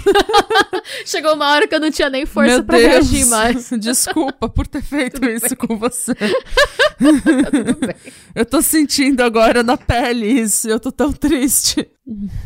Chegou 1.05 1.35
uma 1.35 1.51
hora 1.51 1.69
que 1.69 1.75
eu 1.75 1.81
não 1.81 1.91
tinha 1.91 2.09
nem 2.09 2.27
força 2.27 2.63
para 2.63 2.79
reagir 2.79 3.27
mais. 3.27 3.71
Desculpa 3.79 4.49
por 4.49 4.67
ter 4.67 4.83
feito 4.83 5.15
Tudo 5.15 5.31
isso 5.31 5.49
bem. 5.49 5.57
com 5.57 5.79
você. 5.79 6.15
Tudo 6.99 7.87
bem. 7.87 7.97
Eu 8.35 8.47
tô 8.47 8.63
sentindo 8.63 9.23
agora 9.23 9.63
na 9.63 9.77
pele 9.77 10.27
isso, 10.27 10.69
eu 10.69 10.81
tô 10.81 10.91
tão 10.91 11.13
triste. 11.13 11.89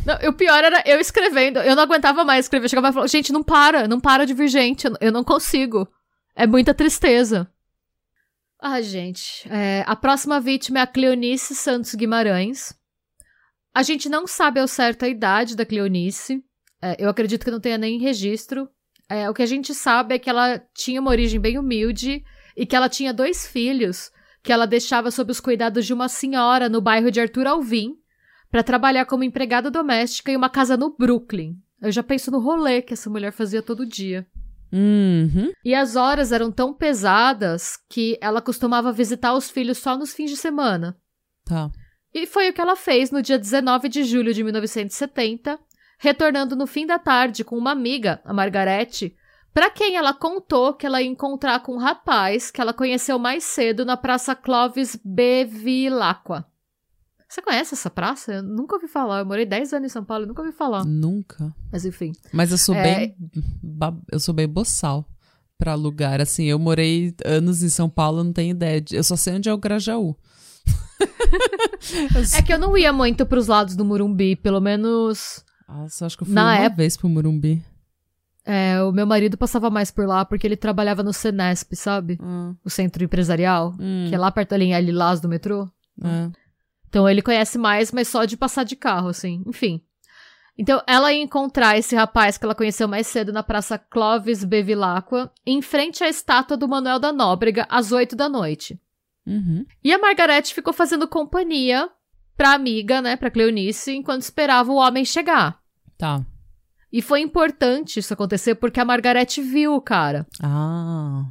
Não, 0.05 0.29
o 0.29 0.33
pior 0.33 0.63
era 0.63 0.83
eu 0.85 0.99
escrevendo, 0.99 1.59
eu 1.59 1.75
não 1.75 1.83
aguentava 1.83 2.23
mais 2.23 2.45
escrever. 2.45 2.69
Chegava 2.69 2.89
e 2.89 2.93
falava, 2.93 3.07
gente, 3.07 3.31
não 3.33 3.43
para, 3.43 3.87
não 3.87 3.99
para 3.99 4.25
de 4.25 4.33
vir 4.33 4.47
gente, 4.47 4.87
eu 4.99 5.11
não 5.11 5.23
consigo. 5.23 5.87
É 6.35 6.45
muita 6.45 6.73
tristeza. 6.73 7.47
Ah, 8.59 8.81
gente. 8.81 9.47
É, 9.49 9.83
a 9.85 9.95
próxima 9.95 10.39
vítima 10.39 10.79
é 10.79 10.81
a 10.81 10.87
Cleonice 10.87 11.55
Santos 11.55 11.93
Guimarães. 11.93 12.73
A 13.73 13.83
gente 13.83 14.07
não 14.07 14.25
sabe 14.25 14.59
ao 14.59 14.67
certo 14.67 15.03
a 15.03 15.07
idade 15.07 15.55
da 15.55 15.65
Cleonice. 15.65 16.41
É, 16.81 17.03
eu 17.03 17.09
acredito 17.09 17.43
que 17.43 17.51
não 17.51 17.59
tenha 17.59 17.77
nem 17.77 17.99
registro. 17.99 18.69
É, 19.09 19.29
o 19.29 19.33
que 19.33 19.43
a 19.43 19.47
gente 19.47 19.73
sabe 19.73 20.15
é 20.15 20.19
que 20.19 20.29
ela 20.29 20.59
tinha 20.73 20.99
uma 20.99 21.11
origem 21.11 21.39
bem 21.39 21.57
humilde 21.57 22.23
e 22.55 22.65
que 22.65 22.75
ela 22.75 22.89
tinha 22.89 23.13
dois 23.13 23.45
filhos 23.45 24.11
que 24.41 24.51
ela 24.51 24.67
deixava 24.67 25.09
sob 25.09 25.31
os 25.31 25.39
cuidados 25.39 25.85
de 25.85 25.93
uma 25.93 26.07
senhora 26.07 26.69
no 26.69 26.79
bairro 26.79 27.09
de 27.09 27.19
Arthur 27.19 27.47
Alvim 27.47 27.95
para 28.51 28.63
trabalhar 28.63 29.05
como 29.05 29.23
empregada 29.23 29.71
doméstica 29.71 30.31
em 30.31 30.37
uma 30.37 30.49
casa 30.49 30.77
no 30.77 30.95
Brooklyn. 30.95 31.57
Eu 31.81 31.91
já 31.91 32.03
penso 32.03 32.31
no 32.31 32.39
rolê 32.39 32.81
que 32.81 32.93
essa 32.93 33.09
mulher 33.09 33.31
fazia 33.31 33.61
todo 33.61 33.85
dia. 33.85 34.25
Uhum. 34.71 35.51
E 35.63 35.73
as 35.73 35.95
horas 35.95 36.31
eram 36.31 36.51
tão 36.51 36.73
pesadas 36.73 37.77
que 37.89 38.17
ela 38.21 38.41
costumava 38.41 38.91
visitar 38.91 39.33
os 39.33 39.49
filhos 39.49 39.77
só 39.77 39.97
nos 39.97 40.13
fins 40.13 40.29
de 40.29 40.37
semana. 40.37 40.97
Tá. 41.43 41.71
E 42.13 42.25
foi 42.25 42.49
o 42.49 42.53
que 42.53 42.61
ela 42.61 42.75
fez 42.75 43.11
no 43.11 43.21
dia 43.21 43.37
19 43.37 43.89
de 43.89 44.03
julho 44.03 44.33
de 44.33 44.43
1970, 44.43 45.59
retornando 45.97 46.55
no 46.55 46.67
fim 46.67 46.85
da 46.85 46.99
tarde 46.99 47.43
com 47.43 47.57
uma 47.57 47.71
amiga, 47.71 48.21
a 48.23 48.33
Margarete, 48.33 49.15
para 49.53 49.69
quem 49.69 49.95
ela 49.95 50.13
contou 50.13 50.73
que 50.73 50.85
ela 50.85 51.01
ia 51.01 51.07
encontrar 51.07 51.61
com 51.61 51.75
um 51.75 51.79
rapaz 51.79 52.51
que 52.51 52.59
ela 52.59 52.73
conheceu 52.73 53.17
mais 53.17 53.43
cedo 53.43 53.85
na 53.85 53.95
Praça 53.95 54.35
Clovis 54.35 54.99
Bevilacqua. 55.03 56.45
Você 57.27 57.41
conhece 57.41 57.73
essa 57.73 57.89
praça? 57.89 58.33
Eu 58.33 58.43
nunca 58.43 58.75
ouvi 58.75 58.87
falar. 58.87 59.19
Eu 59.19 59.25
morei 59.25 59.45
10 59.45 59.73
anos 59.73 59.91
em 59.91 59.93
São 59.93 60.03
Paulo 60.03 60.25
e 60.25 60.27
nunca 60.27 60.41
ouvi 60.41 60.53
falar. 60.53 60.85
Nunca. 60.85 61.53
Mas 61.71 61.85
enfim. 61.85 62.11
Mas 62.31 62.51
eu 62.51 62.57
sou 62.57 62.75
é... 62.75 62.83
bem. 62.83 63.15
Eu 64.11 64.19
sou 64.19 64.33
bem 64.33 64.47
boçal 64.47 65.05
pra 65.57 65.73
lugar. 65.73 66.21
Assim, 66.21 66.45
eu 66.45 66.59
morei 66.59 67.15
anos 67.25 67.63
em 67.63 67.69
São 67.69 67.89
Paulo, 67.89 68.23
não 68.23 68.33
tenho 68.33 68.51
ideia. 68.51 68.81
De... 68.81 68.95
Eu 68.95 69.03
só 69.03 69.15
sei 69.15 69.35
onde 69.35 69.49
é 69.49 69.53
o 69.53 69.57
Grajaú. 69.57 70.15
é 72.37 72.41
que 72.41 72.53
eu 72.53 72.59
não 72.59 72.77
ia 72.77 72.91
muito 72.91 73.25
pros 73.25 73.47
lados 73.47 73.75
do 73.75 73.85
Murumbi, 73.85 74.35
pelo 74.35 74.59
menos. 74.59 75.44
Nossa, 75.67 76.05
acho 76.05 76.17
que 76.17 76.23
eu 76.23 76.27
fui 76.27 76.35
Na 76.35 76.43
uma 76.43 76.57
época... 76.57 76.75
vez 76.77 76.97
pro 76.97 77.09
Murumbi. 77.09 77.63
É, 78.45 78.79
o 78.83 78.91
meu 78.91 79.07
marido 79.07 79.37
passava 79.37 79.71
mais 79.71 79.89
por 79.89 80.05
lá 80.05 80.23
porque 80.23 80.45
ele 80.45 80.55
trabalhava 80.55 81.01
no 81.01 81.11
Senesp, 81.11 81.73
sabe? 81.73 82.19
Hum. 82.21 82.55
O 82.63 82.69
centro 82.69 83.03
empresarial, 83.03 83.73
hum. 83.79 84.05
que 84.07 84.13
é 84.13 84.17
lá 84.19 84.31
perto 84.31 84.51
da 84.51 84.57
linha 84.57 84.79
Lilás 84.79 85.19
do 85.19 85.27
metrô. 85.27 85.67
É. 86.03 86.29
Então 86.87 87.09
ele 87.09 87.23
conhece 87.23 87.57
mais, 87.57 87.91
mas 87.91 88.07
só 88.07 88.23
de 88.23 88.37
passar 88.37 88.63
de 88.63 88.75
carro, 88.75 89.09
assim. 89.09 89.43
Enfim. 89.47 89.81
Então 90.57 90.81
ela 90.87 91.11
ia 91.11 91.21
encontrar 91.21 91.77
esse 91.77 91.95
rapaz 91.95 92.37
que 92.37 92.45
ela 92.45 92.55
conheceu 92.55 92.87
mais 92.87 93.07
cedo 93.07 93.33
na 93.33 93.43
Praça 93.43 93.77
Clovis 93.77 94.43
Bevilacqua, 94.43 95.31
em 95.45 95.61
frente 95.61 96.03
à 96.03 96.07
estátua 96.07 96.55
do 96.55 96.67
Manuel 96.67 96.99
da 96.99 97.11
Nóbrega, 97.11 97.65
às 97.69 97.91
oito 97.91 98.15
da 98.15 98.29
noite. 98.29 98.79
Uhum. 99.25 99.65
E 99.83 99.91
a 99.91 99.97
Margarete 99.97 100.53
ficou 100.53 100.71
fazendo 100.71 101.07
companhia 101.07 101.89
pra 102.35 102.53
amiga, 102.53 103.01
né, 103.01 103.15
pra 103.15 103.31
Cleonice, 103.31 103.95
enquanto 103.95 104.21
esperava 104.21 104.71
o 104.71 104.75
homem 104.75 105.05
chegar. 105.05 105.59
Tá. 105.97 106.25
E 106.91 107.01
foi 107.01 107.21
importante 107.21 107.99
isso 107.99 108.13
acontecer 108.13 108.55
porque 108.55 108.79
a 108.79 108.85
Margarete 108.85 109.41
viu 109.41 109.73
o 109.73 109.81
cara. 109.81 110.25
Ah. 110.41 111.25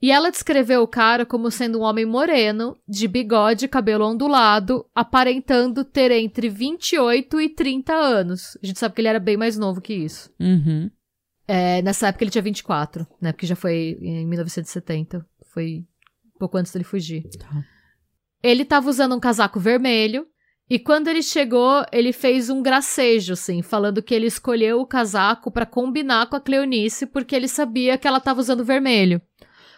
E 0.00 0.12
ela 0.12 0.30
descreveu 0.30 0.82
o 0.82 0.88
cara 0.88 1.26
como 1.26 1.50
sendo 1.50 1.80
um 1.80 1.82
homem 1.82 2.06
moreno, 2.06 2.76
de 2.88 3.08
bigode 3.08 3.64
e 3.64 3.68
cabelo 3.68 4.06
ondulado, 4.06 4.86
aparentando 4.94 5.84
ter 5.84 6.12
entre 6.12 6.48
28 6.48 7.40
e 7.40 7.48
30 7.48 7.92
anos. 7.92 8.56
A 8.62 8.66
gente 8.66 8.78
sabe 8.78 8.94
que 8.94 9.00
ele 9.00 9.08
era 9.08 9.18
bem 9.18 9.36
mais 9.36 9.58
novo 9.58 9.80
que 9.80 9.92
isso. 9.92 10.30
Uhum. 10.38 10.88
É, 11.48 11.82
nessa 11.82 12.08
época 12.08 12.24
ele 12.24 12.30
tinha 12.30 12.42
24, 12.42 13.06
né? 13.20 13.32
Porque 13.32 13.46
já 13.46 13.56
foi 13.56 13.98
em 14.00 14.26
1970. 14.26 15.26
Foi 15.52 15.84
um 16.34 16.38
pouco 16.38 16.56
antes 16.56 16.72
dele 16.72 16.84
fugir. 16.84 17.28
Tá. 17.36 17.64
Ele 18.42 18.64
tava 18.64 18.88
usando 18.88 19.14
um 19.14 19.20
casaco 19.20 19.58
vermelho. 19.58 20.26
E 20.70 20.78
quando 20.78 21.08
ele 21.08 21.22
chegou, 21.22 21.84
ele 21.90 22.12
fez 22.12 22.50
um 22.50 22.62
gracejo, 22.62 23.32
assim, 23.32 23.62
falando 23.62 24.02
que 24.02 24.14
ele 24.14 24.26
escolheu 24.26 24.80
o 24.80 24.86
casaco 24.86 25.50
para 25.50 25.64
combinar 25.64 26.28
com 26.28 26.36
a 26.36 26.40
Cleonice 26.40 27.06
porque 27.06 27.34
ele 27.34 27.48
sabia 27.48 27.96
que 27.96 28.06
ela 28.06 28.20
tava 28.20 28.40
usando 28.40 28.64
vermelho. 28.64 29.20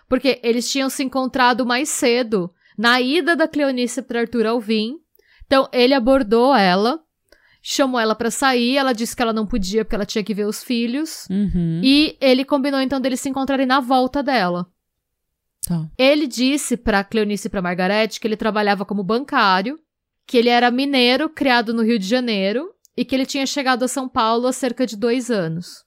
Porque 0.08 0.40
eles 0.42 0.70
tinham 0.70 0.90
se 0.90 1.04
encontrado 1.04 1.64
mais 1.64 1.88
cedo 1.88 2.50
na 2.76 3.00
ida 3.00 3.36
da 3.36 3.46
Cleonice 3.46 4.02
para 4.02 4.20
Arthur 4.20 4.46
Alvim. 4.46 4.96
Então 5.46 5.68
ele 5.72 5.94
abordou 5.94 6.54
ela, 6.56 6.98
chamou 7.62 8.00
ela 8.00 8.16
para 8.16 8.30
sair, 8.30 8.76
ela 8.76 8.92
disse 8.92 9.14
que 9.14 9.22
ela 9.22 9.32
não 9.32 9.46
podia 9.46 9.84
porque 9.84 9.94
ela 9.94 10.06
tinha 10.06 10.24
que 10.24 10.34
ver 10.34 10.46
os 10.46 10.64
filhos. 10.64 11.26
Uhum. 11.30 11.80
E 11.84 12.16
ele 12.20 12.44
combinou 12.44 12.80
então 12.80 13.00
deles 13.00 13.20
se 13.20 13.28
encontrarem 13.28 13.66
na 13.66 13.78
volta 13.78 14.24
dela. 14.24 14.66
Tá. 15.70 15.88
Ele 15.96 16.26
disse 16.26 16.76
para 16.76 17.04
Cleonice 17.04 17.46
e 17.46 17.50
para 17.50 17.62
Margarete 17.62 18.18
que 18.18 18.26
ele 18.26 18.36
trabalhava 18.36 18.84
como 18.84 19.04
bancário, 19.04 19.78
que 20.26 20.36
ele 20.36 20.48
era 20.48 20.68
mineiro, 20.68 21.30
criado 21.30 21.72
no 21.72 21.84
Rio 21.84 21.96
de 21.96 22.08
Janeiro 22.08 22.74
e 22.96 23.04
que 23.04 23.14
ele 23.14 23.24
tinha 23.24 23.46
chegado 23.46 23.84
a 23.84 23.88
São 23.88 24.08
Paulo 24.08 24.48
há 24.48 24.52
cerca 24.52 24.84
de 24.84 24.96
dois 24.96 25.30
anos. 25.30 25.84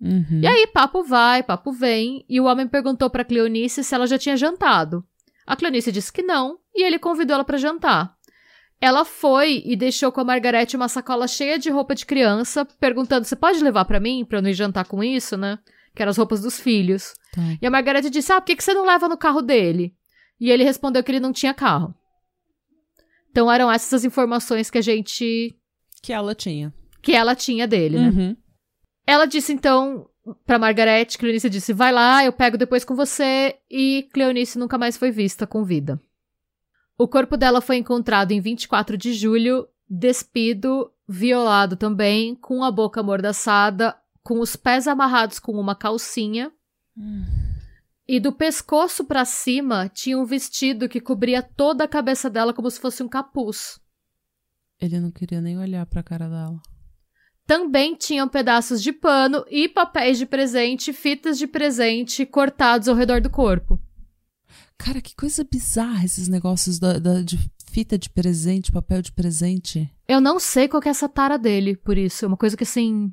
Uhum. 0.00 0.40
E 0.42 0.46
aí, 0.48 0.66
papo 0.66 1.04
vai, 1.04 1.40
papo 1.44 1.70
vem, 1.70 2.24
e 2.28 2.40
o 2.40 2.46
homem 2.46 2.66
perguntou 2.66 3.08
para 3.08 3.24
Cleonice 3.24 3.84
se 3.84 3.94
ela 3.94 4.08
já 4.08 4.18
tinha 4.18 4.36
jantado. 4.36 5.04
A 5.46 5.54
Cleonice 5.54 5.92
disse 5.92 6.12
que 6.12 6.24
não, 6.24 6.58
e 6.74 6.82
ele 6.82 6.98
convidou 6.98 7.34
ela 7.34 7.44
para 7.44 7.58
jantar. 7.58 8.12
Ela 8.80 9.04
foi 9.04 9.62
e 9.64 9.76
deixou 9.76 10.10
com 10.10 10.20
a 10.20 10.24
Margarete 10.24 10.74
uma 10.74 10.88
sacola 10.88 11.28
cheia 11.28 11.60
de 11.60 11.70
roupa 11.70 11.94
de 11.94 12.04
criança, 12.04 12.66
perguntando: 12.80 13.24
"Você 13.24 13.36
pode 13.36 13.62
levar 13.62 13.84
para 13.84 14.00
mim 14.00 14.24
para 14.24 14.38
eu 14.38 14.42
não 14.42 14.50
ir 14.50 14.54
jantar 14.54 14.84
com 14.84 15.02
isso, 15.02 15.36
né?" 15.36 15.60
Que 15.94 16.02
eram 16.02 16.10
as 16.10 16.18
roupas 16.18 16.42
dos 16.42 16.58
filhos. 16.58 17.14
Tá. 17.36 17.58
E 17.62 17.66
a 17.66 17.70
Margarete 17.70 18.10
disse: 18.10 18.32
"Ah, 18.32 18.40
por 18.40 18.46
que 18.46 18.56
que 18.56 18.64
você 18.64 18.74
não 18.74 18.84
leva 18.84 19.08
no 19.08 19.16
carro 19.16 19.42
dele?" 19.42 19.94
E 20.40 20.50
ele 20.50 20.64
respondeu 20.64 21.04
que 21.04 21.12
ele 21.12 21.20
não 21.20 21.32
tinha 21.32 21.54
carro. 21.54 21.94
Então 23.30 23.52
eram 23.52 23.70
essas 23.70 23.92
as 23.94 24.04
informações 24.04 24.70
que 24.70 24.78
a 24.78 24.82
gente 24.82 25.56
que 26.02 26.12
ela 26.12 26.34
tinha. 26.34 26.74
Que 27.02 27.12
ela 27.12 27.36
tinha 27.36 27.66
dele, 27.66 27.98
né? 27.98 28.08
Uhum. 28.08 28.36
Ela 29.06 29.26
disse 29.26 29.52
então 29.52 30.08
pra 30.44 30.58
Margaret, 30.58 31.06
Cleonice 31.18 31.50
disse: 31.50 31.72
vai 31.72 31.92
lá, 31.92 32.24
eu 32.24 32.32
pego 32.32 32.56
depois 32.56 32.84
com 32.84 32.94
você. 32.94 33.56
E 33.70 34.08
Cleonice 34.12 34.58
nunca 34.58 34.78
mais 34.78 34.96
foi 34.96 35.10
vista 35.10 35.46
com 35.46 35.64
vida. 35.64 36.00
O 36.98 37.06
corpo 37.06 37.36
dela 37.36 37.60
foi 37.60 37.76
encontrado 37.76 38.32
em 38.32 38.40
24 38.40 38.96
de 38.96 39.12
julho, 39.12 39.68
despido, 39.88 40.90
violado 41.06 41.76
também, 41.76 42.34
com 42.34 42.64
a 42.64 42.70
boca 42.70 43.00
amordaçada, 43.00 43.94
com 44.22 44.40
os 44.40 44.56
pés 44.56 44.88
amarrados 44.88 45.38
com 45.38 45.52
uma 45.52 45.74
calcinha. 45.74 46.50
Hum. 46.96 47.24
E 48.08 48.20
do 48.20 48.32
pescoço 48.32 49.04
pra 49.04 49.24
cima 49.24 49.88
tinha 49.88 50.18
um 50.18 50.24
vestido 50.24 50.88
que 50.88 51.00
cobria 51.00 51.42
toda 51.42 51.84
a 51.84 51.88
cabeça 51.88 52.30
dela 52.30 52.54
como 52.54 52.70
se 52.70 52.80
fosse 52.80 53.02
um 53.02 53.08
capuz. 53.08 53.80
Ele 54.80 55.00
não 55.00 55.10
queria 55.10 55.40
nem 55.40 55.58
olhar 55.58 55.84
pra 55.86 56.02
cara 56.02 56.28
dela. 56.28 56.60
Também 57.46 57.94
tinham 57.96 58.28
pedaços 58.28 58.82
de 58.82 58.92
pano 58.92 59.44
e 59.50 59.68
papéis 59.68 60.18
de 60.18 60.26
presente, 60.26 60.92
fitas 60.92 61.38
de 61.38 61.46
presente 61.46 62.24
cortados 62.26 62.88
ao 62.88 62.94
redor 62.94 63.20
do 63.20 63.30
corpo. 63.30 63.80
Cara, 64.78 65.00
que 65.00 65.14
coisa 65.16 65.42
bizarra 65.44 66.04
esses 66.04 66.28
negócios 66.28 66.78
da, 66.78 66.98
da- 66.98 67.22
de 67.22 67.38
fita 67.70 67.96
de 67.98 68.10
presente, 68.10 68.70
papel 68.72 69.00
de 69.00 69.12
presente. 69.12 69.90
Eu 70.08 70.20
não 70.20 70.38
sei 70.38 70.68
qual 70.68 70.82
que 70.82 70.88
é 70.88 70.90
essa 70.90 71.08
tara 71.08 71.38
dele, 71.38 71.76
por 71.76 71.96
isso. 71.96 72.24
É 72.24 72.28
uma 72.28 72.36
coisa 72.36 72.56
que 72.56 72.64
assim. 72.64 73.12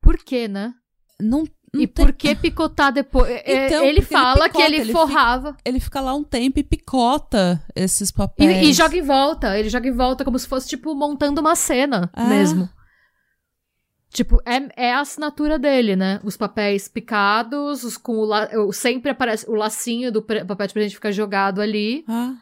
Por 0.00 0.16
quê, 0.18 0.48
né? 0.48 0.72
Não, 1.20 1.44
não 1.72 1.80
e 1.82 1.86
tem- 1.86 2.04
por 2.06 2.12
que 2.12 2.34
picotar 2.34 2.92
depois? 2.92 3.28
É, 3.30 3.66
Então, 3.66 3.84
ele 3.84 4.00
porque 4.00 4.14
ele 4.14 4.22
fala 4.22 4.48
que 4.48 4.52
picota, 4.54 4.64
ele, 4.66 4.76
ele 4.78 4.92
forrava. 4.92 5.56
Ele 5.64 5.80
fica 5.80 6.00
lá 6.00 6.14
um 6.14 6.24
tempo 6.24 6.58
e 6.58 6.62
picota 6.64 7.62
esses 7.76 8.10
E, 8.10 8.14
papéis. 8.14 8.66
e 8.68 8.72
joga 8.72 8.96
em 8.96 9.02
volta. 9.02 9.58
Ele 9.58 9.68
joga 9.68 9.88
em 9.88 9.92
volta 9.92 10.24
como 10.24 10.38
se 10.38 10.48
fosse, 10.48 10.68
tipo, 10.68 10.94
montando 10.94 11.40
uma 11.40 11.54
cena 11.54 12.10
Ah. 12.12 12.24
mesmo. 12.24 12.68
Tipo, 14.12 14.40
é, 14.44 14.88
é 14.88 14.92
a 14.92 15.00
assinatura 15.00 15.56
dele, 15.56 15.94
né? 15.94 16.18
Os 16.24 16.36
papéis 16.36 16.88
picados, 16.88 17.84
os 17.84 17.96
com 17.96 18.16
o, 18.18 18.24
la- 18.24 18.48
sempre 18.72 19.08
aparece 19.12 19.48
o 19.48 19.54
lacinho 19.54 20.10
do 20.10 20.20
pre- 20.20 20.44
papel 20.44 20.66
de 20.66 20.72
presente 20.72 20.94
fica 20.96 21.12
jogado 21.12 21.60
ali. 21.60 22.04
Ah, 22.08 22.34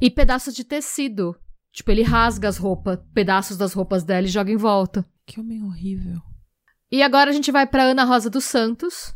E 0.00 0.08
pedaços 0.08 0.54
de 0.54 0.62
tecido. 0.62 1.34
Tipo, 1.72 1.90
ele 1.90 2.02
rasga 2.02 2.48
as 2.48 2.56
roupas, 2.58 2.96
pedaços 3.12 3.56
das 3.56 3.72
roupas 3.72 4.04
dela 4.04 4.26
e 4.26 4.30
joga 4.30 4.52
em 4.52 4.56
volta. 4.56 5.04
que 5.26 5.38
homem 5.40 5.62
horrível. 5.62 6.20
E 6.90 7.02
agora 7.02 7.30
a 7.30 7.32
gente 7.32 7.52
vai 7.52 7.66
pra 7.66 7.84
Ana 7.84 8.04
Rosa 8.04 8.28
dos 8.28 8.44
Santos. 8.44 9.14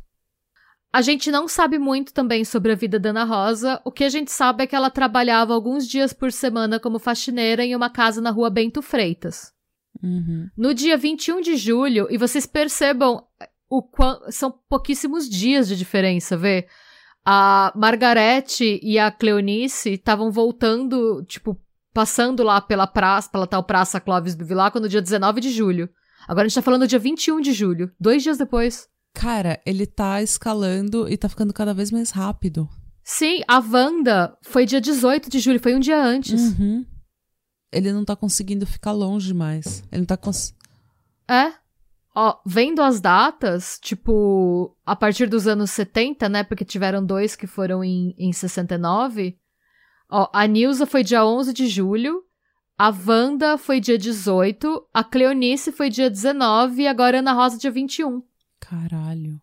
A 0.92 1.02
gente 1.02 1.28
não 1.28 1.48
sabe 1.48 1.76
muito 1.76 2.14
também 2.14 2.44
sobre 2.44 2.70
a 2.70 2.76
vida 2.76 3.00
da 3.00 3.10
Ana 3.10 3.24
Rosa. 3.24 3.80
O 3.84 3.90
que 3.90 4.04
a 4.04 4.08
gente 4.08 4.30
sabe 4.30 4.62
é 4.62 4.66
que 4.66 4.76
ela 4.76 4.90
trabalhava 4.90 5.52
alguns 5.52 5.88
dias 5.88 6.12
por 6.12 6.30
semana 6.30 6.78
como 6.78 7.00
faxineira 7.00 7.64
em 7.64 7.74
uma 7.74 7.90
casa 7.90 8.20
na 8.20 8.30
rua 8.30 8.48
Bento 8.48 8.80
Freitas. 8.80 9.52
Uhum. 10.00 10.48
No 10.56 10.72
dia 10.72 10.96
21 10.96 11.40
de 11.40 11.56
julho, 11.56 12.06
e 12.10 12.16
vocês 12.16 12.46
percebam 12.46 13.24
o 13.68 13.82
quan... 13.82 14.20
são 14.30 14.54
pouquíssimos 14.68 15.28
dias 15.28 15.66
de 15.66 15.76
diferença, 15.76 16.36
vê? 16.36 16.68
A 17.24 17.72
Margarete 17.74 18.78
e 18.80 18.96
a 18.96 19.10
Cleonice 19.10 19.94
estavam 19.94 20.30
voltando, 20.30 21.24
tipo, 21.24 21.58
passando 21.92 22.44
lá 22.44 22.60
pela 22.60 22.86
praça, 22.86 23.30
pela 23.30 23.46
tal 23.46 23.64
praça 23.64 24.00
Clóvis 24.00 24.36
Bevilacqua 24.36 24.78
no 24.78 24.88
dia 24.88 25.02
19 25.02 25.40
de 25.40 25.50
julho. 25.50 25.88
Agora 26.26 26.46
a 26.46 26.48
gente 26.48 26.54
tá 26.54 26.62
falando 26.62 26.82
do 26.82 26.88
dia 26.88 26.98
21 26.98 27.40
de 27.40 27.52
julho, 27.52 27.92
dois 27.98 28.22
dias 28.22 28.38
depois. 28.38 28.88
Cara, 29.14 29.60
ele 29.64 29.86
tá 29.86 30.20
escalando 30.22 31.08
e 31.08 31.16
tá 31.16 31.28
ficando 31.28 31.52
cada 31.52 31.72
vez 31.72 31.90
mais 31.90 32.10
rápido. 32.10 32.68
Sim, 33.04 33.42
a 33.46 33.58
Wanda 33.58 34.36
foi 34.42 34.64
dia 34.64 34.80
18 34.80 35.28
de 35.28 35.38
julho, 35.38 35.60
foi 35.60 35.74
um 35.74 35.80
dia 35.80 36.02
antes. 36.02 36.40
Uhum. 36.58 36.84
Ele 37.70 37.92
não 37.92 38.04
tá 38.04 38.16
conseguindo 38.16 38.66
ficar 38.66 38.92
longe 38.92 39.34
mais. 39.34 39.82
Ele 39.92 40.00
não 40.00 40.06
tá 40.06 40.16
cons... 40.16 40.54
É. 41.28 41.52
Ó, 42.16 42.40
vendo 42.46 42.80
as 42.80 43.00
datas, 43.00 43.78
tipo, 43.82 44.76
a 44.86 44.94
partir 44.94 45.26
dos 45.26 45.46
anos 45.46 45.70
70, 45.72 46.28
né? 46.28 46.44
Porque 46.44 46.64
tiveram 46.64 47.04
dois 47.04 47.34
que 47.34 47.46
foram 47.46 47.82
em, 47.82 48.14
em 48.16 48.32
69. 48.32 49.36
Ó, 50.08 50.30
a 50.32 50.46
Nilza 50.46 50.86
foi 50.86 51.02
dia 51.02 51.26
11 51.26 51.52
de 51.52 51.66
julho. 51.66 52.22
A 52.76 52.90
Wanda 52.90 53.56
foi 53.56 53.78
dia 53.80 53.96
18. 53.96 54.88
A 54.92 55.04
Cleonice 55.04 55.70
foi 55.70 55.88
dia 55.88 56.10
19. 56.10 56.82
E 56.82 56.86
agora 56.88 57.18
a 57.18 57.20
Ana 57.20 57.32
Rosa 57.32 57.56
dia 57.58 57.70
21. 57.70 58.22
Caralho. 58.60 59.40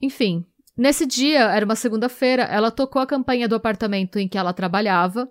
Enfim, 0.00 0.44
nesse 0.76 1.06
dia, 1.06 1.40
era 1.44 1.64
uma 1.64 1.76
segunda-feira, 1.76 2.42
ela 2.42 2.70
tocou 2.70 3.00
a 3.00 3.06
campanha 3.06 3.48
do 3.48 3.54
apartamento 3.54 4.18
em 4.18 4.28
que 4.28 4.36
ela 4.36 4.52
trabalhava. 4.52 5.28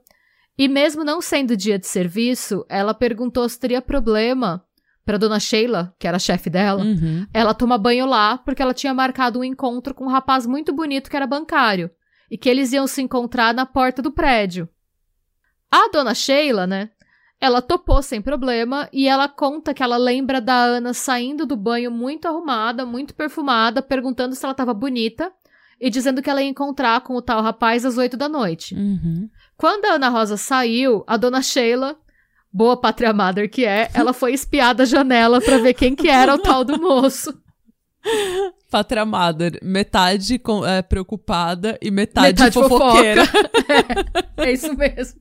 E 0.58 0.68
mesmo 0.68 1.04
não 1.04 1.22
sendo 1.22 1.56
dia 1.58 1.78
de 1.78 1.86
serviço, 1.88 2.66
ela 2.70 2.94
perguntou 2.94 3.48
se 3.48 3.60
teria 3.60 3.82
problema 3.82 4.64
pra 5.06 5.18
dona 5.18 5.40
Sheila, 5.40 5.94
que 6.00 6.08
era 6.08 6.16
a 6.18 6.20
chefe 6.20 6.50
dela, 6.50 6.84
Uhum. 6.84 7.28
ela 7.34 7.54
tomar 7.54 7.78
banho 7.78 8.06
lá 8.06 8.38
porque 8.38 8.62
ela 8.62 8.74
tinha 8.74 8.94
marcado 8.94 9.40
um 9.40 9.44
encontro 9.44 9.94
com 9.94 10.06
um 10.06 10.10
rapaz 10.10 10.46
muito 10.48 10.72
bonito 10.72 11.10
que 11.10 11.16
era 11.16 11.28
bancário 11.28 11.92
e 12.32 12.38
que 12.38 12.48
eles 12.50 12.72
iam 12.72 12.88
se 12.88 13.02
encontrar 13.02 13.54
na 13.54 13.66
porta 13.66 14.02
do 14.02 14.12
prédio. 14.12 14.70
A 15.74 15.90
dona 15.92 16.14
Sheila, 16.14 16.68
né? 16.68 16.92
Ela 17.42 17.60
topou 17.60 18.00
sem 18.04 18.22
problema 18.22 18.88
e 18.94 19.08
ela 19.08 19.28
conta 19.28 19.74
que 19.74 19.82
ela 19.82 19.98
lembra 19.98 20.40
da 20.40 20.54
Ana 20.54 20.94
saindo 20.94 21.48
do 21.48 21.58
banho 21.58 21.90
muito 21.90 22.28
arrumada, 22.28 22.86
muito 22.86 23.16
perfumada, 23.16 23.82
perguntando 23.82 24.36
se 24.36 24.46
ela 24.46 24.52
estava 24.52 24.72
bonita 24.72 25.32
e 25.82 25.90
dizendo 25.90 26.22
que 26.22 26.30
ela 26.30 26.44
ia 26.44 26.48
encontrar 26.48 27.02
com 27.02 27.16
o 27.16 27.22
tal 27.24 27.42
rapaz 27.42 27.88
às 27.88 27.98
oito 27.98 28.16
da 28.16 28.30
noite. 28.30 28.76
Uhum. 28.76 29.28
Quando 29.58 29.86
a 29.86 29.94
Ana 29.96 30.10
Rosa 30.10 30.38
saiu, 30.38 31.04
a 31.08 31.18
dona 31.18 31.42
Sheila, 31.42 31.98
boa 32.52 32.78
pátria 32.78 33.12
mother 33.12 33.50
que 33.50 33.66
é, 33.66 33.90
ela 33.96 34.14
foi 34.14 34.34
espiar 34.34 34.76
da 34.76 34.86
janela 34.86 35.42
pra 35.42 35.58
ver 35.58 35.74
quem 35.74 35.96
que 35.96 36.08
era 36.08 36.36
o 36.36 36.38
tal 36.38 36.64
do 36.64 36.80
moço. 36.80 37.34
Pátria 38.70 39.06
Mother, 39.06 39.60
metade 39.62 40.38
com- 40.40 40.66
é, 40.66 40.82
preocupada 40.82 41.78
e 41.82 41.92
metade, 41.92 42.28
Metade 42.28 42.54
fofoqueira. 42.54 43.24
É 44.38 44.52
isso 44.52 44.76
mesmo. 44.76 45.20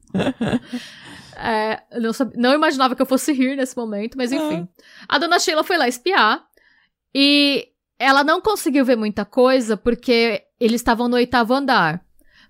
É, 1.36 1.82
não, 2.00 2.10
não 2.36 2.54
imaginava 2.54 2.94
que 2.96 3.02
eu 3.02 3.06
fosse 3.06 3.32
rir 3.32 3.56
nesse 3.56 3.76
momento, 3.76 4.16
mas 4.16 4.32
enfim. 4.32 4.66
A 5.08 5.18
dona 5.18 5.38
Sheila 5.38 5.62
foi 5.64 5.76
lá 5.76 5.86
espiar 5.88 6.42
e 7.14 7.68
ela 7.98 8.24
não 8.24 8.40
conseguiu 8.40 8.84
ver 8.84 8.96
muita 8.96 9.24
coisa 9.24 9.76
porque 9.76 10.42
eles 10.58 10.80
estavam 10.80 11.08
no 11.08 11.16
oitavo 11.16 11.54
andar. 11.54 12.02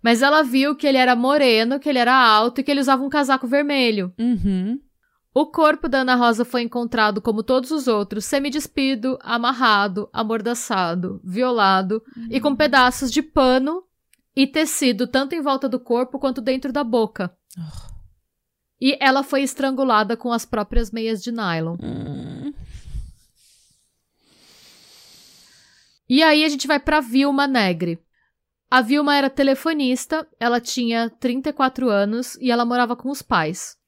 Mas 0.03 0.21
ela 0.23 0.43
viu 0.43 0.75
que 0.75 0.87
ele 0.87 0.99
era 0.99 1.15
moreno, 1.15 1.79
que 1.79 1.89
ele 1.89 1.99
era 1.99 2.15
alto 2.15 2.61
e 2.61 2.65
que 2.65 2.71
ele 2.71 2.81
usava 2.81 3.03
um 3.05 3.09
casaco 3.09 3.47
vermelho. 3.47 4.13
Uhum. 4.19 4.79
O 5.35 5.47
corpo 5.47 5.89
da 5.89 6.01
Ana 6.01 6.15
Rosa 6.15 6.45
foi 6.45 6.63
encontrado 6.63 7.23
como 7.23 7.43
todos 7.43 7.71
os 7.71 7.89
outros, 7.89 8.27
semidespido, 8.27 9.19
amarrado, 9.23 10.09
amordaçado, 10.13 11.21
violado 11.25 12.03
e 12.31 12.39
com 12.39 12.55
pedaços 12.55 13.11
de 13.11 13.23
pano 13.23 13.83
e 14.37 14.47
tecido 14.47 15.07
tanto 15.07 15.35
em 15.35 15.41
volta 15.41 15.69
do 15.69 15.81
corpo 15.81 16.19
quanto 16.19 16.43
dentro 16.43 16.71
da 16.71 16.85
boca. 16.85 17.35
E 18.79 18.97
ela 19.01 19.23
foi 19.23 19.43
estrangulada 19.43 20.17
com 20.17 20.33
as 20.33 20.45
próprias 20.45 20.91
meias 20.91 21.23
de 21.23 21.33
nylon. 21.33 21.77
Hum. 21.83 22.53
E 26.09 26.23
aí 26.23 26.45
a 26.45 26.49
gente 26.49 26.67
vai 26.67 26.79
pra 26.79 27.01
Vilma 27.01 27.47
Negre. 27.47 27.99
A 28.71 28.83
Vilma 28.83 29.17
era 29.17 29.31
telefonista, 29.31 30.27
ela 30.39 30.61
tinha 30.61 31.09
34 31.09 31.89
anos 31.89 32.37
e 32.37 32.51
ela 32.51 32.67
morava 32.67 32.95
com 32.95 33.11
os 33.11 33.23
pais. 33.23 33.79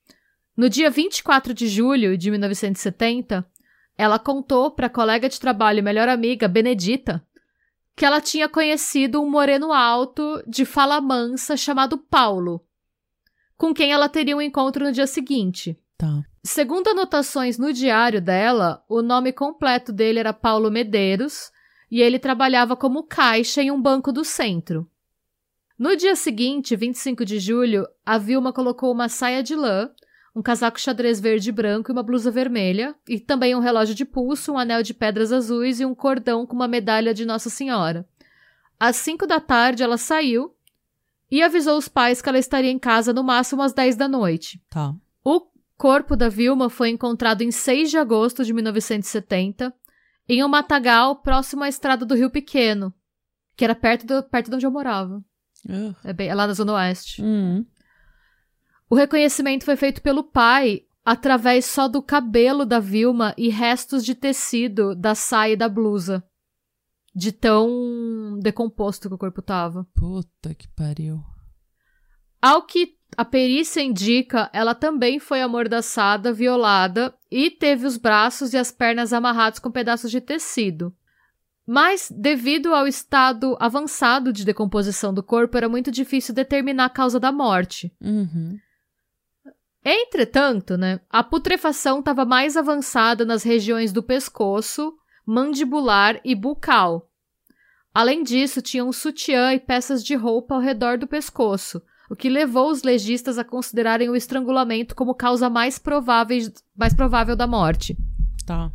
No 0.57 0.69
dia 0.69 0.89
24 0.89 1.53
de 1.53 1.67
julho 1.67 2.17
de 2.17 2.31
1970, 2.31 3.45
ela 3.99 4.19
contou 4.19 4.71
para 4.71 4.87
a 4.87 4.91
colega 4.91 5.29
de 5.29 5.41
trabalho 5.41 5.81
e 5.81 5.83
melhor 5.83 6.09
amiga, 6.09 6.47
Benedita, 6.47 7.25
que 7.97 8.05
ela 8.05 8.21
tinha 8.21 8.49
conhecido 8.49 9.21
um 9.21 9.29
moreno 9.29 9.73
alto 9.73 10.43
de 10.47 10.65
fala 10.65 11.01
mansa 11.01 11.57
chamado 11.57 11.99
Paulo, 11.99 12.65
com 13.57 13.75
quem 13.75 13.93
ela 13.93 14.09
teria 14.09 14.37
um 14.37 14.43
encontro 14.43 14.85
no 14.85 14.93
dia 14.93 15.07
seguinte. 15.07 15.79
Tá. 15.99 16.23
Segundo 16.43 16.89
anotações 16.89 17.59
no 17.59 17.73
diário 17.73 18.21
dela, 18.21 18.85
o 18.89 19.01
nome 19.01 19.33
completo 19.33 19.93
dele 19.93 20.19
era 20.19 20.33
Paulo 20.33 20.71
Medeiros 20.71 21.51
e 21.91 22.01
ele 22.01 22.19
trabalhava 22.19 22.77
como 22.77 23.05
caixa 23.05 23.63
em 23.63 23.71
um 23.71 23.81
banco 23.81 24.13
do 24.13 24.25
centro. 24.25 24.89
No 25.79 25.97
dia 25.97 26.15
seguinte, 26.15 26.77
25 26.77 27.25
de 27.25 27.39
julho, 27.41 27.87
a 28.05 28.19
Vilma 28.19 28.53
colocou 28.53 28.93
uma 28.93 29.09
saia 29.09 29.43
de 29.43 29.57
lã, 29.57 29.91
um 30.35 30.43
casaco 30.43 30.81
xadrez 30.81 31.21
verde 31.21 31.51
e 31.51 31.53
branco 31.53 31.91
e 31.91 31.93
uma 31.93 32.03
blusa 32.03 32.31
vermelha, 32.31 32.95
e 33.09 33.21
também 33.21 33.55
um 33.55 33.61
relógio 33.61 33.95
de 33.95 34.05
pulso, 34.05 34.53
um 34.53 34.59
anel 34.59 34.83
de 34.83 34.93
pedras 34.93 35.31
azuis 35.31 35.79
e 35.79 35.87
um 35.87 35.95
cordão 35.95 36.45
com 36.45 36.57
uma 36.57 36.67
medalha 36.67 37.15
de 37.15 37.25
Nossa 37.25 37.49
Senhora. 37.49 38.07
Às 38.79 38.97
5 38.97 39.27
da 39.27 39.39
tarde, 39.39 39.83
ela 39.83 39.97
saiu 39.97 40.55
e 41.31 41.43
avisou 41.43 41.79
os 41.79 41.89
pais 41.89 42.21
que 42.21 42.29
ela 42.29 42.39
estaria 42.39 42.71
em 42.71 42.79
casa 42.79 43.13
no 43.13 43.23
máximo 43.23 43.63
às 43.63 43.73
10 43.73 43.97
da 43.97 44.09
noite. 44.09 44.61
Tá. 44.69 44.95
O 45.25 45.41
corpo 45.77 46.17
da 46.17 46.29
Vilma 46.29 46.69
foi 46.69 46.89
encontrado 46.91 47.43
em 47.43 47.51
6 47.51 47.91
de 47.91 47.99
agosto 47.99 48.45
de 48.45 48.53
1970 48.53 49.73
em 50.29 50.43
um 50.43 50.49
matagal 50.49 51.17
próximo 51.17 51.63
à 51.63 51.69
estrada 51.69 52.05
do 52.05 52.15
Rio 52.15 52.31
Pequeno, 52.31 52.93
que 53.57 53.65
era 53.65 53.75
perto, 53.75 54.07
do, 54.07 54.23
perto 54.23 54.49
de 54.51 54.57
onde 54.57 54.67
eu 54.67 54.71
morava. 54.71 55.23
Uh. 55.69 55.95
É, 56.03 56.13
bem, 56.13 56.29
é 56.29 56.35
lá 56.35 56.47
na 56.47 56.55
Zona 56.55 56.75
Oeste. 56.75 57.23
Hum. 57.23 57.65
O 58.89 58.95
reconhecimento 58.95 59.65
foi 59.65 59.77
feito 59.77 60.03
pelo 60.03 60.23
pai 60.23 60.83
através 61.05 61.67
só 61.67 61.87
do 61.87 62.03
cabelo 62.03 62.65
da 62.65 62.81
Vilma 62.81 63.35
e 63.37 63.49
restos 63.49 64.05
de 64.05 64.15
tecido 64.15 64.95
da 64.95 65.15
saia 65.15 65.53
e 65.53 65.57
da 65.57 65.69
blusa. 65.69 66.25
De 67.15 67.31
tão 67.31 68.39
decomposto 68.43 69.09
que 69.09 69.15
o 69.15 69.19
corpo 69.19 69.41
tava. 69.41 69.87
Puta 69.95 70.55
que 70.55 70.67
pariu. 70.69 71.23
Ao 72.43 72.63
que 72.63 72.97
a 73.17 73.25
perícia 73.25 73.81
indica, 73.81 74.51
ela 74.53 74.75
também 74.75 75.19
foi 75.19 75.41
amordaçada, 75.41 76.33
violada 76.33 77.15
e 77.31 77.51
teve 77.51 77.87
os 77.87 77.97
braços 77.97 78.53
e 78.53 78.57
as 78.57 78.73
pernas 78.73 79.13
amarrados 79.13 79.59
com 79.59 79.71
pedaços 79.71 80.11
de 80.11 80.21
tecido. 80.21 80.95
Mas, 81.67 82.13
devido 82.15 82.75
ao 82.75 82.87
estado 82.87 83.57
avançado 83.59 84.33
de 84.33 84.45
decomposição 84.45 85.15
do 85.15 85.23
corpo, 85.23 85.57
era 85.57 85.69
muito 85.69 85.91
difícil 85.91 86.35
determinar 86.35 86.87
a 86.87 86.91
causa 86.91 87.19
da 87.19 87.33
morte. 87.33 87.95
Uhum. 88.03 88.59
Entretanto, 89.85 90.79
né, 90.79 91.01
a 91.11 91.23
putrefação 91.23 91.99
estava 91.99 92.25
mais 92.25 92.57
avançada 92.57 93.25
nas 93.25 93.43
regiões 93.43 93.93
do 93.93 94.03
pescoço, 94.03 94.95
mandibular 95.27 96.19
e 96.25 96.35
bucal. 96.35 97.11
Além 97.93 98.23
disso, 98.23 98.63
tinha 98.63 98.85
um 98.85 98.93
sutiã 98.93 99.53
e 99.53 99.61
peças 99.61 100.03
de 100.03 100.15
roupa 100.15 100.55
ao 100.55 100.61
redor 100.61 100.97
do 100.97 101.07
pescoço, 101.07 101.83
o 102.11 102.17
que 102.17 102.29
levou 102.29 102.71
os 102.71 102.83
legistas 102.83 103.39
a 103.39 103.45
considerarem 103.45 104.09
o 104.09 104.17
estrangulamento 104.17 104.95
como 104.95 105.15
causa 105.15 105.51
mais, 105.51 105.79
provável, 105.79 106.39
mais 106.75 106.95
provável 106.95 107.37
da 107.37 107.47
morte. 107.47 107.97
Tá. 108.47 108.73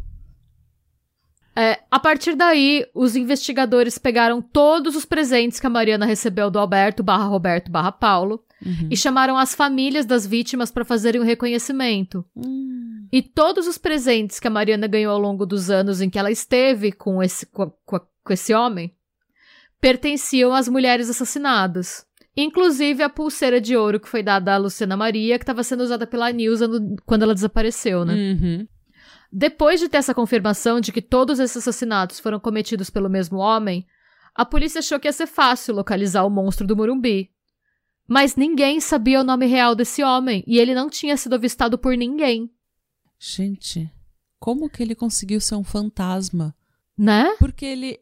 É, 1.60 1.80
a 1.92 2.00
partir 2.00 2.36
daí, 2.36 2.86
os 2.96 3.16
investigadores 3.18 3.98
pegaram 3.98 4.42
todos 4.42 4.96
os 4.96 5.04
presentes 5.04 5.60
que 5.60 5.68
a 5.68 5.70
Mariana 5.70 6.06
recebeu 6.06 6.50
do 6.50 6.58
Alberto 6.58 7.04
barra 7.04 7.26
Roberto 7.26 7.70
barra 7.72 7.92
Paulo 7.92 8.44
Uhum. 8.66 8.90
e 8.92 8.96
chamaram 8.98 9.38
as 9.38 9.56
famílias 9.56 10.06
das 10.06 10.28
vítimas 10.28 10.70
para 10.70 10.84
fazerem 10.86 11.22
o 11.22 11.24
reconhecimento. 11.24 12.26
Hum. 12.36 13.08
E 13.12 13.22
todos 13.22 13.68
os 13.68 13.78
presentes 13.78 14.38
que 14.40 14.48
a 14.48 14.52
Mariana 14.52 14.86
ganhou 14.86 15.14
ao 15.14 15.20
longo 15.20 15.46
dos 15.46 15.70
anos 15.70 16.02
em 16.02 16.10
que 16.10 16.20
ela 16.20 16.30
esteve 16.30 16.92
com 16.92 17.24
esse, 17.24 17.46
com, 17.46 17.72
com 17.86 18.00
com 18.22 18.34
esse 18.34 18.54
homem 18.54 18.94
pertenciam 19.82 20.54
às 20.54 20.68
mulheres 20.68 21.10
assassinadas. 21.10 22.06
Inclusive 22.36 23.02
a 23.04 23.10
pulseira 23.10 23.60
de 23.60 23.76
ouro 23.76 24.00
que 24.00 24.08
foi 24.10 24.22
dada 24.22 24.54
à 24.54 24.58
Luciana 24.58 24.96
Maria, 24.96 25.38
que 25.38 25.44
estava 25.44 25.64
sendo 25.64 25.82
usada 25.84 26.06
pela 26.06 26.32
Nilza 26.32 26.68
no- 26.68 26.96
quando 27.06 27.24
ela 27.24 27.34
desapareceu, 27.34 28.06
né? 28.06 28.14
Uhum. 28.14 28.68
Depois 29.32 29.80
de 29.80 29.88
ter 29.88 29.98
essa 29.98 30.14
confirmação 30.14 30.82
de 30.82 30.92
que 30.92 31.02
todos 31.02 31.40
esses 31.40 31.58
assassinatos 31.58 32.20
foram 32.20 32.40
cometidos 32.40 32.90
pelo 32.90 33.10
mesmo 33.10 33.38
homem, 33.38 33.86
a 34.34 34.44
polícia 34.46 34.80
achou 34.80 35.00
que 35.00 35.08
ia 35.08 35.14
ser 35.14 35.28
fácil 35.28 35.76
localizar 35.76 36.24
o 36.24 36.30
monstro 36.30 36.66
do 36.66 36.76
Morumbi. 36.76 37.30
Mas 38.08 38.36
ninguém 38.36 38.80
sabia 38.80 39.22
o 39.22 39.24
nome 39.24 39.46
real 39.46 39.76
desse 39.76 40.04
homem 40.04 40.44
e 40.48 40.58
ele 40.58 40.74
não 40.74 40.90
tinha 40.90 41.16
sido 41.16 41.36
avistado 41.36 41.78
por 41.78 41.96
ninguém, 41.96 42.50
Gente, 43.22 43.92
como 44.40 44.70
que 44.70 44.82
ele 44.82 44.96
conseguiu 44.96 45.42
ser 45.42 45.56
um 45.56 45.64
fantasma? 45.64 46.56
né? 46.98 47.36
Porque 47.38 47.66
ele. 47.66 48.00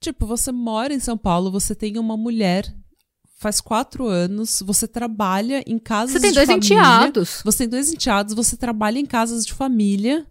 Tipo, 0.00 0.26
você 0.26 0.50
mora 0.52 0.92
em 0.92 0.98
São 1.00 1.16
Paulo, 1.16 1.50
você 1.50 1.74
tem 1.74 1.96
uma 1.98 2.16
mulher, 2.16 2.72
faz 3.36 3.60
quatro 3.60 4.06
anos, 4.06 4.60
você 4.64 4.86
trabalha 4.88 5.62
em 5.66 5.78
casas 5.78 6.14
Você 6.14 6.20
tem 6.20 6.30
de 6.30 6.34
dois 6.36 6.48
família, 6.48 6.66
enteados. 6.76 7.40
Você 7.44 7.58
tem 7.58 7.68
dois 7.68 7.92
enteados, 7.92 8.34
você 8.34 8.56
trabalha 8.56 8.98
em 8.98 9.06
casas 9.06 9.46
de 9.46 9.52
família 9.54 10.26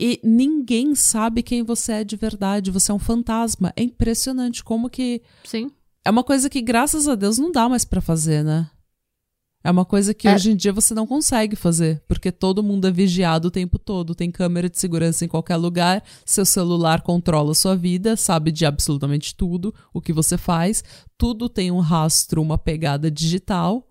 e 0.00 0.18
ninguém 0.24 0.94
sabe 0.94 1.42
quem 1.42 1.62
você 1.62 1.92
é 1.92 2.04
de 2.04 2.16
verdade. 2.16 2.70
Você 2.70 2.90
é 2.90 2.94
um 2.94 2.98
fantasma. 2.98 3.72
É 3.76 3.82
impressionante 3.82 4.64
como 4.64 4.88
que. 4.88 5.20
Sim. 5.44 5.70
É 6.04 6.10
uma 6.10 6.24
coisa 6.24 6.48
que, 6.48 6.62
graças 6.62 7.06
a 7.06 7.14
Deus, 7.14 7.36
não 7.36 7.52
dá 7.52 7.68
mais 7.68 7.84
pra 7.84 8.00
fazer, 8.00 8.42
né? 8.42 8.70
É 9.62 9.70
uma 9.70 9.84
coisa 9.84 10.14
que 10.14 10.26
É. 10.26 10.34
hoje 10.34 10.52
em 10.52 10.56
dia 10.56 10.72
você 10.72 10.94
não 10.94 11.06
consegue 11.06 11.54
fazer, 11.54 12.02
porque 12.08 12.32
todo 12.32 12.62
mundo 12.62 12.88
é 12.88 12.90
vigiado 12.90 13.48
o 13.48 13.50
tempo 13.50 13.78
todo, 13.78 14.14
tem 14.14 14.30
câmera 14.30 14.70
de 14.70 14.78
segurança 14.78 15.22
em 15.22 15.28
qualquer 15.28 15.56
lugar, 15.56 16.02
seu 16.24 16.46
celular 16.46 17.02
controla 17.02 17.50
a 17.50 17.54
sua 17.54 17.76
vida, 17.76 18.16
sabe 18.16 18.50
de 18.50 18.64
absolutamente 18.64 19.34
tudo 19.34 19.74
o 19.92 20.00
que 20.00 20.14
você 20.14 20.38
faz, 20.38 20.82
tudo 21.18 21.46
tem 21.46 21.70
um 21.70 21.78
rastro, 21.80 22.40
uma 22.40 22.56
pegada 22.56 23.10
digital. 23.10 23.86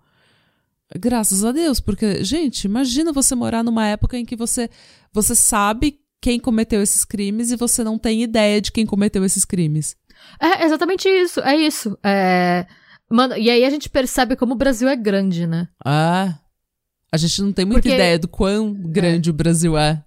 Graças 0.98 1.46
a 1.46 1.52
Deus, 1.52 1.80
porque, 1.80 2.24
gente, 2.24 2.66
imagina 2.66 3.14
você 3.14 3.36
morar 3.36 3.64
numa 3.64 3.86
época 3.86 4.18
em 4.18 4.26
que 4.26 4.36
você, 4.36 4.70
você 5.14 5.36
sabe 5.36 6.00
quem 6.22 6.40
cometeu 6.40 6.82
esses 6.82 7.06
crimes 7.06 7.52
e 7.52 7.56
você 7.56 7.84
não 7.84 7.98
tem 7.98 8.24
ideia 8.24 8.60
de 8.60 8.72
quem 8.72 8.86
cometeu 8.86 9.24
esses 9.24 9.46
crimes. 9.46 9.96
É 10.40 10.66
exatamente 10.66 11.08
isso, 11.08 11.40
é 11.42 11.56
isso. 11.56 11.98
É... 12.04 12.66
Mano, 13.10 13.38
e 13.38 13.50
aí 13.50 13.64
a 13.64 13.70
gente 13.70 13.90
percebe 13.90 14.36
como 14.36 14.54
o 14.54 14.58
Brasil 14.58 14.88
é 14.90 14.96
grande, 14.96 15.48
né? 15.48 15.68
Ah, 15.84 16.40
a 17.12 17.18
gente 17.18 17.42
não 17.42 17.52
tem 17.54 17.66
muita 17.66 17.82
Porque- 17.82 17.96
ideia 17.96 18.20
do 18.20 18.28
quão 18.28 18.74
grande 18.74 19.30
o 19.30 19.34
Brasil 19.34 19.78
é. 19.78 20.04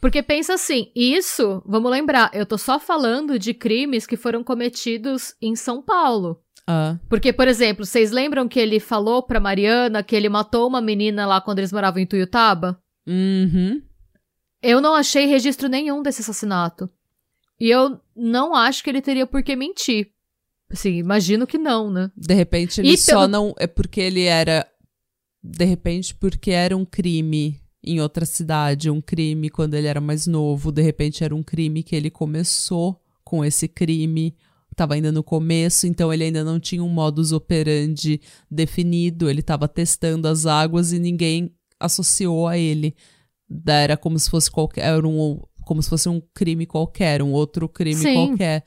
Porque 0.00 0.22
pensa 0.22 0.54
assim, 0.54 0.92
isso, 0.94 1.62
vamos 1.66 1.90
lembrar, 1.90 2.30
eu 2.32 2.46
tô 2.46 2.56
só 2.56 2.78
falando 2.78 3.38
de 3.38 3.52
crimes 3.52 4.06
que 4.06 4.16
foram 4.16 4.44
cometidos 4.44 5.34
em 5.42 5.56
São 5.56 5.82
Paulo. 5.82 6.40
Ah, 6.70 6.98
Porque, 7.08 7.32
por 7.32 7.48
exemplo, 7.48 7.84
vocês 7.84 8.10
lembram 8.10 8.46
que 8.48 8.60
ele 8.60 8.78
falou 8.78 9.22
pra 9.22 9.40
Mariana 9.40 10.02
que 10.02 10.14
ele 10.14 10.28
matou 10.28 10.68
uma 10.68 10.80
menina 10.80 11.26
lá 11.26 11.40
quando 11.40 11.58
eles 11.58 11.72
moravam 11.72 12.00
em 12.00 12.06
Tuiutaba? 12.06 12.80
uhum. 13.06 13.82
Eu 14.62 14.78
não 14.80 14.94
achei 14.94 15.24
registro 15.26 15.68
nenhum 15.70 16.02
desse 16.02 16.20
assassinato. 16.20 16.90
E 17.58 17.70
eu 17.70 17.98
não 18.14 18.54
acho 18.54 18.84
que 18.84 18.90
ele 18.90 19.00
teria 19.00 19.26
por 19.26 19.42
que 19.42 19.56
mentir. 19.56 20.10
Assim, 20.70 20.96
imagino 20.98 21.46
que 21.46 21.56
não, 21.56 21.90
né? 21.90 22.10
De 22.14 22.34
repente 22.34 22.80
ele 22.80 22.90
E 22.92 22.96
só 22.98 23.20
pelo- 23.22 23.28
não. 23.28 23.54
É 23.58 23.66
porque 23.66 24.00
ele 24.02 24.24
era. 24.24 24.66
De 25.42 25.64
repente, 25.64 26.14
porque 26.14 26.50
era 26.50 26.76
um 26.76 26.84
crime 26.84 27.58
em 27.82 28.02
outra 28.02 28.26
cidade, 28.26 28.90
um 28.90 29.00
crime 29.00 29.48
quando 29.48 29.72
ele 29.74 29.86
era 29.86 30.00
mais 30.00 30.26
novo. 30.26 30.70
De 30.70 30.82
repente 30.82 31.24
era 31.24 31.34
um 31.34 31.42
crime 31.42 31.82
que 31.82 31.96
ele 31.96 32.10
começou 32.10 33.00
com 33.24 33.42
esse 33.42 33.66
crime. 33.66 34.36
Tava 34.80 34.94
ainda 34.94 35.12
no 35.12 35.22
começo, 35.22 35.86
então 35.86 36.10
ele 36.10 36.24
ainda 36.24 36.42
não 36.42 36.58
tinha 36.58 36.82
um 36.82 36.88
modus 36.88 37.32
operandi 37.32 38.18
definido. 38.50 39.28
Ele 39.28 39.42
tava 39.42 39.68
testando 39.68 40.26
as 40.26 40.46
águas 40.46 40.90
e 40.90 40.98
ninguém 40.98 41.54
associou 41.78 42.48
a 42.48 42.56
ele. 42.56 42.96
Era 43.66 43.94
como 43.94 44.18
se 44.18 44.30
fosse 44.30 44.50
qualquer. 44.50 44.86
Era 44.86 45.06
um, 45.06 45.38
como 45.66 45.82
se 45.82 45.90
fosse 45.90 46.08
um 46.08 46.18
crime 46.32 46.64
qualquer, 46.64 47.20
um 47.20 47.30
outro 47.30 47.68
crime 47.68 48.00
Sim. 48.00 48.14
qualquer. 48.14 48.64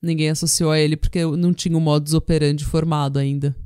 Ninguém 0.00 0.30
associou 0.30 0.70
a 0.70 0.78
ele 0.78 0.96
porque 0.96 1.24
não 1.24 1.52
tinha 1.52 1.76
o 1.76 1.80
modus 1.80 2.14
operandi 2.14 2.64
formado 2.64 3.18
ainda. 3.18 3.56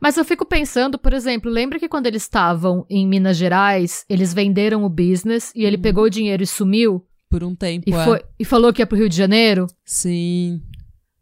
Mas 0.00 0.16
eu 0.16 0.24
fico 0.24 0.46
pensando, 0.46 0.98
por 0.98 1.12
exemplo, 1.12 1.50
lembra 1.50 1.78
que 1.78 1.86
quando 1.86 2.06
eles 2.06 2.22
estavam 2.22 2.86
em 2.88 3.06
Minas 3.06 3.36
Gerais, 3.36 4.06
eles 4.08 4.32
venderam 4.32 4.84
o 4.84 4.88
business 4.88 5.52
e 5.54 5.66
ele 5.66 5.76
pegou 5.76 6.04
o 6.04 6.10
dinheiro 6.10 6.42
e 6.42 6.46
sumiu? 6.46 7.06
Por 7.28 7.44
um 7.44 7.54
tempo, 7.54 7.90
E, 7.90 7.92
é. 7.92 8.04
foi, 8.04 8.22
e 8.38 8.44
falou 8.44 8.72
que 8.72 8.80
ia 8.80 8.86
pro 8.86 8.96
Rio 8.96 9.08
de 9.08 9.16
Janeiro? 9.16 9.66
Sim. 9.84 10.62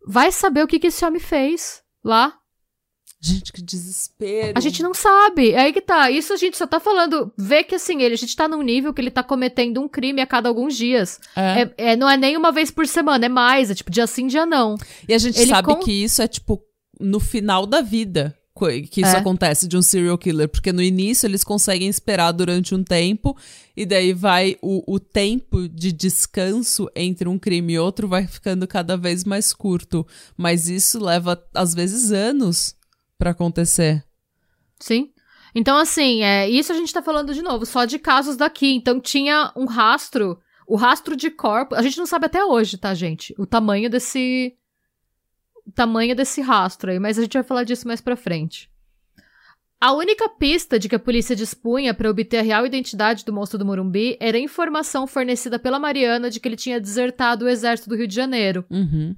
Vai 0.07 0.33
saber 0.33 0.63
o 0.63 0.67
que, 0.67 0.79
que 0.79 0.87
esse 0.89 1.05
homem 1.05 1.21
fez 1.21 1.83
lá. 2.05 2.35
Gente, 3.23 3.53
que 3.53 3.61
desespero. 3.61 4.55
A 4.57 4.61
gente 4.61 4.83
não 4.83 4.95
sabe. 4.95 5.51
É 5.51 5.61
aí 5.61 5.73
que 5.75 5.83
tá. 5.83 6.11
Isso 6.11 6.33
a 6.33 6.37
gente 6.37 6.57
só 6.57 6.67
tá 6.67 6.81
falando. 6.81 7.31
Vê 7.37 7.63
que 7.63 7.75
assim, 7.75 8.01
ele, 8.01 8.15
a 8.15 8.17
gente 8.19 8.35
tá 8.35 8.49
num 8.49 8.63
nível 8.63 8.95
que 8.95 9.01
ele 9.03 9.11
tá 9.11 9.23
cometendo 9.23 9.79
um 9.79 9.87
crime 9.89 10.23
a 10.23 10.27
cada 10.27 10.49
alguns 10.49 10.75
dias. 10.75 11.21
É. 11.37 11.63
É, 11.63 11.75
é- 11.93 11.97
não 11.97 12.09
é 12.09 12.17
nem 12.17 12.35
uma 12.35 12.51
vez 12.51 12.71
por 12.71 12.87
semana, 12.87 13.27
é 13.27 13.29
mais. 13.29 13.71
É 13.71 13.75
tipo 13.75 13.91
dia 13.91 14.07
sim, 14.07 14.27
dia 14.27 14.47
não. 14.47 14.77
E 15.07 15.13
a 15.13 15.19
gente 15.19 15.39
ele 15.39 15.51
sabe 15.51 15.69
con- 15.69 15.81
que 15.81 15.93
isso 15.93 16.23
é, 16.23 16.27
tipo, 16.29 16.63
no 16.99 17.21
final 17.21 17.67
da 17.67 17.83
vida 17.83 18.35
que 18.91 19.01
isso 19.01 19.17
É. 19.17 19.19
acontece 19.19 19.67
de 19.67 19.77
um 19.77 19.83
serial 19.83 20.19
killer. 20.19 20.49
Porque 20.49 20.73
no 20.73 20.83
início 20.83 21.27
eles 21.27 21.43
conseguem 21.43 21.89
esperar 21.89 22.33
durante 22.33 22.75
um 22.75 22.83
tempo, 22.85 23.37
e 23.77 23.87
daí 23.87 24.13
vai 24.13 24.57
o, 24.61 24.83
o 24.95 25.01
tempo 25.01 25.69
de 25.69 25.93
descanso 25.93 26.91
entre 26.95 27.29
um 27.29 27.39
crime 27.39 27.73
e 27.75 27.79
outro 27.79 28.07
vai 28.09 28.27
ficando 28.27 28.67
cada 28.67 28.97
vez 28.97 29.25
mais 29.25 29.53
curto. 29.53 30.07
Mas 30.37 30.69
isso 30.69 31.03
leva, 31.03 31.43
às 31.55 31.75
vezes, 31.75 32.13
anos 32.13 32.75
pra 33.19 33.31
acontecer. 33.31 34.05
Sim. 34.79 35.11
Então, 35.55 35.77
assim, 35.77 36.23
é, 36.23 36.49
isso 36.49 36.73
a 36.73 36.77
gente 36.77 36.93
tá 36.93 37.03
falando 37.03 37.35
de 37.35 37.43
novo, 37.43 37.67
só 37.67 37.85
de 37.85 37.99
casos 37.99 38.37
daqui. 38.37 38.75
Então, 38.75 39.01
tinha 39.01 39.53
um 39.57 39.65
rastro, 39.65 40.39
o 40.67 40.77
rastro 40.77 41.17
de 41.17 41.31
corpo. 41.31 41.75
A 41.75 41.83
gente 41.83 41.99
não 41.99 42.07
sabe 42.07 42.27
até 42.27 42.45
hoje, 42.45 42.79
tá, 42.79 42.95
gente? 42.95 43.35
O 43.39 43.47
tamanho 43.47 43.91
desse. 43.91 44.55
Tamanho 45.75 46.15
desse 46.15 46.41
rastro 46.41 46.91
aí, 46.91 46.99
mas 46.99 47.19
a 47.19 47.23
gente 47.23 47.35
vai 47.35 47.43
falar 47.43 47.65
disso 47.65 47.87
mais 47.87 48.01
pra 48.01 48.17
frente. 48.17 48.71
A 49.81 49.93
única 49.95 50.29
pista 50.29 50.79
de 50.79 50.91
que 50.91 50.95
a 50.95 50.99
polícia 50.99 51.35
dispunha 51.35 51.95
para 51.95 52.11
obter 52.11 52.39
a 52.39 52.43
real 52.43 52.67
identidade 52.67 53.25
do 53.25 53.33
monstro 53.33 53.59
do 53.59 53.65
Morumbi 53.65 54.15
era 54.21 54.37
a 54.37 54.41
informação 54.41 55.07
fornecida 55.07 55.59
pela 55.59 55.79
Mariana 55.79 56.29
de 56.29 56.39
que 56.39 56.47
ele 56.47 56.57
tinha 56.57 56.79
desertado 56.79 57.47
o 57.47 57.49
exército 57.49 57.89
do 57.89 57.97
Rio 57.97 58.07
de 58.07 58.15
Janeiro. 58.15 58.63
Uhum. 58.71 59.17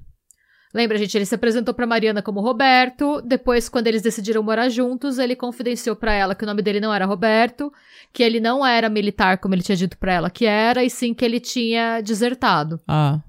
Lembra, 0.73 0.97
gente, 0.97 1.15
ele 1.15 1.25
se 1.25 1.35
apresentou 1.35 1.73
pra 1.73 1.85
Mariana 1.85 2.21
como 2.21 2.41
Roberto. 2.41 3.21
Depois, 3.21 3.67
quando 3.69 3.87
eles 3.87 4.01
decidiram 4.01 4.41
morar 4.41 4.69
juntos, 4.69 5.19
ele 5.19 5.35
confidenciou 5.35 5.95
pra 5.95 6.13
ela 6.13 6.33
que 6.33 6.45
o 6.45 6.47
nome 6.47 6.63
dele 6.63 6.79
não 6.79 6.93
era 6.93 7.05
Roberto, 7.05 7.71
que 8.11 8.23
ele 8.23 8.39
não 8.39 8.65
era 8.65 8.89
militar 8.89 9.37
como 9.37 9.53
ele 9.53 9.61
tinha 9.61 9.75
dito 9.75 9.97
pra 9.97 10.13
ela 10.13 10.29
que 10.31 10.45
era, 10.45 10.83
e 10.83 10.89
sim 10.89 11.13
que 11.13 11.23
ele 11.23 11.39
tinha 11.39 12.01
desertado. 12.01 12.79
Ah. 12.87 13.19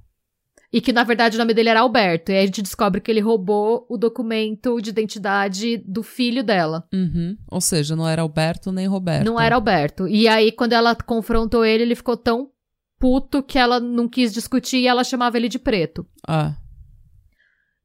E 0.75 0.81
que, 0.81 0.93
na 0.93 1.05
verdade, 1.05 1.37
o 1.37 1.39
nome 1.39 1.55
dele 1.55 1.68
era 1.68 1.83
Alberto. 1.83 2.33
E 2.33 2.35
aí 2.35 2.43
a 2.43 2.47
gente 2.47 2.61
descobre 2.61 3.01
que 3.01 3.09
ele 3.09 3.20
roubou 3.20 3.87
o 3.89 3.97
documento 3.97 4.81
de 4.81 4.91
identidade 4.91 5.77
do 5.77 6.03
filho 6.03 6.43
dela. 6.43 6.85
Uhum. 6.93 7.39
Ou 7.49 7.61
seja, 7.61 7.95
não 7.95 8.09
era 8.09 8.22
Alberto 8.22 8.72
nem 8.72 8.89
Roberto. 8.89 9.25
Não 9.25 9.41
era 9.41 9.55
Alberto. 9.55 10.09
E 10.09 10.27
aí, 10.27 10.51
quando 10.51 10.72
ela 10.72 10.97
confrontou 10.97 11.64
ele, 11.64 11.85
ele 11.85 11.95
ficou 11.95 12.16
tão 12.16 12.51
puto 12.99 13.41
que 13.41 13.57
ela 13.57 13.79
não 13.79 14.09
quis 14.09 14.35
discutir 14.35 14.79
e 14.79 14.89
ela 14.89 15.05
chamava 15.05 15.37
ele 15.37 15.49
de 15.49 15.61
preto. 15.61 16.05
Ah. 16.27 16.57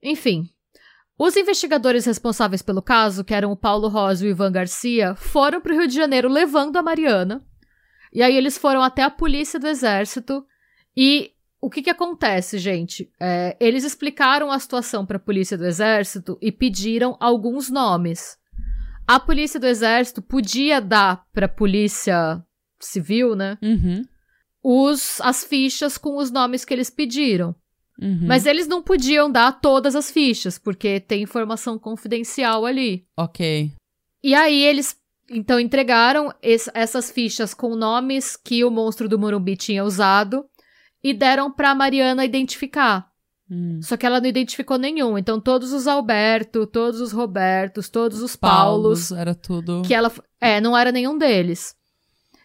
Enfim. 0.01 0.49
Os 1.15 1.37
investigadores 1.37 2.07
responsáveis 2.07 2.63
pelo 2.63 2.81
caso, 2.81 3.23
que 3.23 3.35
eram 3.35 3.51
o 3.51 3.55
Paulo 3.55 3.87
Rosa 3.87 4.25
e 4.25 4.29
o 4.29 4.31
Ivan 4.31 4.51
Garcia, 4.51 5.13
foram 5.13 5.61
para 5.61 5.75
o 5.75 5.77
Rio 5.77 5.87
de 5.87 5.93
Janeiro 5.93 6.27
levando 6.27 6.75
a 6.75 6.81
Mariana. 6.81 7.45
E 8.11 8.23
aí 8.23 8.35
eles 8.35 8.57
foram 8.57 8.81
até 8.81 9.03
a 9.03 9.11
polícia 9.11 9.59
do 9.59 9.67
exército 9.67 10.43
e 10.97 11.33
o 11.61 11.69
que 11.69 11.81
que 11.81 11.89
acontece, 11.89 12.57
gente? 12.57 13.09
É, 13.19 13.55
eles 13.59 13.83
explicaram 13.83 14.51
a 14.51 14.59
situação 14.59 15.05
para 15.05 15.17
a 15.17 15.19
polícia 15.19 15.57
do 15.57 15.65
exército 15.65 16.37
e 16.41 16.51
pediram 16.51 17.17
alguns 17.19 17.69
nomes. 17.69 18.37
A 19.07 19.19
polícia 19.19 19.59
do 19.59 19.65
exército 19.67 20.21
podia 20.21 20.79
dar 20.79 21.25
para 21.33 21.47
a 21.47 21.49
polícia 21.49 22.41
civil, 22.79 23.35
né? 23.35 23.57
Uhum. 23.61 24.03
Os, 24.63 25.19
as 25.21 25.43
fichas 25.43 25.97
com 25.97 26.17
os 26.17 26.31
nomes 26.31 26.63
que 26.65 26.73
eles 26.73 26.89
pediram. 26.89 27.55
Uhum. 28.01 28.25
Mas 28.27 28.45
eles 28.45 28.67
não 28.67 28.81
podiam 28.81 29.29
dar 29.31 29.51
todas 29.59 29.95
as 29.95 30.09
fichas, 30.11 30.57
porque 30.57 30.99
tem 30.99 31.23
informação 31.23 31.77
confidencial 31.77 32.65
ali. 32.65 33.05
Ok. 33.17 33.71
E 34.23 34.33
aí 34.35 34.61
eles 34.63 34.97
então 35.31 35.59
entregaram 35.59 36.33
es- 36.41 36.69
essas 36.73 37.11
fichas 37.11 37.53
com 37.53 37.75
nomes 37.75 38.35
que 38.35 38.63
o 38.63 38.71
monstro 38.71 39.07
do 39.07 39.19
Morumbi 39.19 39.55
tinha 39.55 39.83
usado 39.83 40.45
e 41.03 41.13
deram 41.13 41.51
pra 41.51 41.73
Mariana 41.75 42.25
identificar. 42.25 43.07
Hum. 43.49 43.79
Só 43.81 43.97
que 43.97 44.05
ela 44.05 44.19
não 44.21 44.27
identificou 44.27 44.77
nenhum. 44.77 45.17
Então 45.17 45.39
todos 45.39 45.73
os 45.73 45.87
Alberto, 45.87 46.67
todos 46.67 47.01
os 47.01 47.11
Robertos, 47.11 47.89
todos 47.89 48.21
os 48.21 48.35
Paulos, 48.35 49.07
Paulos, 49.09 49.11
era 49.11 49.33
tudo. 49.33 49.81
que 49.85 49.93
ela 49.93 50.11
é, 50.39 50.61
não 50.61 50.77
era 50.77 50.91
nenhum 50.91 51.17
deles. 51.17 51.73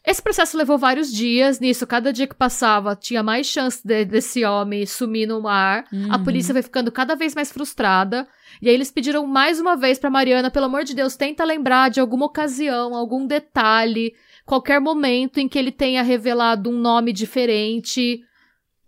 Esse 0.07 0.23
processo 0.23 0.57
levou 0.59 0.77
vários 0.77 1.11
dias. 1.11 1.59
Nisso, 1.61 1.87
cada 1.87 2.13
dia 2.13 2.27
que 2.27 2.35
passava, 2.35 2.95
tinha 2.95 3.23
mais 3.23 3.47
chance 3.47 3.81
de- 3.83 4.05
desse 4.05 4.45
homem 4.45 4.85
sumir 4.85 5.27
no 5.27 5.41
mar. 5.41 5.85
A 6.11 6.17
Uhum. 6.19 6.25
polícia 6.25 6.53
vai 6.53 6.63
ficando 6.63 6.93
cada 6.93 7.15
vez 7.15 7.35
mais 7.35 7.51
frustrada. 7.51 8.29
E 8.61 8.69
aí 8.69 8.75
eles 8.75 8.91
pediram 8.91 9.27
mais 9.27 9.59
uma 9.59 9.77
vez 9.77 9.99
pra 9.99 10.11
Mariana, 10.11 10.51
pelo 10.51 10.67
amor 10.67 10.85
de 10.85 10.95
Deus, 10.95 11.17
tenta 11.17 11.43
lembrar 11.43 11.89
de 11.91 12.01
alguma 12.01 12.27
ocasião, 12.27 12.95
algum 12.95 13.27
detalhe, 13.27 14.15
qualquer 14.45 14.79
momento 14.79 15.39
em 15.39 15.49
que 15.49 15.59
ele 15.59 15.73
tenha 15.73 16.03
revelado 16.03 16.69
um 16.69 16.79
nome 16.79 17.11
diferente. 17.11 18.21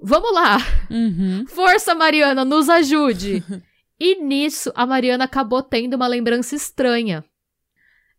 Vamos 0.09 0.33
lá! 0.33 0.59
Uhum. 0.89 1.45
Força, 1.49 1.93
Mariana, 1.93 2.45
nos 2.45 2.69
ajude! 2.69 3.43
e 3.99 4.23
nisso, 4.23 4.71
a 4.77 4.87
Mariana 4.87 5.25
acabou 5.25 5.63
tendo 5.65 5.95
uma 5.95 6.07
lembrança 6.07 6.55
estranha. 6.55 7.25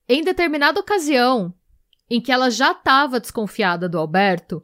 Em 0.10 0.22
determinada 0.22 0.82
ocasião, 0.82 1.54
em 2.10 2.20
que 2.20 2.30
ela 2.30 2.50
já 2.50 2.72
estava 2.74 3.22
desconfiada 3.22 3.88
do 3.88 3.98
Alberto, 3.98 4.62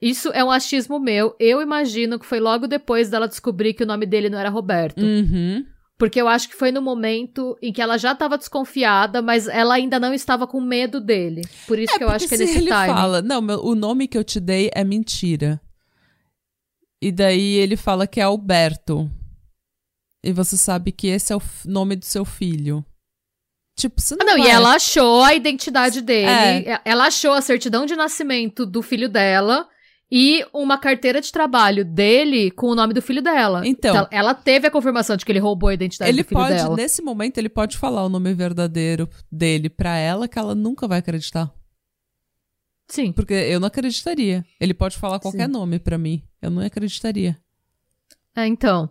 isso 0.00 0.30
é 0.32 0.44
um 0.44 0.52
achismo 0.52 1.00
meu, 1.00 1.34
eu 1.40 1.60
imagino 1.60 2.16
que 2.16 2.26
foi 2.26 2.38
logo 2.38 2.68
depois 2.68 3.10
dela 3.10 3.26
descobrir 3.26 3.74
que 3.74 3.82
o 3.82 3.86
nome 3.86 4.06
dele 4.06 4.30
não 4.30 4.38
era 4.38 4.48
Roberto. 4.48 5.02
Uhum. 5.02 5.64
Porque 5.98 6.20
eu 6.20 6.28
acho 6.28 6.48
que 6.48 6.54
foi 6.56 6.70
no 6.70 6.80
momento 6.80 7.56
em 7.60 7.72
que 7.72 7.82
ela 7.82 7.96
já 7.98 8.12
estava 8.12 8.38
desconfiada, 8.38 9.20
mas 9.20 9.48
ela 9.48 9.74
ainda 9.74 9.98
não 9.98 10.14
estava 10.14 10.46
com 10.46 10.60
medo 10.60 11.00
dele. 11.00 11.42
Por 11.66 11.76
isso 11.78 11.96
que 11.96 12.04
eu 12.04 12.08
acho 12.08 12.28
que 12.28 12.34
é 12.36 12.38
nesse 12.38 12.58
ele 12.58 12.70
time. 12.70 12.86
fala, 12.86 13.20
não, 13.20 13.40
meu- 13.42 13.64
o 13.64 13.74
nome 13.74 14.06
que 14.06 14.16
eu 14.18 14.22
te 14.24 14.38
dei 14.38 14.70
é 14.74 14.84
mentira. 14.84 15.60
E 17.02 17.10
daí 17.10 17.54
ele 17.56 17.76
fala 17.76 18.06
que 18.06 18.20
é 18.20 18.22
Alberto. 18.22 19.10
E 20.24 20.32
você 20.32 20.56
sabe 20.56 20.92
que 20.92 21.08
esse 21.08 21.32
é 21.32 21.36
o 21.36 21.42
nome 21.66 21.96
do 21.96 22.04
seu 22.04 22.24
filho. 22.24 22.84
Tipo, 23.76 24.00
você 24.00 24.14
Ah, 24.14 24.18
não 24.20 24.26
não, 24.26 24.38
e 24.38 24.42
vai- 24.42 24.50
ela 24.50 24.74
achou 24.76 25.24
a 25.24 25.34
identidade 25.34 26.00
dele. 26.00 26.28
É. 26.68 26.80
Ela 26.84 27.06
achou 27.06 27.32
a 27.32 27.40
certidão 27.40 27.86
de 27.86 27.96
nascimento 27.96 28.64
do 28.64 28.82
filho 28.82 29.08
dela 29.08 29.66
e 30.12 30.46
uma 30.52 30.78
carteira 30.78 31.20
de 31.20 31.32
trabalho 31.32 31.84
dele 31.84 32.50
com 32.52 32.66
o 32.68 32.74
nome 32.74 32.94
do 32.94 33.02
filho 33.02 33.20
dela. 33.22 33.66
Então. 33.66 34.06
ela 34.10 34.32
teve 34.34 34.68
a 34.68 34.70
confirmação 34.70 35.16
de 35.16 35.24
que 35.24 35.32
ele 35.32 35.38
roubou 35.40 35.70
a 35.70 35.74
identidade 35.74 36.08
Ele 36.10 36.22
do 36.22 36.28
filho 36.28 36.40
pode, 36.40 36.54
dela. 36.54 36.76
nesse 36.76 37.02
momento, 37.02 37.38
ele 37.38 37.48
pode 37.48 37.76
falar 37.78 38.04
o 38.04 38.08
nome 38.10 38.32
verdadeiro 38.34 39.08
dele 39.30 39.68
pra 39.68 39.96
ela 39.96 40.28
que 40.28 40.38
ela 40.38 40.54
nunca 40.54 40.86
vai 40.86 40.98
acreditar. 41.00 41.52
Sim. 42.88 43.10
Porque 43.10 43.32
eu 43.32 43.58
não 43.58 43.66
acreditaria. 43.68 44.44
Ele 44.60 44.74
pode 44.74 44.98
falar 44.98 45.18
qualquer 45.18 45.46
Sim. 45.46 45.52
nome 45.52 45.78
pra 45.80 45.96
mim. 45.98 46.22
Eu 46.42 46.50
não 46.50 46.62
acreditaria. 46.62 47.38
É, 48.36 48.46
então. 48.46 48.90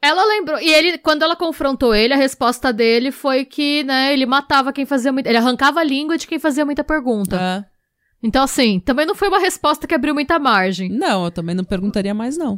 Ela 0.00 0.24
lembrou. 0.26 0.58
E 0.60 0.70
ele, 0.72 0.98
quando 0.98 1.22
ela 1.22 1.36
confrontou 1.36 1.94
ele, 1.94 2.12
a 2.12 2.16
resposta 2.16 2.72
dele 2.72 3.10
foi 3.10 3.44
que, 3.44 3.82
né, 3.84 4.12
ele 4.12 4.26
matava 4.26 4.72
quem 4.72 4.84
fazia 4.84 5.12
muito. 5.12 5.26
Ele 5.26 5.38
arrancava 5.38 5.80
a 5.80 5.84
língua 5.84 6.18
de 6.18 6.26
quem 6.26 6.38
fazia 6.38 6.64
muita 6.64 6.84
pergunta. 6.84 7.36
É. 7.40 7.64
Então, 8.22 8.42
assim, 8.42 8.80
também 8.80 9.04
não 9.06 9.14
foi 9.14 9.28
uma 9.28 9.38
resposta 9.38 9.86
que 9.86 9.94
abriu 9.94 10.14
muita 10.14 10.38
margem. 10.38 10.88
Não, 10.90 11.24
eu 11.26 11.30
também 11.30 11.54
não 11.54 11.64
perguntaria 11.64 12.14
mais, 12.14 12.36
não. 12.38 12.56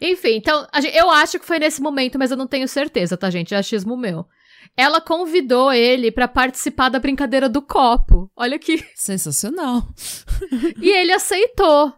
Enfim, 0.00 0.36
então, 0.36 0.66
a 0.72 0.80
gen- 0.80 0.92
eu 0.94 1.10
acho 1.10 1.38
que 1.38 1.46
foi 1.46 1.58
nesse 1.58 1.80
momento, 1.82 2.18
mas 2.18 2.30
eu 2.30 2.36
não 2.36 2.46
tenho 2.46 2.68
certeza, 2.68 3.16
tá, 3.16 3.28
gente? 3.30 3.54
É 3.54 3.58
achismo 3.58 3.96
meu. 3.96 4.26
Ela 4.76 5.00
convidou 5.00 5.72
ele 5.72 6.10
pra 6.10 6.28
participar 6.28 6.88
da 6.90 6.98
brincadeira 6.98 7.48
do 7.48 7.62
copo. 7.62 8.30
Olha 8.36 8.56
aqui. 8.56 8.82
Sensacional. 8.94 9.86
E 10.82 10.88
ele 10.90 11.12
aceitou. 11.12 11.92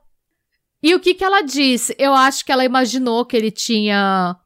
E 0.82 0.94
o 0.94 1.00
que 1.00 1.14
que 1.14 1.24
ela 1.24 1.42
disse? 1.42 1.94
Eu 1.98 2.14
acho 2.14 2.44
que 2.44 2.52
ela 2.52 2.64
imaginou 2.64 3.24
que 3.24 3.36
ele 3.36 3.50
tinha. 3.50 4.36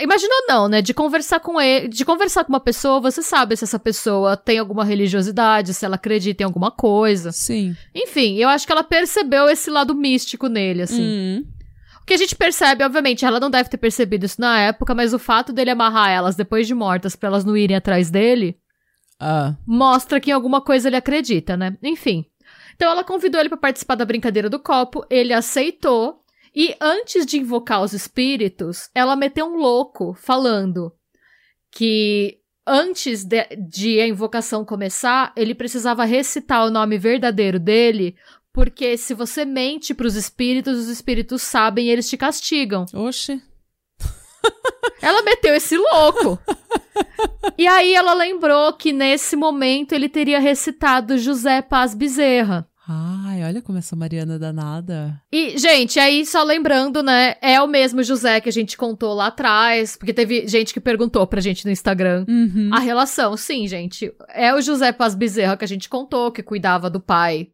Imaginou 0.00 0.46
não, 0.48 0.68
né? 0.68 0.80
De 0.80 0.94
conversar 0.94 1.40
com 1.40 1.60
ele, 1.60 1.88
de 1.88 2.04
conversar 2.04 2.44
com 2.44 2.52
uma 2.52 2.60
pessoa, 2.60 3.00
você 3.00 3.22
sabe 3.22 3.56
se 3.56 3.64
essa 3.64 3.78
pessoa 3.78 4.36
tem 4.36 4.58
alguma 4.58 4.84
religiosidade, 4.84 5.74
se 5.74 5.84
ela 5.84 5.96
acredita 5.96 6.42
em 6.42 6.46
alguma 6.46 6.70
coisa. 6.70 7.32
Sim. 7.32 7.74
Enfim, 7.94 8.36
eu 8.36 8.48
acho 8.48 8.64
que 8.64 8.72
ela 8.72 8.84
percebeu 8.84 9.48
esse 9.48 9.68
lado 9.68 9.94
místico 9.94 10.46
nele, 10.46 10.82
assim. 10.82 11.02
Hum. 11.02 11.44
O 12.00 12.04
que 12.06 12.14
a 12.14 12.16
gente 12.16 12.34
percebe, 12.36 12.84
obviamente, 12.84 13.24
ela 13.24 13.40
não 13.40 13.50
deve 13.50 13.68
ter 13.68 13.76
percebido 13.78 14.26
isso 14.26 14.40
na 14.40 14.60
época, 14.60 14.94
mas 14.94 15.12
o 15.12 15.18
fato 15.18 15.52
dele 15.52 15.70
amarrar 15.70 16.10
elas 16.10 16.36
depois 16.36 16.66
de 16.66 16.74
mortas 16.74 17.14
pra 17.16 17.28
elas 17.28 17.44
não 17.44 17.56
irem 17.56 17.76
atrás 17.76 18.10
dele, 18.10 18.56
Ah. 19.20 19.54
mostra 19.66 20.20
que 20.20 20.30
em 20.30 20.34
alguma 20.34 20.60
coisa 20.60 20.88
ele 20.88 20.96
acredita, 20.96 21.56
né? 21.56 21.76
Enfim. 21.82 22.24
Então 22.74 22.90
ela 22.90 23.04
convidou 23.04 23.40
ele 23.40 23.48
pra 23.48 23.58
participar 23.58 23.94
da 23.94 24.04
brincadeira 24.04 24.48
do 24.50 24.58
copo, 24.58 25.04
ele 25.10 25.32
aceitou, 25.32 26.22
e 26.54 26.76
antes 26.80 27.24
de 27.24 27.38
invocar 27.38 27.82
os 27.82 27.92
espíritos, 27.92 28.90
ela 28.94 29.16
meteu 29.16 29.46
um 29.46 29.56
louco 29.56 30.14
falando 30.14 30.92
que 31.70 32.38
antes 32.66 33.24
de, 33.24 33.44
de 33.56 34.00
a 34.00 34.06
invocação 34.06 34.64
começar, 34.64 35.32
ele 35.34 35.54
precisava 35.54 36.04
recitar 36.04 36.66
o 36.66 36.70
nome 36.70 36.98
verdadeiro 36.98 37.58
dele, 37.58 38.16
porque 38.52 38.98
se 38.98 39.14
você 39.14 39.44
mente 39.44 39.94
pros 39.94 40.14
espíritos, 40.14 40.78
os 40.78 40.88
espíritos 40.88 41.40
sabem 41.42 41.86
e 41.86 41.90
eles 41.90 42.08
te 42.08 42.16
castigam. 42.16 42.84
Oxe. 42.92 43.42
Ela 45.02 45.22
meteu 45.22 45.54
esse 45.54 45.76
louco. 45.76 46.38
e 47.58 47.66
aí 47.66 47.94
ela 47.94 48.14
lembrou 48.14 48.72
que 48.72 48.92
nesse 48.92 49.36
momento 49.36 49.92
ele 49.92 50.08
teria 50.08 50.38
recitado 50.38 51.18
José 51.18 51.60
Paz 51.60 51.94
Bezerra. 51.94 52.66
Ai, 52.88 53.44
olha 53.44 53.62
como 53.62 53.78
essa 53.78 53.94
Mariana 53.94 54.34
é 54.34 54.38
danada. 54.38 55.20
E, 55.32 55.56
gente, 55.56 56.00
aí 56.00 56.26
só 56.26 56.42
lembrando, 56.42 57.00
né, 57.02 57.36
é 57.40 57.60
o 57.62 57.68
mesmo 57.68 58.02
José 58.02 58.40
que 58.40 58.48
a 58.48 58.52
gente 58.52 58.76
contou 58.76 59.14
lá 59.14 59.28
atrás, 59.28 59.96
porque 59.96 60.12
teve 60.12 60.48
gente 60.48 60.74
que 60.74 60.80
perguntou 60.80 61.24
pra 61.26 61.40
gente 61.40 61.64
no 61.64 61.70
Instagram 61.70 62.24
Uhum. 62.28 62.70
a 62.72 62.80
relação. 62.80 63.36
Sim, 63.36 63.68
gente, 63.68 64.12
é 64.30 64.52
o 64.52 64.60
José 64.60 64.90
Paz 64.92 65.14
Bezerra 65.14 65.56
que 65.56 65.64
a 65.64 65.68
gente 65.68 65.88
contou, 65.88 66.32
que 66.32 66.42
cuidava 66.42 66.90
do 66.90 66.98
pai 67.00 67.48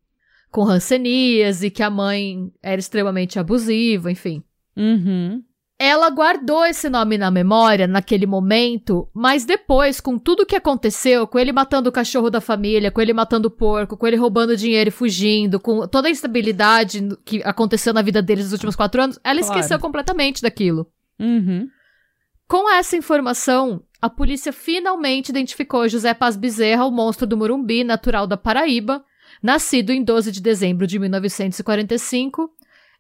com 0.50 0.64
rancenias 0.64 1.62
e 1.62 1.70
que 1.70 1.82
a 1.82 1.90
mãe 1.90 2.50
era 2.62 2.80
extremamente 2.80 3.38
abusiva, 3.38 4.10
enfim. 4.10 4.42
Uhum. 4.74 5.42
Ela 5.80 6.10
guardou 6.10 6.64
esse 6.66 6.88
nome 6.90 7.16
na 7.16 7.30
memória 7.30 7.86
naquele 7.86 8.26
momento, 8.26 9.08
mas 9.14 9.44
depois, 9.44 10.00
com 10.00 10.18
tudo 10.18 10.44
que 10.44 10.56
aconteceu, 10.56 11.24
com 11.24 11.38
ele 11.38 11.52
matando 11.52 11.88
o 11.88 11.92
cachorro 11.92 12.28
da 12.30 12.40
família, 12.40 12.90
com 12.90 13.00
ele 13.00 13.12
matando 13.12 13.46
o 13.46 13.50
porco, 13.50 13.96
com 13.96 14.04
ele 14.06 14.16
roubando 14.16 14.56
dinheiro 14.56 14.88
e 14.88 14.90
fugindo, 14.90 15.60
com 15.60 15.86
toda 15.86 16.08
a 16.08 16.10
instabilidade 16.10 17.00
que 17.24 17.40
aconteceu 17.44 17.94
na 17.94 18.02
vida 18.02 18.20
deles 18.20 18.46
nos 18.46 18.54
últimos 18.54 18.74
quatro 18.74 19.00
anos, 19.00 19.20
ela 19.22 19.38
Claro. 19.40 19.54
esqueceu 19.56 19.78
completamente 19.78 20.42
daquilo. 20.42 20.88
Uhum. 21.16 21.68
Com 22.48 22.68
essa 22.72 22.96
informação, 22.96 23.84
a 24.02 24.10
polícia 24.10 24.52
finalmente 24.52 25.28
identificou 25.28 25.88
José 25.88 26.12
Paz 26.12 26.36
Bezerra, 26.36 26.86
o 26.86 26.90
monstro 26.90 27.24
do 27.26 27.36
Morumbi, 27.36 27.84
natural 27.84 28.26
da 28.26 28.36
Paraíba, 28.36 29.04
nascido 29.40 29.90
em 29.92 30.02
12 30.02 30.32
de 30.32 30.40
dezembro 30.40 30.88
de 30.88 30.98
1945, 30.98 32.50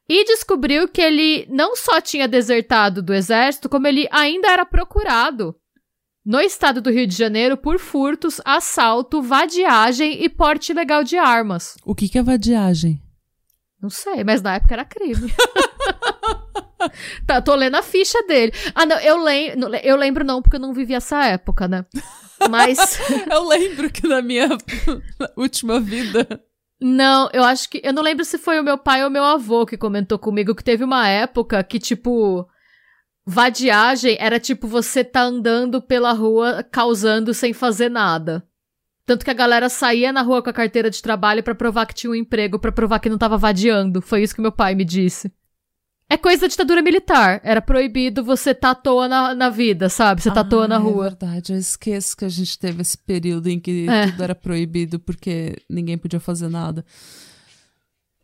e 0.08 0.24
descobriu 0.24 0.88
que 0.88 1.00
ele 1.00 1.46
não 1.50 1.76
só 1.76 2.00
tinha 2.00 2.26
desertado 2.26 3.02
do 3.02 3.12
exército, 3.12 3.68
como 3.68 3.86
ele 3.86 4.08
ainda 4.10 4.48
era 4.48 4.64
procurado 4.64 5.54
no 6.24 6.40
estado 6.40 6.80
do 6.80 6.90
Rio 6.90 7.06
de 7.06 7.16
Janeiro 7.16 7.56
por 7.56 7.78
furtos, 7.78 8.40
assalto, 8.44 9.22
vadiagem 9.22 10.22
e 10.22 10.28
porte 10.28 10.72
ilegal 10.72 11.04
de 11.04 11.16
armas. 11.16 11.74
O 11.84 11.94
que 11.94 12.08
que 12.08 12.18
é 12.18 12.22
vadiagem? 12.22 13.02
Não 13.80 13.90
sei, 13.90 14.24
mas 14.24 14.42
na 14.42 14.56
época 14.56 14.74
era 14.74 14.84
crime. 14.84 15.32
tá, 17.26 17.40
tô 17.40 17.54
lendo 17.54 17.76
a 17.76 17.82
ficha 17.82 18.20
dele. 18.24 18.52
Ah, 18.74 18.84
não, 18.84 18.98
eu, 18.98 19.22
lem 19.22 19.52
eu 19.82 19.96
lembro 19.96 20.24
não, 20.24 20.42
porque 20.42 20.56
eu 20.56 20.60
não 20.60 20.74
vivi 20.74 20.94
essa 20.94 21.24
época, 21.24 21.68
né? 21.68 21.86
Mas. 22.50 22.98
eu 23.30 23.46
lembro 23.46 23.90
que 23.90 24.06
na 24.06 24.20
minha 24.20 24.48
última 25.36 25.80
vida. 25.80 26.26
Não, 26.80 27.28
eu 27.32 27.42
acho 27.42 27.68
que. 27.68 27.80
Eu 27.82 27.92
não 27.92 28.02
lembro 28.02 28.24
se 28.24 28.38
foi 28.38 28.60
o 28.60 28.62
meu 28.62 28.78
pai 28.78 29.04
ou 29.04 29.10
meu 29.10 29.24
avô 29.24 29.66
que 29.66 29.76
comentou 29.76 30.18
comigo 30.18 30.54
que 30.54 30.62
teve 30.64 30.84
uma 30.84 31.08
época 31.08 31.62
que, 31.64 31.78
tipo. 31.78 32.48
Vadiagem 33.30 34.16
era 34.18 34.40
tipo 34.40 34.66
você 34.66 35.04
tá 35.04 35.20
andando 35.20 35.82
pela 35.82 36.12
rua 36.12 36.62
causando 36.62 37.34
sem 37.34 37.52
fazer 37.52 37.90
nada. 37.90 38.42
Tanto 39.04 39.22
que 39.22 39.30
a 39.30 39.34
galera 39.34 39.68
saía 39.68 40.12
na 40.12 40.22
rua 40.22 40.42
com 40.42 40.48
a 40.48 40.52
carteira 40.52 40.90
de 40.90 41.02
trabalho 41.02 41.42
para 41.42 41.54
provar 41.54 41.84
que 41.84 41.94
tinha 41.94 42.10
um 42.10 42.14
emprego, 42.14 42.58
para 42.58 42.72
provar 42.72 42.98
que 43.00 43.08
não 43.10 43.18
tava 43.18 43.36
vadiando. 43.36 44.00
Foi 44.00 44.22
isso 44.22 44.34
que 44.34 44.40
meu 44.40 44.52
pai 44.52 44.74
me 44.74 44.84
disse. 44.84 45.30
É 46.10 46.16
coisa 46.16 46.42
da 46.42 46.46
ditadura 46.46 46.80
militar. 46.80 47.40
Era 47.44 47.60
proibido 47.60 48.24
você 48.24 48.54
tá 48.54 48.70
à 48.70 48.74
toa 48.74 49.06
na, 49.06 49.34
na 49.34 49.50
vida, 49.50 49.90
sabe? 49.90 50.22
Você 50.22 50.30
tá 50.30 50.40
ah, 50.40 50.42
à 50.42 50.44
toa 50.44 50.66
na 50.66 50.76
é 50.76 50.78
rua. 50.78 51.06
É 51.06 51.08
verdade, 51.10 51.52
eu 51.52 51.58
esqueço 51.58 52.16
que 52.16 52.24
a 52.24 52.28
gente 52.30 52.58
teve 52.58 52.80
esse 52.80 52.96
período 52.96 53.48
em 53.48 53.60
que 53.60 53.86
é. 53.88 54.06
tudo 54.06 54.22
era 54.24 54.34
proibido 54.34 54.98
porque 54.98 55.56
ninguém 55.68 55.98
podia 55.98 56.18
fazer 56.18 56.48
nada. 56.48 56.82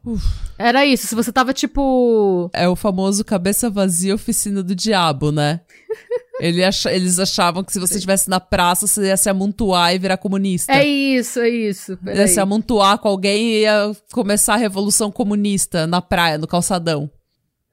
Uf. 0.03 0.25
Era 0.59 0.85
isso, 0.87 1.07
se 1.07 1.15
você 1.15 1.31
tava 1.31 1.53
tipo. 1.53 2.51
É 2.55 2.69
o 2.69 2.77
famoso 2.77 3.25
cabeça 3.25 3.69
vazia 3.69 4.15
oficina 4.15 4.63
do 4.63 4.75
diabo, 4.75 5.31
né? 5.31 5.61
Ele 6.41 6.65
ach... 6.65 6.87
Eles 6.87 7.19
achavam 7.19 7.63
que 7.63 7.73
se 7.73 7.79
você 7.79 7.95
estivesse 7.95 8.29
na 8.29 8.41
praça, 8.41 8.87
você 8.87 9.07
ia 9.07 9.17
se 9.17 9.31
amontoar 9.31 9.95
e 9.95 9.99
virar 9.99 10.17
comunista. 10.17 10.73
É 10.73 10.85
isso, 10.85 11.39
é 11.39 11.49
isso. 11.49 11.99
Ia 12.07 12.27
se 12.27 12.41
amontoar 12.41 12.99
com 12.99 13.09
alguém 13.09 13.51
e 13.51 13.61
ia 13.61 13.93
começar 14.13 14.55
a 14.55 14.59
revolução 14.59 15.13
comunista 15.13 15.87
na 15.87 16.03
praia, 16.03 16.37
no 16.37 16.47
calçadão. 16.47 17.11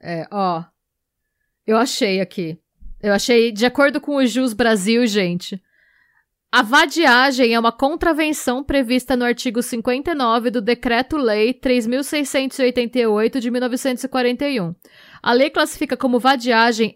É, 0.02 0.26
ó. 0.30 0.64
Eu 1.66 1.76
achei 1.76 2.20
aqui. 2.20 2.58
Eu 3.00 3.12
achei, 3.12 3.52
de 3.52 3.64
acordo 3.64 4.00
com 4.00 4.16
o 4.16 4.26
Jus 4.26 4.52
Brasil, 4.52 5.06
gente. 5.06 5.62
A 6.54 6.60
vadiagem 6.60 7.54
é 7.54 7.58
uma 7.58 7.72
contravenção 7.72 8.62
prevista 8.62 9.16
no 9.16 9.24
artigo 9.24 9.62
59 9.62 10.50
do 10.50 10.60
Decreto-Lei 10.60 11.54
3688 11.54 13.40
de 13.40 13.50
1941. 13.50 14.74
A 15.22 15.32
lei 15.32 15.48
classifica 15.48 15.96
como 15.96 16.20
vadiagem 16.20 16.94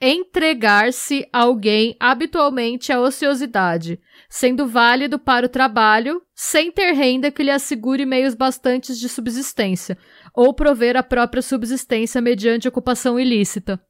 entregar-se 0.00 1.26
a 1.32 1.40
alguém 1.40 1.96
habitualmente 1.98 2.92
à 2.92 3.00
ociosidade, 3.00 3.98
sendo 4.28 4.68
válido 4.68 5.18
para 5.18 5.46
o 5.46 5.48
trabalho, 5.48 6.22
sem 6.32 6.70
ter 6.70 6.92
renda 6.92 7.32
que 7.32 7.42
lhe 7.42 7.50
assegure 7.50 8.06
meios 8.06 8.36
bastantes 8.36 9.00
de 9.00 9.08
subsistência, 9.08 9.98
ou 10.34 10.54
prover 10.54 10.96
a 10.96 11.02
própria 11.02 11.42
subsistência 11.42 12.20
mediante 12.20 12.68
ocupação 12.68 13.18
ilícita. 13.18 13.80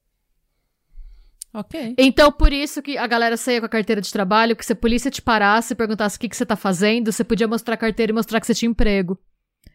Ok. 1.55 1.95
Então, 1.99 2.33
por 2.33 2.53
isso 2.53 2.81
que 2.81 2.97
a 2.97 3.07
galera 3.07 3.37
saía 3.37 3.61
com 3.61 3.67
a 3.67 3.69
carteira 3.69 4.01
de 4.01 4.11
trabalho, 4.11 4.57
que 4.57 4.65
se 4.65 4.73
a 4.73 4.77
polícia 4.77 5.11
te 5.11 5.21
parasse 5.21 5.75
e 5.75 5.77
perguntasse 5.77 6.17
o 6.17 6.21
que, 6.21 6.29
que 6.29 6.37
você 6.37 6.47
tá 6.47 6.57
fazendo, 6.57 7.13
você 7.13 7.23
podia 7.23 7.47
mostrar 7.47 7.75
a 7.75 7.79
carteira 7.79 8.11
e 8.11 8.15
mostrar 8.15 8.41
que 8.41 8.47
você 8.47 8.55
tinha 8.55 8.71
emprego. 8.71 9.19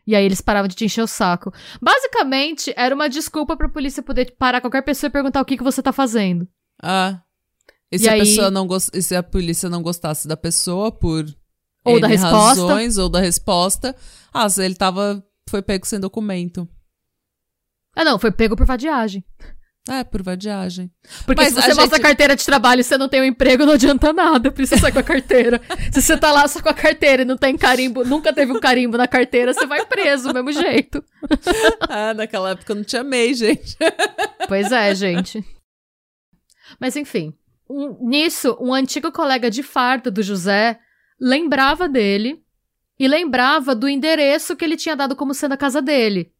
E 0.05 0.15
aí 0.15 0.26
eles 0.26 0.41
paravam 0.41 0.68
de 0.68 0.76
te 0.76 0.86
encher 0.86 1.03
o 1.03 1.07
saco. 1.07 1.53
Basicamente, 1.82 2.74
era 2.76 2.95
uma 2.95 3.07
desculpa 3.07 3.55
pra 3.55 3.70
polícia 3.70 4.01
poder 4.01 4.34
parar 4.39 4.61
qualquer 4.61 4.82
pessoa 4.82 5.09
e 5.09 5.11
perguntar 5.11 5.41
o 5.41 5.45
que, 5.45 5.57
que 5.57 5.63
você 5.63 5.84
tá 5.84 5.91
fazendo. 5.91 6.47
Ah. 6.82 7.22
E, 7.91 7.97
e 7.97 7.99
se, 7.99 8.09
aí... 8.09 8.22
a 8.22 8.24
pessoa 8.24 8.51
não 8.51 8.68
e 8.93 9.01
se 9.01 9.15
a 9.15 9.22
polícia 9.22 9.70
não 9.70 9.84
gostasse 9.84 10.28
da 10.28 10.36
pessoa 10.36 10.91
por 10.91 11.26
ou 11.84 11.95
N 11.95 12.01
da 12.01 12.07
resposta 12.07 12.61
razões, 12.61 12.97
ou 12.97 13.09
da 13.09 13.20
resposta, 13.20 13.95
ah, 14.34 14.49
se 14.49 14.63
ele 14.63 14.76
tava 14.76 15.24
foi 15.50 15.62
pego 15.62 15.86
sem 15.86 16.00
documento. 16.00 16.68
Ah, 17.95 18.04
não, 18.04 18.20
foi 18.20 18.32
pego 18.32 18.56
por 18.56 18.66
vadiagem. 18.66 19.24
É, 19.89 20.04
por 20.04 20.22
vadiagem. 20.22 20.91
Porque 21.26 21.41
Mas 21.41 21.54
se 21.54 21.62
você 21.62 21.74
mostra 21.74 21.98
a 21.98 22.02
carteira 22.02 22.36
de 22.36 22.45
trabalho 22.45 22.82
e 22.82 22.84
você 22.84 22.98
não 22.98 23.08
tem 23.08 23.22
um 23.22 23.26
emprego, 23.26 23.66
não 23.66 23.74
adianta 23.74 24.12
nada, 24.12 24.52
precisa 24.52 24.82
sair 24.82 24.91
com 24.91 25.00
a 25.00 25.04
carteira. 25.04 25.62
se 25.93 26.02
você 26.02 26.18
tá 26.18 26.32
lá 26.32 26.45
só 26.48 26.62
com 26.62 26.68
a 26.68 26.74
carteira 26.74 27.22
e 27.22 27.26
não 27.26 27.38
tem 27.38 27.58
carimbo, 27.58 28.04
nunca 28.04 28.34
teve 28.34 28.52
um 28.52 28.60
carimbo 28.60 28.98
na 28.98 29.08
carteira, 29.08 29.54
você 29.54 29.66
vai 29.66 29.86
preso 29.86 30.28
do 30.28 30.34
mesmo 30.34 30.52
jeito. 30.52 31.04
ah, 31.88 32.14
naquela 32.14 32.52
época 32.52 32.74
eu 32.74 32.76
não 32.76 32.84
te 32.84 32.98
amei, 32.98 33.34
gente. 33.34 33.78
pois 34.50 34.72
é, 34.74 34.93
gente. 34.93 35.43
Mas 36.80 36.98
enfim, 36.98 37.34
um, 37.70 38.10
nisso, 38.10 38.58
um 38.60 38.74
antigo 38.74 39.10
colega 39.10 39.50
de 39.50 39.64
farda 39.64 40.12
do 40.12 40.22
José 40.22 40.78
lembrava 41.20 41.88
dele 41.88 42.43
e 43.00 43.08
lembrava 43.08 43.76
do 43.76 43.88
endereço 43.88 44.56
que 44.56 44.66
ele 44.66 44.78
tinha 44.78 44.95
dado 44.95 45.16
como 45.16 45.34
sendo 45.34 45.54
a 45.54 45.58
casa 45.58 45.82
dele. 45.82 46.32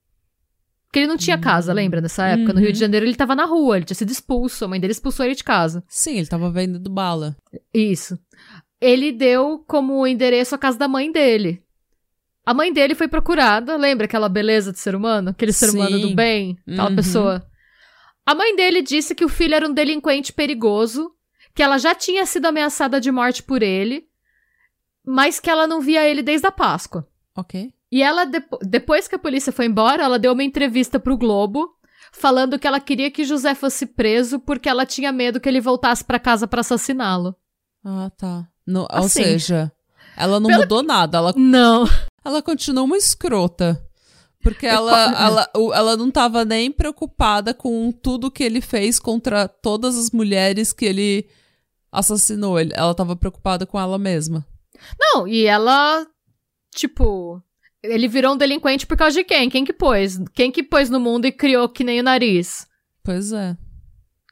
Porque 0.88 0.99
ele 0.99 1.08
não 1.08 1.18
tinha 1.18 1.38
casa, 1.38 1.74
lembra? 1.74 1.99
Nessa 1.99 2.26
época, 2.26 2.49
uhum. 2.49 2.55
no 2.55 2.60
Rio 2.62 2.72
de 2.72 2.78
uhum. 2.78 2.86
Janeiro, 2.86 3.05
ele 3.05 3.16
tava 3.16 3.36
na 3.36 3.45
rua, 3.45 3.76
ele 3.78 3.86
tinha 3.86 3.95
sido 3.95 4.12
expulso, 4.12 4.66
a 4.66 4.68
mãe 4.68 4.80
dele 4.80 4.93
expulsou 4.93 5.26
ele 5.26 5.36
de 5.36 5.43
casa. 5.43 5.84
Sim, 5.88 6.18
ele 6.18 6.28
tava 6.28 6.49
vendendo 6.49 6.89
bala. 6.89 7.36
Isso. 7.74 8.18
Ele 8.80 9.12
deu 9.12 9.64
como 9.68 10.08
endereço 10.08 10.55
a 10.55 10.58
casa 10.58 10.78
da 10.78 10.88
mãe 10.88 11.12
dele. 11.12 11.62
A 12.45 12.53
mãe 12.53 12.72
dele 12.72 12.95
foi 12.95 13.10
procurada, 13.10 13.76
lembra 13.76 14.05
aquela 14.05 14.30
beleza 14.30 14.72
de 14.72 14.80
ser 14.80 14.95
humano? 14.95 15.32
Aquele 15.32 15.51
ser 15.51 15.68
Sim. 15.68 15.78
humano 15.78 15.99
do 15.99 16.16
bem, 16.16 16.58
aquela 16.66 16.89
uhum. 16.89 16.95
pessoa. 16.95 17.45
A 18.26 18.34
mãe 18.34 18.55
dele 18.55 18.82
disse 18.82 19.14
que 19.14 19.26
o 19.26 19.30
filho 19.30 19.55
era 19.55 19.68
um 19.68 19.74
delinquente 19.74 20.32
perigoso, 20.32 21.12
que 21.53 21.62
ela 21.62 21.78
já 21.78 21.93
tinha 21.93 22.26
sido 22.26 22.45
ameaçada 22.45 23.01
de 23.01 23.12
morte 23.12 23.43
por 23.43 23.62
ele, 23.62 24.07
mas 25.08 25.39
que 25.39 25.49
ela 25.49 25.66
não 25.66 25.80
via 25.80 26.05
ele 26.05 26.22
desde 26.22 26.45
a 26.45 26.51
Páscoa. 26.51 27.08
Ok. 27.34 27.74
E 27.89 28.03
ela, 28.03 28.26
depois 28.62 29.08
que 29.08 29.16
a 29.16 29.20
polícia 29.20 29.53
foi 29.53 29.66
embora, 29.66 30.03
ela 30.03 30.20
deu 30.20 30.34
uma 30.34 30.43
entrevista 30.43 30.99
pro 30.99 31.18
Globo, 31.18 31.70
falando 32.12 32.60
que 32.60 32.68
ela 32.68 32.82
queria 32.82 33.10
que 33.10 33.24
José 33.24 33.55
fosse 33.55 33.86
preso 33.86 34.38
porque 34.38 34.68
ela 34.68 34.86
tinha 34.86 35.10
medo 35.14 35.39
que 35.39 35.47
ele 35.47 35.62
voltasse 35.62 36.03
para 36.03 36.20
casa 36.20 36.45
para 36.45 36.60
assassiná-lo. 36.60 37.34
Ah, 37.86 38.12
tá. 38.18 38.49
No, 38.66 38.86
assim, 38.89 39.22
ou 39.22 39.26
seja, 39.26 39.72
ela 40.18 40.41
não 40.41 40.49
pelo... 40.49 40.64
mudou 40.64 40.84
nada. 40.84 41.20
Ela, 41.20 41.34
não. 41.38 41.88
Ela 42.26 42.41
continua 42.41 42.84
uma 42.84 42.97
escrota. 42.97 43.82
Porque 44.41 44.66
ela, 44.66 45.03
ela, 45.24 45.49
ela 45.74 45.95
não 45.95 46.12
tava 46.12 46.43
nem 46.43 46.70
preocupada 46.70 47.53
com 47.53 47.93
tudo 47.93 48.30
que 48.30 48.43
ele 48.43 48.60
fez 48.60 48.99
contra 48.99 49.47
todas 49.47 49.97
as 49.97 50.12
mulheres 50.12 50.74
que 50.74 50.86
ele 50.86 51.30
assassinou. 51.89 52.60
Ela 52.60 52.93
tava 52.93 53.16
preocupada 53.16 53.66
com 53.66 53.80
ela 53.80 53.97
mesma. 53.97 54.45
Não, 54.99 55.28
e 55.28 55.45
ela, 55.45 56.05
tipo, 56.73 57.41
ele 57.84 58.07
virou 58.07 58.34
um 58.34 58.38
delinquente 58.38 58.86
por 58.86 58.97
causa 58.97 59.15
de 59.15 59.23
quem? 59.23 59.49
Quem 59.49 59.65
que 59.65 59.73
pôs? 59.73 60.17
Quem 60.34 60.51
que 60.51 60.63
pôs 60.63 60.89
no 60.89 60.99
mundo 60.99 61.25
e 61.25 61.32
criou 61.32 61.69
que 61.69 61.84
nem 61.84 61.99
o 61.99 62.03
nariz? 62.03 62.67
Pois 63.03 63.32
é. 63.32 63.55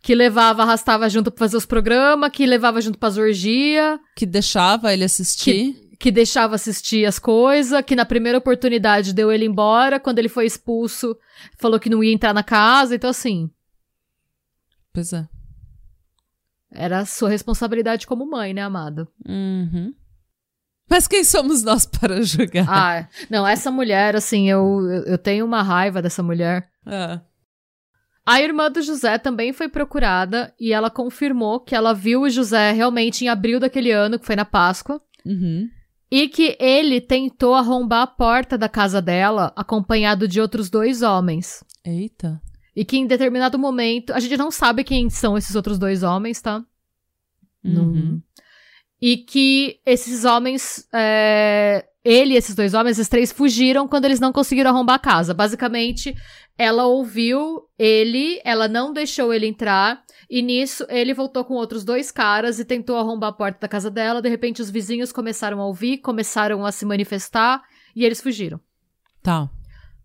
Que 0.01 0.13
levava, 0.13 0.63
arrastava 0.63 1.09
junto 1.09 1.31
pra 1.31 1.39
fazer 1.39 1.57
os 1.57 1.65
programas, 1.65 2.29
que 2.31 2.45
levava 2.45 2.79
junto 2.79 2.97
pra 2.99 3.09
orgia. 3.09 3.99
Que 4.15 4.25
deixava 4.25 4.93
ele 4.93 5.03
assistir. 5.03 5.73
Que, 5.73 5.97
que 5.97 6.11
deixava 6.11 6.55
assistir 6.55 7.05
as 7.05 7.17
coisas, 7.17 7.81
que 7.83 7.95
na 7.95 8.05
primeira 8.05 8.37
oportunidade 8.37 9.13
deu 9.13 9.31
ele 9.31 9.45
embora, 9.45 9.99
quando 9.99 10.19
ele 10.19 10.29
foi 10.29 10.45
expulso, 10.45 11.17
falou 11.57 11.79
que 11.79 11.89
não 11.89 12.03
ia 12.03 12.13
entrar 12.13 12.33
na 12.33 12.43
casa, 12.43 12.95
então 12.95 13.09
assim. 13.09 13.49
Pois 14.93 15.11
é. 15.13 15.27
Era 16.71 16.99
a 16.99 17.05
sua 17.05 17.29
responsabilidade 17.29 18.05
como 18.05 18.29
mãe, 18.29 18.53
né, 18.53 18.61
amada? 18.61 19.07
Uhum. 19.27 19.93
Mas 20.89 21.07
quem 21.07 21.23
somos 21.23 21.63
nós 21.63 21.85
para 21.87 22.21
julgar? 22.21 22.67
Ah, 22.69 23.07
não, 23.29 23.47
essa 23.47 23.71
mulher, 23.71 24.15
assim, 24.15 24.49
eu, 24.49 24.81
eu 25.05 25.17
tenho 25.17 25.45
uma 25.45 25.61
raiva 25.61 26.01
dessa 26.01 26.21
mulher. 26.21 26.69
É. 26.85 27.19
A 28.25 28.41
irmã 28.41 28.71
do 28.71 28.81
José 28.81 29.19
também 29.19 29.53
foi 29.53 29.69
procurada 29.69 30.53
e 30.59 30.73
ela 30.73 30.89
confirmou 30.89 31.59
que 31.59 31.75
ela 31.75 31.93
viu 31.93 32.21
o 32.21 32.29
José 32.29 32.71
realmente 32.71 33.23
em 33.23 33.27
abril 33.27 33.59
daquele 33.59 33.91
ano, 33.91 34.17
que 34.17 34.25
foi 34.25 34.35
na 34.35 34.45
Páscoa. 34.45 34.99
Uhum. 35.23 35.69
E 36.09 36.27
que 36.27 36.55
ele 36.59 37.01
tentou 37.01 37.53
arrombar 37.53 38.01
a 38.01 38.07
porta 38.07 38.57
da 38.57 38.69
casa 38.69 39.01
dela, 39.01 39.53
acompanhado 39.55 40.27
de 40.27 40.41
outros 40.41 40.69
dois 40.69 41.01
homens. 41.01 41.63
Eita. 41.83 42.41
E 42.75 42.83
que 42.83 42.97
em 42.97 43.05
determinado 43.05 43.59
momento. 43.59 44.11
A 44.11 44.19
gente 44.19 44.37
não 44.37 44.49
sabe 44.49 44.83
quem 44.83 45.09
são 45.09 45.37
esses 45.37 45.55
outros 45.55 45.77
dois 45.77 46.01
homens, 46.03 46.41
tá? 46.41 46.63
Uhum. 47.63 47.73
Não, 47.73 48.21
e 49.05 49.17
que 49.17 49.79
esses 49.85 50.25
homens, 50.25 50.89
é, 50.91 51.85
ele 52.03 52.33
e 52.33 52.37
esses 52.37 52.55
dois 52.55 52.73
homens, 52.73 52.97
esses 52.97 53.07
três, 53.07 53.31
fugiram 53.31 53.87
quando 53.87 54.05
eles 54.05 54.19
não 54.19 54.33
conseguiram 54.33 54.71
arrombar 54.71 54.95
a 54.95 54.99
casa. 54.99 55.31
Basicamente, 55.31 56.15
ela 56.57 56.87
ouviu 56.87 57.69
ele, 57.77 58.41
ela 58.43 58.67
não 58.67 58.91
deixou 58.91 59.31
ele 59.31 59.45
entrar, 59.45 60.03
e 60.27 60.41
nisso 60.41 60.87
ele 60.89 61.13
voltou 61.13 61.45
com 61.45 61.53
outros 61.53 61.83
dois 61.83 62.09
caras 62.09 62.57
e 62.57 62.65
tentou 62.65 62.97
arrombar 62.97 63.29
a 63.29 63.33
porta 63.33 63.59
da 63.59 63.67
casa 63.67 63.91
dela. 63.91 64.23
De 64.23 64.29
repente, 64.29 64.59
os 64.59 64.71
vizinhos 64.71 65.11
começaram 65.11 65.61
a 65.61 65.67
ouvir, 65.67 65.99
começaram 65.99 66.65
a 66.65 66.71
se 66.71 66.83
manifestar 66.83 67.61
e 67.95 68.03
eles 68.03 68.19
fugiram. 68.19 68.59
Tá. 69.21 69.47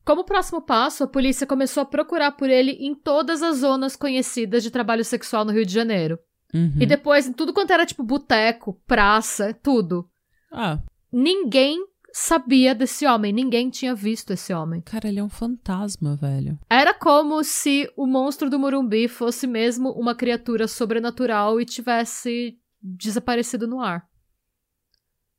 Como 0.05 0.25
próximo 0.25 0.61
passo, 0.61 1.05
a 1.05 1.09
polícia 1.09 1.47
começou 1.47 1.85
a 1.85 1.87
procurar 1.87 2.33
por 2.33 2.51
ele 2.51 2.73
em 2.73 2.95
todas 2.95 3.43
as 3.43 3.61
zonas 3.61 3.97
conhecidas 3.97 4.63
de 4.63 4.71
trabalho 4.71 5.07
sexual 5.07 5.47
no 5.47 5.53
Rio 5.53 5.65
de 5.65 5.73
Janeiro. 5.73 6.19
Uhum. 6.55 6.77
E 6.81 6.87
depois, 6.87 7.31
tudo 7.37 7.53
quanto 7.53 7.73
era 7.73 7.87
tipo 7.87 8.03
boteco, 8.03 8.81
praça, 8.87 9.55
tudo. 9.63 10.09
Ah. 10.53 10.81
Ninguém 11.13 11.79
sabia 12.13 12.75
desse 12.75 13.07
homem, 13.07 13.33
ninguém 13.33 13.71
tinha 13.71 13.95
visto 13.95 14.33
esse 14.33 14.53
homem. 14.53 14.81
Cara, 14.83 15.09
ele 15.09 15.21
é 15.21 15.25
um 15.25 15.29
fantasma, 15.29 16.17
velho. 16.17 16.59
Era 16.69 16.93
como 16.93 17.43
se 17.45 17.91
o 17.97 18.07
monstro 18.07 18.51
do 18.51 18.59
Morumbi 18.59 19.09
fosse 19.09 19.47
mesmo 19.47 19.91
uma 19.91 20.15
criatura 20.15 20.67
sobrenatural 20.67 21.61
e 21.61 21.65
tivesse 21.65 22.59
desaparecido 22.83 23.67
no 23.67 23.81
ar. 23.81 24.05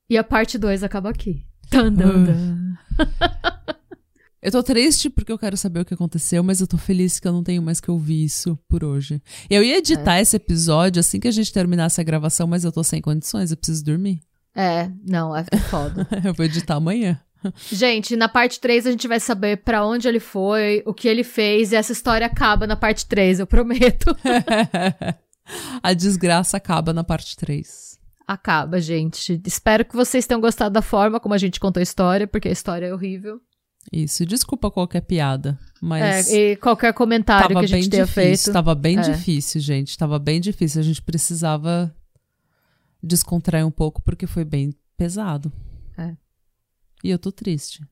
E 0.10 0.18
a 0.18 0.24
parte 0.24 0.58
2 0.58 0.84
acaba 0.84 1.10
aqui. 1.10 1.46
Tan, 1.70 1.94
dan, 1.94 2.24
dan. 2.24 2.78
Eu 4.42 4.52
tô 4.52 4.64
triste 4.64 5.08
porque 5.10 5.32
eu 5.32 5.38
quero 5.38 5.56
saber 5.56 5.82
o 5.82 5.86
que 5.86 5.94
aconteceu, 5.94 6.44
mas 6.44 6.60
eu 6.60 6.66
tô 6.68 6.76
feliz 6.78 7.20
que 7.20 7.28
eu 7.28 7.32
não 7.32 7.44
tenho 7.44 7.62
mais 7.62 7.80
que 7.80 7.92
ouvir 7.92 8.24
isso 8.24 8.58
por 8.68 8.84
hoje. 8.84 9.22
Eu 9.50 9.64
ia 9.64 9.78
editar 9.78 10.18
É. 10.18 10.22
esse 10.22 10.36
episódio 10.36 11.00
assim 11.00 11.20
que 11.20 11.28
a 11.28 11.32
gente 11.32 11.54
terminasse 11.54 12.02
a 12.02 12.04
gravação, 12.04 12.48
mas 12.48 12.64
eu 12.64 12.72
tô 12.72 12.84
sem 12.84 13.02
condições, 13.02 13.52
eu 13.52 13.58
preciso 13.58 13.84
dormir. 13.86 14.20
É, 14.56 14.90
não, 15.08 15.36
é 15.36 15.44
foda. 15.70 16.08
eu 16.26 16.34
vou 16.34 16.44
editar 16.46 16.76
amanhã. 16.76 17.20
gente, 17.72 18.16
na 18.16 18.28
parte 18.28 18.60
3 18.60 18.88
a 18.88 18.92
gente 18.92 19.08
vai 19.08 19.20
saber 19.20 19.58
pra 19.58 19.86
onde 19.86 20.08
ele 20.08 20.20
foi, 20.20 20.82
o 20.88 20.94
que 20.94 21.08
ele 21.08 21.24
fez, 21.24 21.72
e 21.72 21.76
essa 21.76 21.92
história 21.92 22.26
acaba 22.26 22.66
na 22.66 22.76
parte 22.76 23.06
3, 23.06 23.40
eu 23.42 23.48
prometo. 23.48 24.16
a 25.84 25.94
desgraça 25.94 26.58
acaba 26.58 26.94
na 26.94 27.04
parte 27.04 27.36
3. 27.38 28.00
Acaba, 28.28 28.80
gente. 28.80 29.40
Espero 29.46 29.84
que 29.86 29.96
vocês 29.96 30.26
tenham 30.26 30.42
gostado 30.42 30.74
da 30.74 30.82
forma 30.82 31.20
como 31.20 31.34
a 31.36 31.38
gente 31.38 31.60
contou 31.60 31.80
a 31.80 31.84
história, 31.84 32.26
porque 32.28 32.48
a 32.48 32.52
história 32.52 32.88
é 32.88 32.94
horrível. 32.94 33.40
Isso, 33.92 34.26
desculpa 34.26 34.70
qualquer 34.70 35.02
piada, 35.02 35.58
mas 35.82 36.30
É, 36.30 36.52
e 36.52 36.56
qualquer 36.56 36.94
comentário 36.94 37.50
que 37.58 37.64
a 37.66 37.68
gente 37.68 37.90
tenha 37.90 38.06
difícil, 38.06 38.46
feito. 38.46 38.54
tava 38.54 38.76
bem 38.76 38.98
É. 38.98 39.02
difícil, 39.02 39.60
gente, 39.62 39.98
tava 39.98 40.20
bem 40.20 40.40
difícil, 40.40 40.80
a 40.82 40.84
gente 40.84 41.02
precisava 41.02 41.94
descontrair 43.02 43.66
um 43.66 43.72
pouco 43.72 44.02
porque 44.02 44.28
foi 44.28 44.46
bem 44.46 44.74
pesado. 44.96 45.52
É. 45.98 46.16
E 47.04 47.10
eu 47.10 47.18
tô 47.18 47.32
triste. 47.32 47.84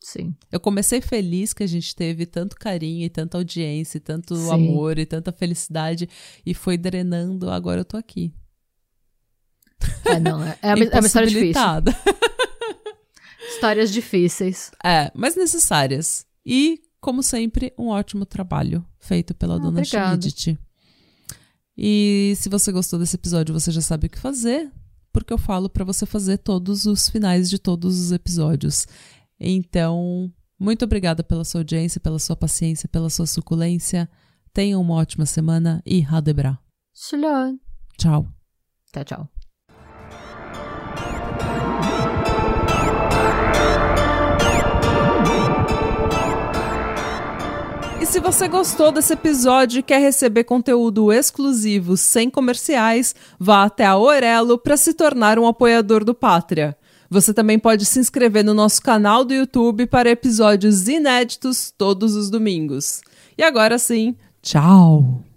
Sim. 0.00 0.34
Eu 0.52 0.60
comecei 0.60 1.00
feliz 1.00 1.52
que 1.52 1.62
a 1.62 1.66
gente 1.66 1.94
teve 1.96 2.24
tanto 2.24 2.54
carinho 2.54 3.04
e 3.04 3.10
tanta 3.10 3.36
audiência, 3.36 3.96
e 3.98 4.00
tanto 4.00 4.36
Sim. 4.36 4.50
amor 4.52 4.96
e 4.98 5.04
tanta 5.06 5.32
felicidade 5.32 6.08
e 6.46 6.54
foi 6.54 6.76
drenando, 6.78 7.50
agora 7.50 7.80
eu 7.80 7.84
tô 7.84 7.96
aqui. 7.96 8.32
É, 10.04 10.20
não, 10.20 10.42
é, 10.44 10.56
é 10.62 10.74
uma, 10.74 10.84
é 10.84 11.00
uma 11.00 11.06
história 11.06 11.28
difícil. 11.28 11.52
Histórias 13.48 13.92
difíceis. 13.92 14.70
É, 14.84 15.10
mas 15.14 15.34
necessárias. 15.36 16.26
E, 16.44 16.80
como 17.00 17.22
sempre, 17.22 17.72
um 17.78 17.88
ótimo 17.88 18.24
trabalho 18.26 18.84
feito 18.98 19.34
pela 19.34 19.56
Ah, 19.56 19.58
dona. 19.58 19.84
Schmidt. 19.84 20.58
E 21.76 22.34
se 22.36 22.48
você 22.48 22.72
gostou 22.72 22.98
desse 22.98 23.16
episódio, 23.16 23.52
você 23.58 23.70
já 23.70 23.80
sabe 23.80 24.06
o 24.06 24.10
que 24.10 24.18
fazer, 24.18 24.70
porque 25.12 25.32
eu 25.32 25.38
falo 25.38 25.68
pra 25.68 25.84
você 25.84 26.04
fazer 26.06 26.38
todos 26.38 26.86
os 26.86 27.08
finais 27.08 27.48
de 27.48 27.58
todos 27.58 27.98
os 28.00 28.10
episódios. 28.12 28.86
Então, 29.38 30.32
muito 30.58 30.84
obrigada 30.84 31.22
pela 31.22 31.44
sua 31.44 31.60
audiência, 31.60 32.00
pela 32.00 32.18
sua 32.18 32.34
paciência, 32.34 32.88
pela 32.88 33.08
sua 33.08 33.26
suculência. 33.26 34.08
Tenha 34.52 34.78
uma 34.78 34.94
ótima 34.94 35.24
semana 35.26 35.80
e 35.86 36.04
Hadebra. 36.04 36.58
Tchau, 37.96 38.26
Tchau. 38.92 39.04
tchau. 39.04 39.28
Se 48.08 48.20
você 48.20 48.48
gostou 48.48 48.90
desse 48.90 49.12
episódio 49.12 49.80
e 49.80 49.82
quer 49.82 50.00
receber 50.00 50.44
conteúdo 50.44 51.12
exclusivo 51.12 51.94
sem 51.94 52.30
comerciais, 52.30 53.14
vá 53.38 53.64
até 53.64 53.84
a 53.84 53.98
Orelo 53.98 54.56
para 54.56 54.78
se 54.78 54.94
tornar 54.94 55.38
um 55.38 55.46
apoiador 55.46 56.02
do 56.04 56.14
Pátria. 56.14 56.74
Você 57.10 57.34
também 57.34 57.58
pode 57.58 57.84
se 57.84 57.98
inscrever 57.98 58.42
no 58.42 58.54
nosso 58.54 58.80
canal 58.80 59.26
do 59.26 59.34
YouTube 59.34 59.86
para 59.86 60.08
episódios 60.08 60.88
inéditos 60.88 61.70
todos 61.76 62.16
os 62.16 62.30
domingos. 62.30 63.02
E 63.36 63.42
agora 63.42 63.78
sim, 63.78 64.16
tchau! 64.40 65.27